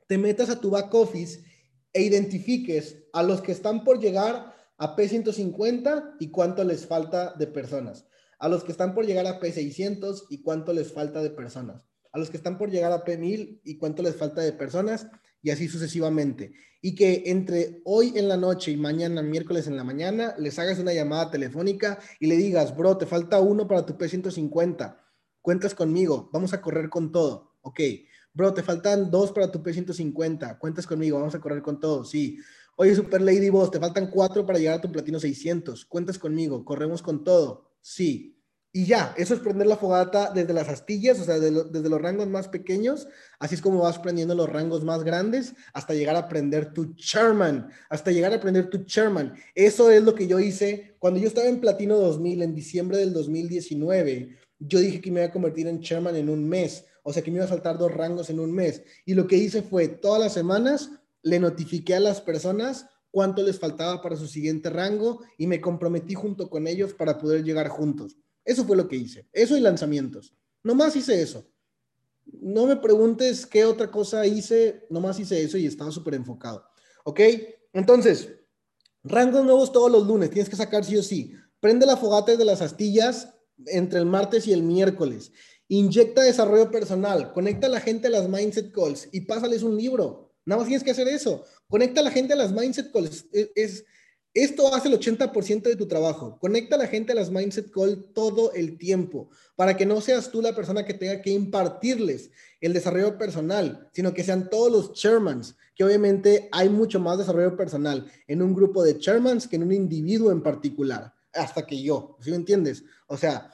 te 0.08 0.18
metas 0.18 0.50
a 0.50 0.60
tu 0.60 0.72
back 0.72 0.92
office 0.96 1.44
e 1.94 2.02
identifiques 2.02 2.98
a 3.14 3.22
los 3.22 3.44
que 3.44 3.52
están 3.52 3.84
por 3.84 4.00
llegar 4.00 4.57
a 4.78 4.96
P150 4.96 6.18
y 6.20 6.30
cuánto 6.30 6.64
les 6.64 6.86
falta 6.86 7.34
de 7.34 7.48
personas. 7.48 8.06
A 8.40 8.50
los 8.50 8.64
que 8.64 8.72
están 8.72 8.94
por 8.94 9.06
llegar 9.06 9.26
a 9.26 9.40
P600 9.40 10.26
y 10.30 10.42
cuánto 10.42 10.74
les 10.74 10.94
falta 10.94 11.22
de 11.22 11.32
personas. 11.32 11.82
A 12.12 12.20
los 12.20 12.30
que 12.30 12.38
están 12.38 12.58
por 12.58 12.70
llegar 12.70 12.92
a 12.92 13.04
P1000 13.04 13.62
y 13.64 13.78
cuánto 13.78 14.04
les 14.04 14.16
falta 14.16 14.42
de 14.42 14.54
personas 14.54 15.08
y 15.42 15.50
así 15.50 15.68
sucesivamente. 15.68 16.54
Y 16.82 16.96
que 16.96 17.24
entre 17.26 17.82
hoy 17.86 18.14
en 18.16 18.28
la 18.28 18.38
noche 18.38 18.72
y 18.72 18.78
mañana, 18.78 19.24
miércoles 19.24 19.68
en 19.68 19.76
la 19.76 19.84
mañana, 19.84 20.36
les 20.38 20.60
hagas 20.60 20.78
una 20.78 20.94
llamada 20.94 21.32
telefónica 21.32 22.00
y 22.20 22.28
le 22.28 22.36
digas, 22.36 22.76
bro, 22.76 22.98
te 22.98 23.08
falta 23.08 23.40
uno 23.40 23.68
para 23.68 23.86
tu 23.86 23.94
P150. 23.98 25.00
Cuentas 25.42 25.74
conmigo, 25.74 26.30
vamos 26.32 26.54
a 26.54 26.62
correr 26.62 26.90
con 26.90 27.12
todo. 27.12 27.58
Ok. 27.62 27.80
Bro, 28.34 28.54
te 28.54 28.62
faltan 28.62 29.10
dos 29.10 29.32
para 29.32 29.52
tu 29.52 29.64
P150. 29.64 30.60
Cuentas 30.60 30.86
conmigo, 30.86 31.18
vamos 31.18 31.34
a 31.34 31.40
correr 31.40 31.64
con 31.64 31.80
todo. 31.80 32.06
Sí. 32.06 32.38
Oye, 32.80 32.94
Super 32.94 33.22
Lady 33.22 33.50
Boss, 33.50 33.72
te 33.72 33.80
faltan 33.80 34.12
cuatro 34.12 34.46
para 34.46 34.60
llegar 34.60 34.76
a 34.76 34.82
tu 34.82 34.92
platino 34.92 35.20
600. 35.20 35.86
Cuentas 35.86 36.20
conmigo, 36.20 36.64
corremos 36.64 37.02
con 37.02 37.24
todo. 37.24 37.72
Sí. 37.82 38.38
Y 38.72 38.86
ya, 38.86 39.16
eso 39.18 39.34
es 39.34 39.40
prender 39.40 39.66
la 39.66 39.78
fogata 39.78 40.32
desde 40.32 40.54
las 40.54 40.70
astillas, 40.70 41.20
o 41.20 41.24
sea, 41.24 41.40
desde 41.40 41.90
los 41.90 42.00
rangos 42.00 42.28
más 42.28 42.50
pequeños, 42.50 43.08
así 43.40 43.56
es 43.56 43.62
como 43.62 43.80
vas 43.80 43.98
prendiendo 43.98 44.36
los 44.36 44.48
rangos 44.48 44.84
más 44.84 45.04
grandes 45.04 45.56
hasta 45.74 45.96
llegar 45.96 46.16
a 46.16 46.20
aprender 46.20 46.72
tu 46.72 46.94
chairman, 46.94 47.68
hasta 47.90 48.12
llegar 48.12 48.32
a 48.32 48.36
aprender 48.36 48.70
tu 48.70 48.84
chairman. 48.84 49.34
Eso 49.56 49.90
es 49.90 50.04
lo 50.04 50.14
que 50.14 50.28
yo 50.28 50.40
hice 50.40 50.98
cuando 51.00 51.20
yo 51.20 51.30
estaba 51.30 51.48
en 51.48 51.60
Platino 51.60 51.98
2000, 51.98 52.44
en 52.44 52.54
diciembre 52.54 52.98
del 52.98 53.12
2019. 53.12 54.38
Yo 54.60 54.80
dije 54.80 55.02
que 55.02 55.10
me 55.10 55.22
iba 55.22 55.30
a 55.30 55.34
convertir 55.34 55.66
en 55.66 55.82
chairman 55.82 56.16
en 56.16 56.30
un 56.30 56.48
mes, 56.48 56.86
o 57.02 57.12
sea, 57.12 57.24
que 57.24 57.32
me 57.32 57.38
iba 57.38 57.46
a 57.46 57.50
saltar 57.50 57.80
dos 57.80 57.92
rangos 57.92 58.30
en 58.30 58.40
un 58.40 58.52
mes. 58.52 58.84
Y 59.04 59.16
lo 59.16 59.26
que 59.26 59.38
hice 59.38 59.64
fue 59.64 59.88
todas 59.88 60.22
las 60.22 60.34
semanas 60.34 60.92
le 61.28 61.40
notifiqué 61.40 61.96
a 61.96 62.00
las 62.00 62.22
personas 62.22 62.88
cuánto 63.12 63.44
les 63.44 63.60
faltaba 63.60 64.02
para 64.02 64.16
su 64.16 64.28
siguiente 64.28 64.70
rango 64.70 65.22
y 65.38 65.48
me 65.48 65.60
comprometí 65.60 66.14
junto 66.14 66.50
con 66.50 66.68
ellos 66.68 66.94
para 66.94 67.18
poder 67.18 67.44
llegar 67.44 67.68
juntos. 67.68 68.16
Eso 68.46 68.64
fue 68.66 68.78
lo 68.78 68.88
que 68.88 68.96
hice. 68.96 69.28
Eso 69.34 69.58
y 69.58 69.60
lanzamientos. 69.60 70.34
Nomás 70.64 70.96
hice 70.96 71.22
eso. 71.22 71.46
No 72.26 72.66
me 72.66 72.78
preguntes 72.78 73.46
qué 73.46 73.66
otra 73.66 73.92
cosa 73.92 74.26
hice, 74.26 74.86
nomás 74.90 75.20
hice 75.20 75.42
eso 75.42 75.58
y 75.58 75.66
estaba 75.66 75.92
súper 75.92 76.14
enfocado. 76.14 76.64
¿Ok? 77.04 77.20
Entonces, 77.74 78.30
rangos 79.04 79.44
nuevos 79.44 79.72
todos 79.72 79.92
los 79.92 80.08
lunes, 80.08 80.30
tienes 80.30 80.50
que 80.50 80.56
sacar 80.56 80.86
sí 80.86 80.98
o 80.98 81.04
sí. 81.04 81.34
Prende 81.60 81.86
la 81.86 81.98
fogata 81.98 82.36
de 82.36 82.46
las 82.46 82.62
astillas 82.62 83.34
entre 83.66 84.00
el 84.00 84.06
martes 84.06 84.48
y 84.48 84.54
el 84.54 84.64
miércoles. 84.64 85.32
Inyecta 85.68 86.22
desarrollo 86.22 86.72
personal, 86.72 87.34
conecta 87.34 87.68
a 87.68 87.70
la 87.70 87.82
gente 87.82 88.08
a 88.08 88.12
las 88.12 88.30
mindset 88.30 88.72
calls 88.72 89.10
y 89.12 89.22
pásales 89.22 89.64
un 89.64 89.76
libro. 89.76 90.27
Nada 90.48 90.60
más 90.60 90.68
tienes 90.70 90.84
que 90.84 90.92
hacer 90.92 91.10
eso. 91.10 91.44
Conecta 91.68 92.00
a 92.00 92.04
la 92.06 92.10
gente 92.10 92.32
a 92.32 92.38
las 92.38 92.54
mindset 92.54 92.94
calls. 92.94 93.26
Es, 93.34 93.84
esto 94.34 94.74
hace 94.74 94.88
el 94.88 94.98
80% 94.98 95.64
de 95.64 95.76
tu 95.76 95.90
trabajo. 95.90 96.40
Conecta 96.40 96.78
a 96.78 96.80
la 96.80 96.88
gente 96.88 97.12
a 97.12 97.16
las 97.16 97.30
mindset 97.30 97.70
calls 97.70 98.14
todo 98.14 98.54
el 98.54 98.78
tiempo 98.78 99.30
para 99.58 99.76
que 99.76 99.86
no 99.86 100.00
seas 100.00 100.32
tú 100.32 100.42
la 100.42 100.56
persona 100.56 100.86
que 100.86 100.94
tenga 100.94 101.22
que 101.22 101.32
impartirles 101.32 102.32
el 102.62 102.72
desarrollo 102.72 103.18
personal, 103.18 103.90
sino 103.92 104.14
que 104.14 104.24
sean 104.24 104.50
todos 104.50 104.72
los 104.72 104.94
chairmans, 104.94 105.58
que 105.76 105.84
obviamente 105.84 106.48
hay 106.54 106.70
mucho 106.70 107.02
más 107.02 107.18
desarrollo 107.18 107.58
personal 107.58 108.10
en 108.26 108.42
un 108.42 108.54
grupo 108.54 108.86
de 108.86 108.98
chairmans 108.98 109.50
que 109.50 109.58
en 109.58 109.64
un 109.64 109.74
individuo 109.74 110.32
en 110.32 110.42
particular, 110.42 111.14
hasta 111.34 111.66
que 111.66 111.82
yo, 111.82 112.18
¿sí 112.22 112.30
me 112.30 112.38
entiendes? 112.38 112.86
O 113.08 113.18
sea, 113.18 113.52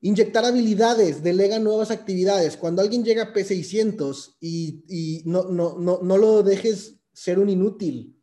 Inyectar 0.00 0.44
habilidades, 0.44 1.22
delega 1.22 1.58
nuevas 1.58 1.90
actividades. 1.90 2.56
Cuando 2.56 2.82
alguien 2.82 3.04
llega 3.04 3.24
a 3.24 3.32
P600 3.32 4.36
y, 4.40 5.22
no, 5.26 5.44
no, 5.44 5.76
no, 5.78 6.00
no 6.02 6.18
lo 6.18 6.42
dejes 6.42 7.00
ser 7.12 7.38
un 7.38 7.48
inútil, 7.48 8.16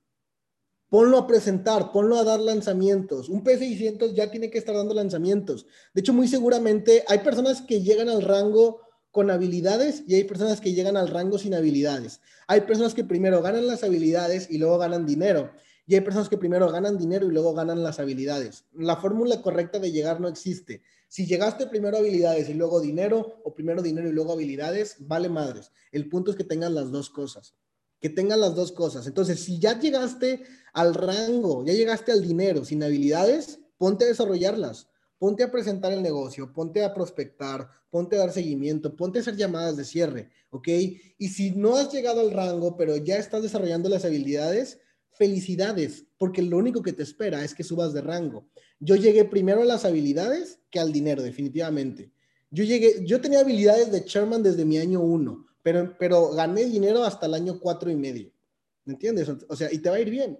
ponlo 0.89 1.17
a 1.17 1.27
presentar, 1.27 1.91
ponlo 1.91 2.17
a 2.17 2.23
dar 2.23 2.39
lanzamientos. 2.39 3.27
Un 3.27 3.43
P600 3.43 4.13
ya 4.13 4.31
tiene 4.31 4.49
que 4.49 4.57
estar 4.57 4.75
dando 4.75 4.93
lanzamientos. 4.93 5.65
De 5.93 5.99
hecho, 5.99 6.13
muy 6.13 6.29
seguramente 6.29 7.03
hay 7.07 7.19
personas 7.19 7.61
que 7.61 7.81
llegan 7.81 8.07
al 8.07 8.21
rango 8.21 8.79
con 9.11 9.29
habilidades 9.31 10.03
y 10.07 10.15
hay 10.15 10.23
personas 10.25 10.61
que 10.61 10.73
llegan 10.73 10.97
al 10.97 11.09
rango 11.09 11.37
sin 11.37 11.53
habilidades. 11.53 12.21
Hay 12.47 12.61
personas 12.61 12.93
que 12.93 13.03
primero 13.03 13.41
ganan 13.41 13.67
las 13.67 13.83
habilidades 13.83 14.49
y 14.49 14.57
luego 14.57 14.77
ganan 14.77 15.05
dinero. 15.05 15.51
Y 15.87 15.95
hay 15.95 16.01
personas 16.01 16.29
que 16.29 16.37
primero 16.37 16.71
ganan 16.71 16.97
dinero 16.97 17.27
y 17.27 17.31
luego 17.31 17.53
ganan 17.53 17.83
las 17.83 17.99
habilidades. 17.99 18.65
La 18.73 18.95
fórmula 18.95 19.41
correcta 19.41 19.79
de 19.79 19.91
llegar 19.91 20.19
no 20.19 20.27
existe. 20.27 20.81
Si 21.07 21.27
llegaste 21.27 21.67
primero 21.67 21.97
habilidades 21.97 22.49
y 22.49 22.55
luego 22.55 22.81
dinero, 22.81 23.41
o 23.43 23.53
primero 23.53 23.81
dinero 23.81 24.09
y 24.09 24.11
luego 24.11 24.33
habilidades, 24.33 24.97
vale 24.99 25.29
madres. 25.29 25.71
El 25.91 26.09
punto 26.09 26.31
es 26.31 26.37
que 26.37 26.43
tengan 26.43 26.73
las 26.73 26.91
dos 26.91 27.09
cosas. 27.09 27.53
Que 28.01 28.09
tengan 28.09 28.41
las 28.41 28.55
dos 28.55 28.71
cosas. 28.71 29.05
Entonces, 29.05 29.39
si 29.39 29.59
ya 29.59 29.79
llegaste 29.79 30.43
al 30.73 30.95
rango, 30.95 31.63
ya 31.63 31.73
llegaste 31.73 32.11
al 32.11 32.21
dinero 32.21 32.65
sin 32.65 32.83
habilidades, 32.83 33.59
ponte 33.77 34.05
a 34.05 34.07
desarrollarlas. 34.07 34.87
Ponte 35.17 35.43
a 35.43 35.51
presentar 35.51 35.93
el 35.93 36.01
negocio, 36.01 36.51
ponte 36.51 36.83
a 36.83 36.93
prospectar, 36.93 37.69
ponte 37.89 38.17
a 38.17 38.19
dar 38.19 38.33
seguimiento, 38.33 38.95
ponte 38.95 39.19
a 39.19 39.21
hacer 39.21 39.37
llamadas 39.37 39.77
de 39.77 39.85
cierre, 39.85 40.29
¿ok? 40.49 40.67
Y 41.17 41.29
si 41.29 41.51
no 41.51 41.77
has 41.77 41.91
llegado 41.93 42.19
al 42.19 42.31
rango, 42.31 42.75
pero 42.75 42.97
ya 42.97 43.15
estás 43.17 43.41
desarrollando 43.41 43.87
las 43.87 44.03
habilidades, 44.03 44.79
felicidades, 45.17 46.05
porque 46.17 46.41
lo 46.41 46.57
único 46.57 46.81
que 46.81 46.93
te 46.93 47.03
espera 47.03 47.43
es 47.43 47.53
que 47.53 47.63
subas 47.63 47.93
de 47.93 48.01
rango. 48.01 48.47
Yo 48.79 48.95
llegué 48.95 49.25
primero 49.25 49.61
a 49.61 49.65
las 49.65 49.85
habilidades 49.85 50.59
que 50.69 50.79
al 50.79 50.91
dinero, 50.91 51.23
definitivamente. 51.23 52.11
Yo 52.51 52.63
llegué, 52.63 53.05
yo 53.05 53.21
tenía 53.21 53.39
habilidades 53.39 53.91
de 53.91 54.05
chairman 54.05 54.43
desde 54.43 54.65
mi 54.65 54.77
año 54.77 55.01
uno, 55.01 55.45
pero, 55.61 55.95
pero 55.97 56.31
gané 56.31 56.65
dinero 56.65 57.03
hasta 57.03 57.25
el 57.25 57.33
año 57.33 57.59
cuatro 57.59 57.89
y 57.89 57.95
medio. 57.95 58.31
¿Me 58.85 58.93
entiendes? 58.93 59.29
O 59.49 59.55
sea, 59.55 59.71
y 59.73 59.79
te 59.79 59.89
va 59.89 59.95
a 59.95 59.99
ir 59.99 60.09
bien. 60.09 60.39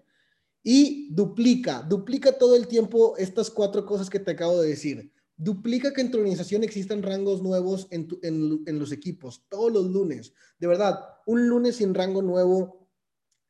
Y 0.63 1.13
duplica, 1.13 1.81
duplica 1.81 2.37
todo 2.37 2.55
el 2.55 2.67
tiempo 2.67 3.15
estas 3.17 3.49
cuatro 3.49 3.85
cosas 3.85 4.09
que 4.09 4.19
te 4.19 4.31
acabo 4.31 4.61
de 4.61 4.69
decir. 4.69 5.11
Duplica 5.37 5.93
que 5.93 6.01
en 6.01 6.11
tu 6.11 6.17
organización 6.17 6.63
existan 6.63 7.03
rangos 7.03 7.41
nuevos 7.41 7.87
en, 7.91 8.07
en, 8.21 8.63
en 8.65 8.79
los 8.79 8.91
equipos, 8.91 9.43
todos 9.49 9.71
los 9.71 9.85
lunes. 9.91 10.33
De 10.59 10.67
verdad, 10.67 10.99
un 11.25 11.47
lunes 11.47 11.77
sin 11.77 11.93
rango 11.93 12.21
nuevo 12.21 12.84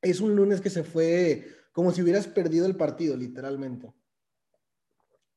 es 0.09 0.21
un 0.21 0.35
lunes 0.35 0.61
que 0.61 0.69
se 0.69 0.83
fue 0.83 1.47
como 1.71 1.91
si 1.91 2.01
hubieras 2.01 2.27
perdido 2.27 2.65
el 2.65 2.75
partido, 2.75 3.17
literalmente. 3.17 3.93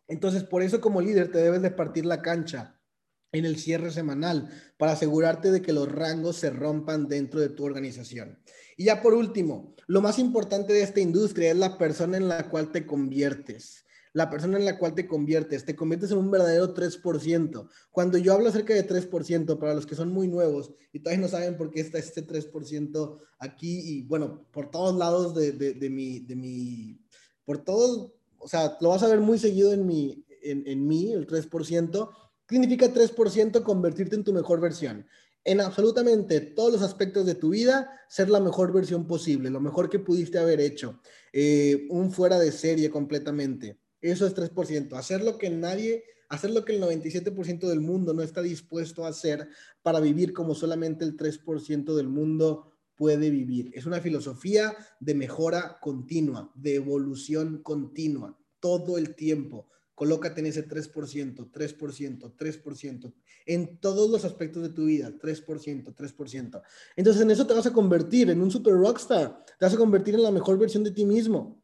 Entonces, 0.06 0.44
por 0.44 0.62
eso 0.62 0.80
como 0.80 1.00
líder 1.00 1.32
te 1.32 1.38
debes 1.38 1.62
de 1.62 1.70
partir 1.70 2.06
la 2.06 2.22
cancha 2.22 2.80
en 3.32 3.44
el 3.44 3.58
cierre 3.58 3.90
semanal 3.90 4.48
para 4.78 4.92
asegurarte 4.92 5.50
de 5.50 5.60
que 5.60 5.72
los 5.72 5.90
rangos 5.90 6.36
se 6.36 6.50
rompan 6.50 7.08
dentro 7.08 7.40
de 7.40 7.48
tu 7.48 7.64
organización. 7.64 8.38
Y 8.76 8.84
ya 8.84 9.02
por 9.02 9.14
último, 9.14 9.74
lo 9.86 10.00
más 10.00 10.18
importante 10.18 10.72
de 10.72 10.82
esta 10.82 11.00
industria 11.00 11.50
es 11.50 11.56
la 11.56 11.76
persona 11.76 12.16
en 12.16 12.28
la 12.28 12.48
cual 12.48 12.72
te 12.72 12.86
conviertes 12.86 13.84
la 14.18 14.28
persona 14.28 14.58
en 14.58 14.64
la 14.64 14.76
cual 14.76 14.96
te 14.96 15.06
conviertes, 15.06 15.64
te 15.64 15.76
conviertes 15.76 16.10
en 16.10 16.18
un 16.18 16.28
verdadero 16.28 16.74
3%. 16.74 17.68
Cuando 17.92 18.18
yo 18.18 18.32
hablo 18.32 18.48
acerca 18.48 18.74
de 18.74 18.84
3%, 18.84 19.60
para 19.60 19.74
los 19.74 19.86
que 19.86 19.94
son 19.94 20.12
muy 20.12 20.26
nuevos 20.26 20.72
y 20.92 20.98
todavía 20.98 21.22
no 21.22 21.28
saben 21.28 21.56
por 21.56 21.70
qué 21.70 21.78
está 21.78 21.98
este 21.98 22.26
3% 22.26 23.16
aquí 23.38 23.78
y 23.78 24.02
bueno, 24.02 24.44
por 24.50 24.72
todos 24.72 24.96
lados 24.96 25.36
de, 25.36 25.52
de, 25.52 25.88
mi, 25.88 26.18
de 26.18 26.34
mi, 26.34 27.00
por 27.44 27.58
todos, 27.58 28.10
o 28.38 28.48
sea, 28.48 28.76
lo 28.80 28.88
vas 28.88 29.04
a 29.04 29.08
ver 29.08 29.20
muy 29.20 29.38
seguido 29.38 29.72
en 29.72 29.86
mi, 29.86 30.26
en, 30.42 30.66
en 30.66 30.84
mí, 30.84 31.12
el 31.12 31.24
3%. 31.24 32.10
¿Qué 32.44 32.56
significa 32.56 32.92
3%? 32.92 33.62
Convertirte 33.62 34.16
en 34.16 34.24
tu 34.24 34.32
mejor 34.32 34.60
versión 34.60 35.06
en 35.44 35.60
absolutamente 35.60 36.40
todos 36.40 36.72
los 36.72 36.82
aspectos 36.82 37.24
de 37.24 37.36
tu 37.36 37.50
vida, 37.50 37.90
ser 38.08 38.28
la 38.28 38.40
mejor 38.40 38.72
versión 38.72 39.06
posible, 39.06 39.48
lo 39.48 39.60
mejor 39.60 39.88
que 39.88 39.98
pudiste 40.00 40.38
haber 40.38 40.60
hecho, 40.60 41.00
eh, 41.32 41.86
un 41.88 42.10
fuera 42.10 42.38
de 42.38 42.52
serie 42.52 42.90
completamente. 42.90 43.78
Eso 44.00 44.26
es 44.26 44.34
3%. 44.34 44.96
Hacer 44.96 45.22
lo 45.22 45.38
que 45.38 45.50
nadie, 45.50 46.04
hacer 46.28 46.50
lo 46.50 46.64
que 46.64 46.74
el 46.74 46.82
97% 46.82 47.66
del 47.68 47.80
mundo 47.80 48.14
no 48.14 48.22
está 48.22 48.42
dispuesto 48.42 49.04
a 49.04 49.08
hacer 49.08 49.48
para 49.82 50.00
vivir 50.00 50.32
como 50.32 50.54
solamente 50.54 51.04
el 51.04 51.16
3% 51.16 51.94
del 51.94 52.08
mundo 52.08 52.72
puede 52.94 53.30
vivir. 53.30 53.70
Es 53.74 53.86
una 53.86 54.00
filosofía 54.00 54.76
de 55.00 55.14
mejora 55.14 55.78
continua, 55.80 56.52
de 56.54 56.74
evolución 56.74 57.62
continua, 57.62 58.36
todo 58.60 58.98
el 58.98 59.14
tiempo. 59.14 59.68
Colócate 59.94 60.40
en 60.40 60.46
ese 60.46 60.68
3%, 60.68 61.50
3%, 61.50 62.36
3%, 62.36 63.14
en 63.46 63.78
todos 63.78 64.10
los 64.10 64.24
aspectos 64.24 64.62
de 64.62 64.68
tu 64.68 64.84
vida, 64.84 65.10
3%, 65.10 65.94
3%. 65.94 66.62
Entonces 66.94 67.22
en 67.22 67.30
eso 67.30 67.46
te 67.46 67.54
vas 67.54 67.66
a 67.66 67.72
convertir 67.72 68.30
en 68.30 68.40
un 68.40 68.50
super 68.50 68.74
rockstar, 68.74 69.44
te 69.58 69.64
vas 69.64 69.74
a 69.74 69.78
convertir 69.78 70.14
en 70.14 70.22
la 70.22 70.30
mejor 70.30 70.56
versión 70.56 70.84
de 70.84 70.92
ti 70.92 71.04
mismo 71.04 71.60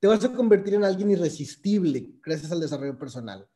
te 0.00 0.06
vas 0.06 0.24
a 0.24 0.32
convertir 0.32 0.74
en 0.74 0.84
alguien 0.84 1.10
irresistible 1.10 2.12
gracias 2.22 2.52
al 2.52 2.60
desarrollo 2.60 2.98
personal. 2.98 3.46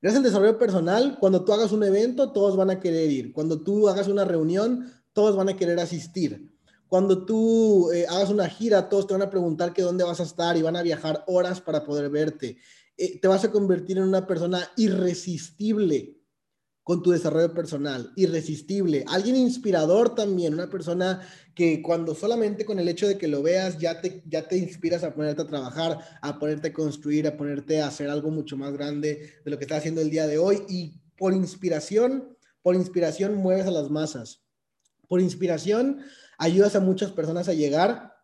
Gracias 0.00 0.18
al 0.18 0.24
desarrollo 0.24 0.58
personal, 0.58 1.16
cuando 1.18 1.44
tú 1.44 1.52
hagas 1.52 1.72
un 1.72 1.82
evento, 1.82 2.30
todos 2.30 2.56
van 2.56 2.70
a 2.70 2.78
querer 2.78 3.10
ir. 3.10 3.32
Cuando 3.32 3.60
tú 3.60 3.88
hagas 3.88 4.06
una 4.06 4.24
reunión, 4.24 4.92
todos 5.12 5.34
van 5.34 5.48
a 5.48 5.56
querer 5.56 5.80
asistir. 5.80 6.54
Cuando 6.86 7.24
tú 7.24 7.90
eh, 7.90 8.06
hagas 8.08 8.30
una 8.30 8.48
gira, 8.48 8.88
todos 8.88 9.06
te 9.06 9.14
van 9.14 9.22
a 9.22 9.30
preguntar 9.30 9.72
que 9.72 9.82
dónde 9.82 10.04
vas 10.04 10.20
a 10.20 10.22
estar 10.22 10.56
y 10.56 10.62
van 10.62 10.76
a 10.76 10.82
viajar 10.82 11.24
horas 11.26 11.60
para 11.60 11.84
poder 11.84 12.08
verte. 12.10 12.58
Eh, 12.96 13.18
te 13.20 13.28
vas 13.28 13.44
a 13.44 13.50
convertir 13.50 13.98
en 13.98 14.04
una 14.04 14.26
persona 14.26 14.70
irresistible 14.76 16.17
con 16.88 17.02
tu 17.02 17.10
desarrollo 17.10 17.52
personal, 17.52 18.14
irresistible, 18.16 19.04
alguien 19.08 19.36
inspirador 19.36 20.14
también, 20.14 20.54
una 20.54 20.70
persona 20.70 21.20
que 21.54 21.82
cuando 21.82 22.14
solamente 22.14 22.64
con 22.64 22.78
el 22.78 22.88
hecho 22.88 23.06
de 23.06 23.18
que 23.18 23.28
lo 23.28 23.42
veas 23.42 23.76
ya 23.76 24.00
te, 24.00 24.22
ya 24.26 24.48
te 24.48 24.56
inspiras 24.56 25.04
a 25.04 25.12
ponerte 25.12 25.42
a 25.42 25.46
trabajar, 25.46 25.98
a 26.22 26.38
ponerte 26.38 26.68
a 26.68 26.72
construir, 26.72 27.26
a 27.26 27.36
ponerte 27.36 27.82
a 27.82 27.88
hacer 27.88 28.08
algo 28.08 28.30
mucho 28.30 28.56
más 28.56 28.72
grande 28.72 29.34
de 29.44 29.50
lo 29.50 29.58
que 29.58 29.64
estás 29.64 29.80
haciendo 29.80 30.00
el 30.00 30.08
día 30.08 30.26
de 30.26 30.38
hoy 30.38 30.62
y 30.66 30.98
por 31.18 31.34
inspiración, 31.34 32.34
por 32.62 32.74
inspiración 32.74 33.34
mueves 33.34 33.66
a 33.66 33.70
las 33.70 33.90
masas. 33.90 34.40
Por 35.08 35.20
inspiración 35.20 35.98
ayudas 36.38 36.74
a 36.74 36.80
muchas 36.80 37.12
personas 37.12 37.50
a 37.50 37.52
llegar 37.52 38.14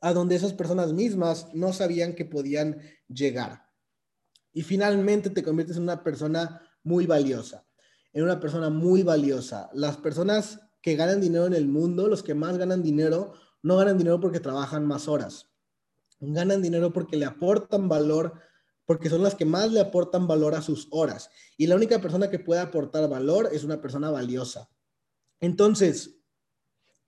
a 0.00 0.12
donde 0.12 0.34
esas 0.34 0.52
personas 0.52 0.92
mismas 0.92 1.46
no 1.54 1.72
sabían 1.72 2.16
que 2.16 2.24
podían 2.24 2.80
llegar. 3.06 3.68
Y 4.52 4.62
finalmente 4.62 5.30
te 5.30 5.44
conviertes 5.44 5.76
en 5.76 5.84
una 5.84 6.02
persona 6.02 6.60
muy 6.82 7.06
valiosa 7.06 7.64
en 8.14 8.22
una 8.22 8.40
persona 8.40 8.70
muy 8.70 9.02
valiosa. 9.02 9.68
Las 9.74 9.98
personas 9.98 10.60
que 10.80 10.96
ganan 10.96 11.20
dinero 11.20 11.46
en 11.46 11.52
el 11.52 11.66
mundo, 11.66 12.08
los 12.08 12.22
que 12.22 12.34
más 12.34 12.56
ganan 12.56 12.82
dinero, 12.82 13.34
no 13.62 13.76
ganan 13.76 13.98
dinero 13.98 14.20
porque 14.20 14.40
trabajan 14.40 14.86
más 14.86 15.08
horas. 15.08 15.50
Ganan 16.20 16.62
dinero 16.62 16.92
porque 16.92 17.16
le 17.16 17.26
aportan 17.26 17.88
valor, 17.88 18.34
porque 18.86 19.10
son 19.10 19.22
las 19.22 19.34
que 19.34 19.44
más 19.44 19.72
le 19.72 19.80
aportan 19.80 20.26
valor 20.26 20.54
a 20.54 20.62
sus 20.62 20.86
horas. 20.90 21.28
Y 21.56 21.66
la 21.66 21.74
única 21.74 22.00
persona 22.00 22.30
que 22.30 22.38
puede 22.38 22.60
aportar 22.60 23.08
valor 23.08 23.50
es 23.52 23.64
una 23.64 23.80
persona 23.80 24.10
valiosa. 24.10 24.70
Entonces, 25.40 26.16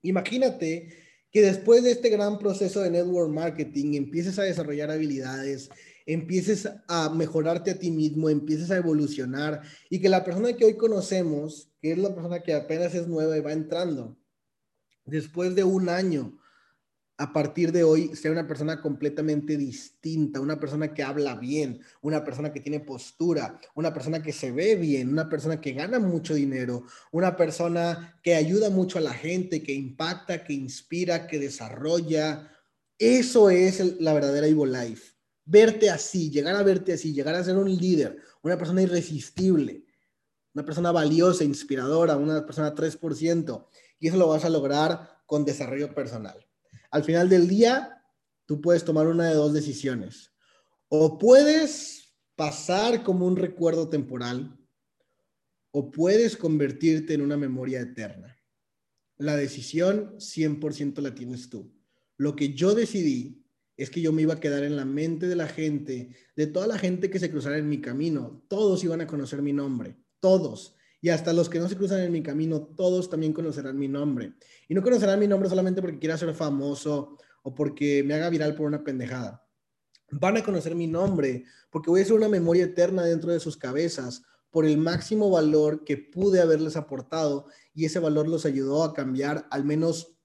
imagínate 0.01 0.89
que 1.31 1.41
después 1.41 1.83
de 1.83 1.91
este 1.91 2.09
gran 2.09 2.37
proceso 2.37 2.81
de 2.81 2.91
network 2.91 3.31
marketing 3.31 3.93
empieces 3.93 4.37
a 4.39 4.43
desarrollar 4.43 4.91
habilidades, 4.91 5.69
empieces 6.07 6.69
a 6.87 7.09
mejorarte 7.09 7.71
a 7.71 7.77
ti 7.77 7.91
mismo, 7.91 8.29
empieces 8.29 8.71
a 8.71 8.77
evolucionar 8.77 9.61
y 9.89 9.99
que 9.99 10.09
la 10.09 10.23
persona 10.23 10.53
que 10.53 10.65
hoy 10.65 10.77
conocemos, 10.77 11.69
que 11.81 11.91
es 11.91 11.97
la 11.97 12.15
persona 12.15 12.41
que 12.41 12.53
apenas 12.53 12.95
es 12.95 13.07
nueva 13.07 13.37
y 13.37 13.41
va 13.41 13.51
entrando, 13.51 14.17
después 15.05 15.53
de 15.53 15.65
un 15.65 15.89
año, 15.89 16.39
a 17.19 17.33
partir 17.33 17.71
de 17.71 17.83
hoy, 17.83 18.15
sea 18.15 18.31
una 18.31 18.47
persona 18.47 18.79
completamente 18.79 19.57
distinta, 19.57 20.39
una 20.39 20.59
persona 20.59 20.93
que 20.93 21.03
habla 21.03 21.35
bien, 21.35 21.81
una 22.01 22.23
persona 22.23 22.53
que 22.53 22.61
tiene 22.61 22.79
postura, 22.79 23.59
una 23.75 23.91
persona 23.91 24.21
que 24.21 24.31
se 24.31 24.51
ve 24.51 24.75
bien, 24.75 25.09
una 25.09 25.27
persona 25.27 25.59
que 25.59 25.73
gana 25.73 25.99
mucho 25.99 26.35
dinero, 26.35 26.85
una 27.11 27.35
persona 27.35 28.17
que 28.23 28.35
ayuda 28.35 28.69
mucho 28.69 28.99
a 28.99 29.01
la 29.01 29.13
gente, 29.13 29.63
que 29.63 29.73
impacta, 29.73 30.43
que 30.43 30.53
inspira, 30.53 31.27
que 31.27 31.39
desarrolla. 31.39 32.51
Eso 32.99 33.49
es 33.49 33.99
la 33.99 34.13
verdadera 34.13 34.47
Evo 34.47 34.67
Life 34.67 35.16
verte 35.47 35.89
así, 35.89 36.29
llegar 36.29 36.55
a 36.55 36.63
verte 36.63 36.93
así, 36.93 37.13
llegar 37.13 37.33
a 37.35 37.43
ser 37.43 37.57
un 37.57 37.73
líder, 37.73 38.21
una 38.41 38.57
persona 38.57 38.81
irresistible, 38.81 39.85
una 40.53 40.65
persona 40.65 40.91
valiosa, 40.91 41.43
inspiradora, 41.43 42.17
una 42.17 42.45
persona 42.45 42.75
3%. 42.75 43.67
Y 43.99 44.09
eso 44.09 44.17
lo 44.17 44.27
vas 44.27 44.45
a 44.45 44.49
lograr 44.49 45.21
con 45.25 45.45
desarrollo 45.45 45.93
personal. 45.95 46.45
Al 46.91 47.03
final 47.03 47.29
del 47.29 47.47
día, 47.47 48.03
tú 48.45 48.61
puedes 48.61 48.83
tomar 48.83 49.07
una 49.07 49.29
de 49.29 49.35
dos 49.35 49.53
decisiones. 49.53 50.31
O 50.89 51.17
puedes 51.17 52.13
pasar 52.35 53.03
como 53.03 53.25
un 53.25 53.35
recuerdo 53.35 53.89
temporal, 53.89 54.57
o 55.71 55.91
puedes 55.91 56.37
convertirte 56.37 57.13
en 57.13 57.21
una 57.21 57.37
memoria 57.37 57.81
eterna. 57.81 58.37
La 59.17 59.35
decisión 59.35 60.15
100% 60.17 61.01
la 61.01 61.15
tienes 61.15 61.49
tú. 61.49 61.73
Lo 62.17 62.35
que 62.35 62.53
yo 62.53 62.73
decidí 62.75 63.46
es 63.77 63.91
que 63.91 64.01
yo 64.01 64.11
me 64.11 64.23
iba 64.23 64.33
a 64.33 64.39
quedar 64.39 64.63
en 64.63 64.75
la 64.75 64.85
mente 64.85 65.27
de 65.27 65.35
la 65.35 65.47
gente, 65.47 66.09
de 66.35 66.47
toda 66.47 66.65
la 66.65 66.79
gente 66.79 67.11
que 67.11 67.19
se 67.19 67.29
cruzara 67.29 67.57
en 67.57 67.69
mi 67.69 67.79
camino. 67.79 68.43
Todos 68.47 68.83
iban 68.83 69.01
a 69.01 69.07
conocer 69.07 69.43
mi 69.43 69.53
nombre, 69.53 69.95
todos. 70.19 70.75
Y 70.99 71.09
hasta 71.09 71.31
los 71.31 71.47
que 71.47 71.59
no 71.59 71.69
se 71.69 71.77
cruzan 71.77 71.99
en 71.99 72.11
mi 72.11 72.23
camino, 72.23 72.61
todos 72.75 73.07
también 73.09 73.33
conocerán 73.33 73.77
mi 73.77 73.87
nombre. 73.87 74.33
Y 74.67 74.73
no 74.73 74.81
conocerán 74.81 75.19
mi 75.19 75.27
nombre 75.27 75.47
solamente 75.47 75.79
porque 75.79 75.99
quiera 75.99 76.17
ser 76.17 76.33
famoso 76.33 77.17
o 77.43 77.53
porque 77.53 78.03
me 78.03 78.15
haga 78.15 78.31
viral 78.31 78.55
por 78.55 78.65
una 78.65 78.83
pendejada. 78.83 79.47
Van 80.09 80.37
a 80.37 80.43
conocer 80.43 80.73
mi 80.73 80.87
nombre 80.87 81.43
porque 81.69 81.91
voy 81.91 82.01
a 82.01 82.05
ser 82.05 82.13
una 82.13 82.29
memoria 82.29 82.63
eterna 82.63 83.03
dentro 83.03 83.31
de 83.31 83.39
sus 83.39 83.57
cabezas 83.57 84.23
por 84.49 84.65
el 84.65 84.77
máximo 84.77 85.29
valor 85.29 85.83
que 85.83 85.97
pude 85.97 86.41
haberles 86.41 86.77
aportado 86.77 87.45
y 87.75 87.85
ese 87.85 87.99
valor 87.99 88.27
los 88.27 88.45
ayudó 88.45 88.83
a 88.83 88.93
cambiar 88.93 89.47
al 89.51 89.65
menos 89.65 90.17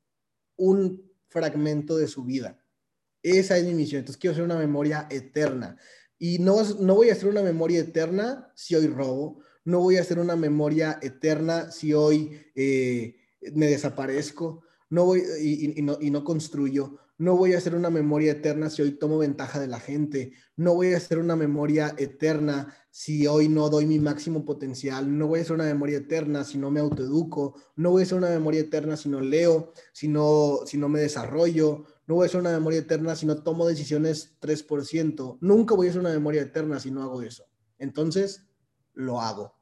un 0.56 1.12
fragmento 1.28 1.96
de 1.96 2.08
su 2.08 2.24
vida. 2.24 2.61
Esa 3.22 3.56
es 3.58 3.64
mi 3.64 3.74
misión. 3.74 4.00
Entonces 4.00 4.20
quiero 4.20 4.32
hacer 4.32 4.44
una 4.44 4.58
memoria 4.58 5.06
eterna. 5.10 5.76
Y 6.18 6.38
no, 6.38 6.62
no 6.80 6.94
voy 6.94 7.10
a 7.10 7.12
hacer 7.12 7.28
una 7.28 7.42
memoria 7.42 7.80
eterna 7.80 8.52
si 8.54 8.74
hoy 8.74 8.86
robo. 8.86 9.40
No 9.64 9.80
voy 9.80 9.96
a 9.96 10.00
hacer 10.00 10.18
una 10.18 10.36
memoria 10.36 10.98
eterna 11.02 11.70
si 11.70 11.94
hoy 11.94 12.40
eh, 12.54 13.16
me 13.54 13.66
desaparezco. 13.66 14.62
No 14.90 15.04
voy 15.06 15.22
y, 15.40 15.82
no, 15.82 15.98
y 16.00 16.10
no 16.10 16.24
construyo. 16.24 16.98
No 17.18 17.36
voy 17.36 17.54
a 17.54 17.58
hacer 17.58 17.74
una 17.74 17.88
memoria 17.88 18.32
eterna 18.32 18.68
si 18.68 18.82
hoy 18.82 18.92
tomo 18.92 19.18
ventaja 19.18 19.60
de 19.60 19.68
la 19.68 19.78
gente. 19.78 20.32
No 20.56 20.74
voy 20.74 20.92
a 20.92 20.96
hacer 20.96 21.18
una 21.18 21.36
memoria 21.36 21.94
eterna 21.96 22.74
si 22.90 23.26
hoy 23.26 23.48
no 23.48 23.68
doy 23.68 23.86
mi 23.86 23.98
máximo 23.98 24.44
potencial. 24.44 25.16
No 25.16 25.28
voy 25.28 25.38
a 25.38 25.42
hacer 25.42 25.54
una 25.54 25.64
memoria 25.64 25.98
eterna 25.98 26.42
si 26.42 26.58
no 26.58 26.70
me 26.70 26.80
autoeduco. 26.80 27.54
No 27.76 27.90
voy 27.90 28.02
a 28.02 28.04
hacer 28.06 28.18
una 28.18 28.30
memoria 28.30 28.60
eterna 28.60 28.96
si 28.96 29.08
no 29.08 29.20
leo, 29.20 29.72
si 29.92 30.08
no, 30.08 30.60
si 30.66 30.78
no 30.78 30.88
me 30.88 31.00
desarrollo. 31.00 31.84
No 32.06 32.16
voy 32.16 32.24
a 32.24 32.26
hacer 32.26 32.40
una 32.40 32.50
memoria 32.50 32.80
eterna 32.80 33.14
si 33.14 33.26
no 33.26 33.42
tomo 33.42 33.66
decisiones 33.66 34.34
3%. 34.40 35.38
Nunca 35.40 35.74
voy 35.74 35.86
a 35.86 35.90
hacer 35.90 36.00
una 36.00 36.10
memoria 36.10 36.42
eterna 36.42 36.80
si 36.80 36.90
no 36.90 37.02
hago 37.02 37.22
eso. 37.22 37.46
Entonces, 37.78 38.44
lo 38.94 39.20
hago. 39.20 39.54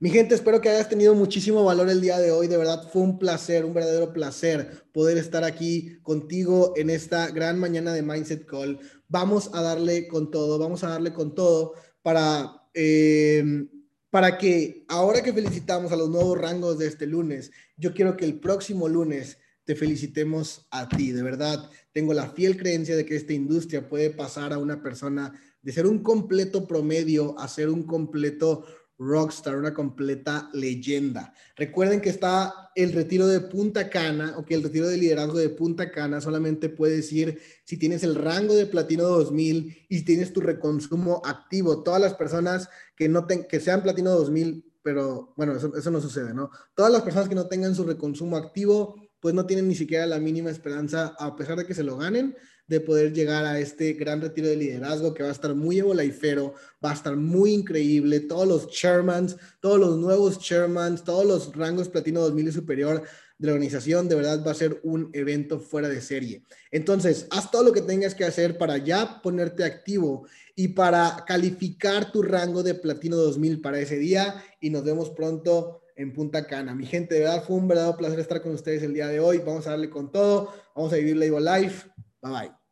Mi 0.00 0.10
gente, 0.10 0.34
espero 0.34 0.60
que 0.60 0.68
hayas 0.68 0.88
tenido 0.88 1.14
muchísimo 1.14 1.64
valor 1.64 1.88
el 1.88 2.00
día 2.00 2.18
de 2.18 2.32
hoy. 2.32 2.48
De 2.48 2.56
verdad 2.56 2.90
fue 2.92 3.02
un 3.02 3.18
placer, 3.18 3.64
un 3.64 3.72
verdadero 3.72 4.12
placer 4.12 4.84
poder 4.92 5.16
estar 5.18 5.44
aquí 5.44 5.98
contigo 6.02 6.74
en 6.76 6.90
esta 6.90 7.30
gran 7.30 7.58
mañana 7.58 7.92
de 7.92 8.02
Mindset 8.02 8.44
Call. 8.44 8.80
Vamos 9.08 9.50
a 9.54 9.62
darle 9.62 10.08
con 10.08 10.30
todo, 10.30 10.58
vamos 10.58 10.82
a 10.82 10.88
darle 10.88 11.12
con 11.12 11.34
todo 11.34 11.74
para, 12.02 12.68
em, 12.74 13.68
para 14.10 14.36
que 14.36 14.84
ahora 14.88 15.22
que 15.22 15.32
felicitamos 15.32 15.92
a 15.92 15.96
los 15.96 16.10
nuevos 16.10 16.38
rangos 16.38 16.78
de 16.78 16.88
este 16.88 17.06
lunes, 17.06 17.52
yo 17.76 17.94
quiero 17.94 18.16
que 18.16 18.24
el 18.24 18.40
próximo 18.40 18.88
lunes 18.88 19.38
te 19.64 19.74
felicitemos 19.74 20.66
a 20.70 20.88
ti. 20.88 21.12
De 21.12 21.22
verdad, 21.22 21.70
tengo 21.92 22.14
la 22.14 22.30
fiel 22.30 22.56
creencia 22.56 22.96
de 22.96 23.04
que 23.04 23.16
esta 23.16 23.32
industria 23.32 23.88
puede 23.88 24.10
pasar 24.10 24.52
a 24.52 24.58
una 24.58 24.82
persona 24.82 25.32
de 25.62 25.72
ser 25.72 25.86
un 25.86 26.02
completo 26.02 26.66
promedio 26.66 27.38
a 27.38 27.48
ser 27.48 27.70
un 27.70 27.84
completo 27.84 28.64
rockstar, 28.98 29.56
una 29.56 29.74
completa 29.74 30.50
leyenda. 30.52 31.34
Recuerden 31.56 32.00
que 32.00 32.10
está 32.10 32.70
el 32.74 32.92
retiro 32.92 33.26
de 33.26 33.40
Punta 33.40 33.90
Cana, 33.90 34.34
o 34.36 34.44
que 34.44 34.54
el 34.54 34.62
retiro 34.62 34.88
de 34.88 34.96
liderazgo 34.96 35.38
de 35.38 35.48
Punta 35.48 35.90
Cana 35.90 36.20
solamente 36.20 36.68
puedes 36.68 37.12
ir 37.12 37.40
si 37.64 37.76
tienes 37.76 38.04
el 38.04 38.14
rango 38.14 38.54
de 38.54 38.66
Platino 38.66 39.04
2000 39.04 39.86
y 39.88 39.98
si 39.98 40.04
tienes 40.04 40.32
tu 40.32 40.40
reconsumo 40.40 41.22
activo. 41.24 41.82
Todas 41.82 42.00
las 42.00 42.14
personas 42.14 42.68
que, 42.96 43.08
no 43.08 43.26
que 43.26 43.60
sean 43.60 43.82
Platino 43.82 44.10
2000, 44.10 44.64
pero 44.82 45.32
bueno, 45.36 45.56
eso, 45.56 45.74
eso 45.76 45.90
no 45.90 46.00
sucede, 46.00 46.34
¿no? 46.34 46.50
Todas 46.74 46.92
las 46.92 47.02
personas 47.02 47.28
que 47.28 47.34
no 47.34 47.48
tengan 47.48 47.74
su 47.74 47.84
reconsumo 47.84 48.36
activo, 48.36 48.96
pues 49.24 49.34
no 49.34 49.46
tienen 49.46 49.68
ni 49.68 49.74
siquiera 49.74 50.04
la 50.04 50.18
mínima 50.18 50.50
esperanza, 50.50 51.16
a 51.18 51.34
pesar 51.34 51.56
de 51.56 51.64
que 51.64 51.72
se 51.72 51.82
lo 51.82 51.96
ganen, 51.96 52.36
de 52.66 52.78
poder 52.78 53.14
llegar 53.14 53.46
a 53.46 53.58
este 53.58 53.94
gran 53.94 54.20
retiro 54.20 54.48
de 54.48 54.56
liderazgo 54.56 55.14
que 55.14 55.22
va 55.22 55.30
a 55.30 55.32
estar 55.32 55.54
muy 55.54 55.78
evolifero, 55.78 56.52
va 56.84 56.90
a 56.90 56.92
estar 56.92 57.16
muy 57.16 57.54
increíble. 57.54 58.20
Todos 58.20 58.46
los 58.46 58.68
chairmans, 58.68 59.38
todos 59.60 59.80
los 59.80 59.96
nuevos 59.96 60.38
chairmans, 60.40 61.04
todos 61.04 61.24
los 61.24 61.56
rangos 61.56 61.88
platino 61.88 62.20
2000 62.20 62.48
y 62.48 62.52
superior 62.52 63.02
de 63.38 63.46
la 63.46 63.54
organización, 63.54 64.10
de 64.10 64.16
verdad 64.16 64.44
va 64.46 64.50
a 64.50 64.54
ser 64.54 64.78
un 64.82 65.08
evento 65.14 65.58
fuera 65.58 65.88
de 65.88 66.02
serie. 66.02 66.42
Entonces, 66.70 67.26
haz 67.30 67.50
todo 67.50 67.62
lo 67.62 67.72
que 67.72 67.80
tengas 67.80 68.14
que 68.14 68.26
hacer 68.26 68.58
para 68.58 68.76
ya 68.76 69.22
ponerte 69.22 69.64
activo 69.64 70.26
y 70.54 70.68
para 70.68 71.24
calificar 71.26 72.12
tu 72.12 72.20
rango 72.20 72.62
de 72.62 72.74
platino 72.74 73.16
2000 73.16 73.62
para 73.62 73.80
ese 73.80 73.96
día 73.96 74.44
y 74.60 74.68
nos 74.68 74.84
vemos 74.84 75.08
pronto 75.08 75.80
en 75.96 76.12
Punta 76.12 76.46
Cana. 76.46 76.74
Mi 76.74 76.86
gente, 76.86 77.14
de 77.14 77.20
verdad 77.22 77.42
fue 77.42 77.56
un 77.56 77.68
verdadero 77.68 77.96
placer 77.96 78.18
estar 78.18 78.42
con 78.42 78.52
ustedes 78.52 78.82
el 78.82 78.94
día 78.94 79.08
de 79.08 79.20
hoy. 79.20 79.38
Vamos 79.38 79.66
a 79.66 79.70
darle 79.70 79.90
con 79.90 80.10
todo, 80.10 80.52
vamos 80.74 80.92
a 80.92 80.96
vivir 80.96 81.16
Label 81.16 81.44
Life. 81.44 81.88
Bye 82.22 82.32
bye. 82.32 82.63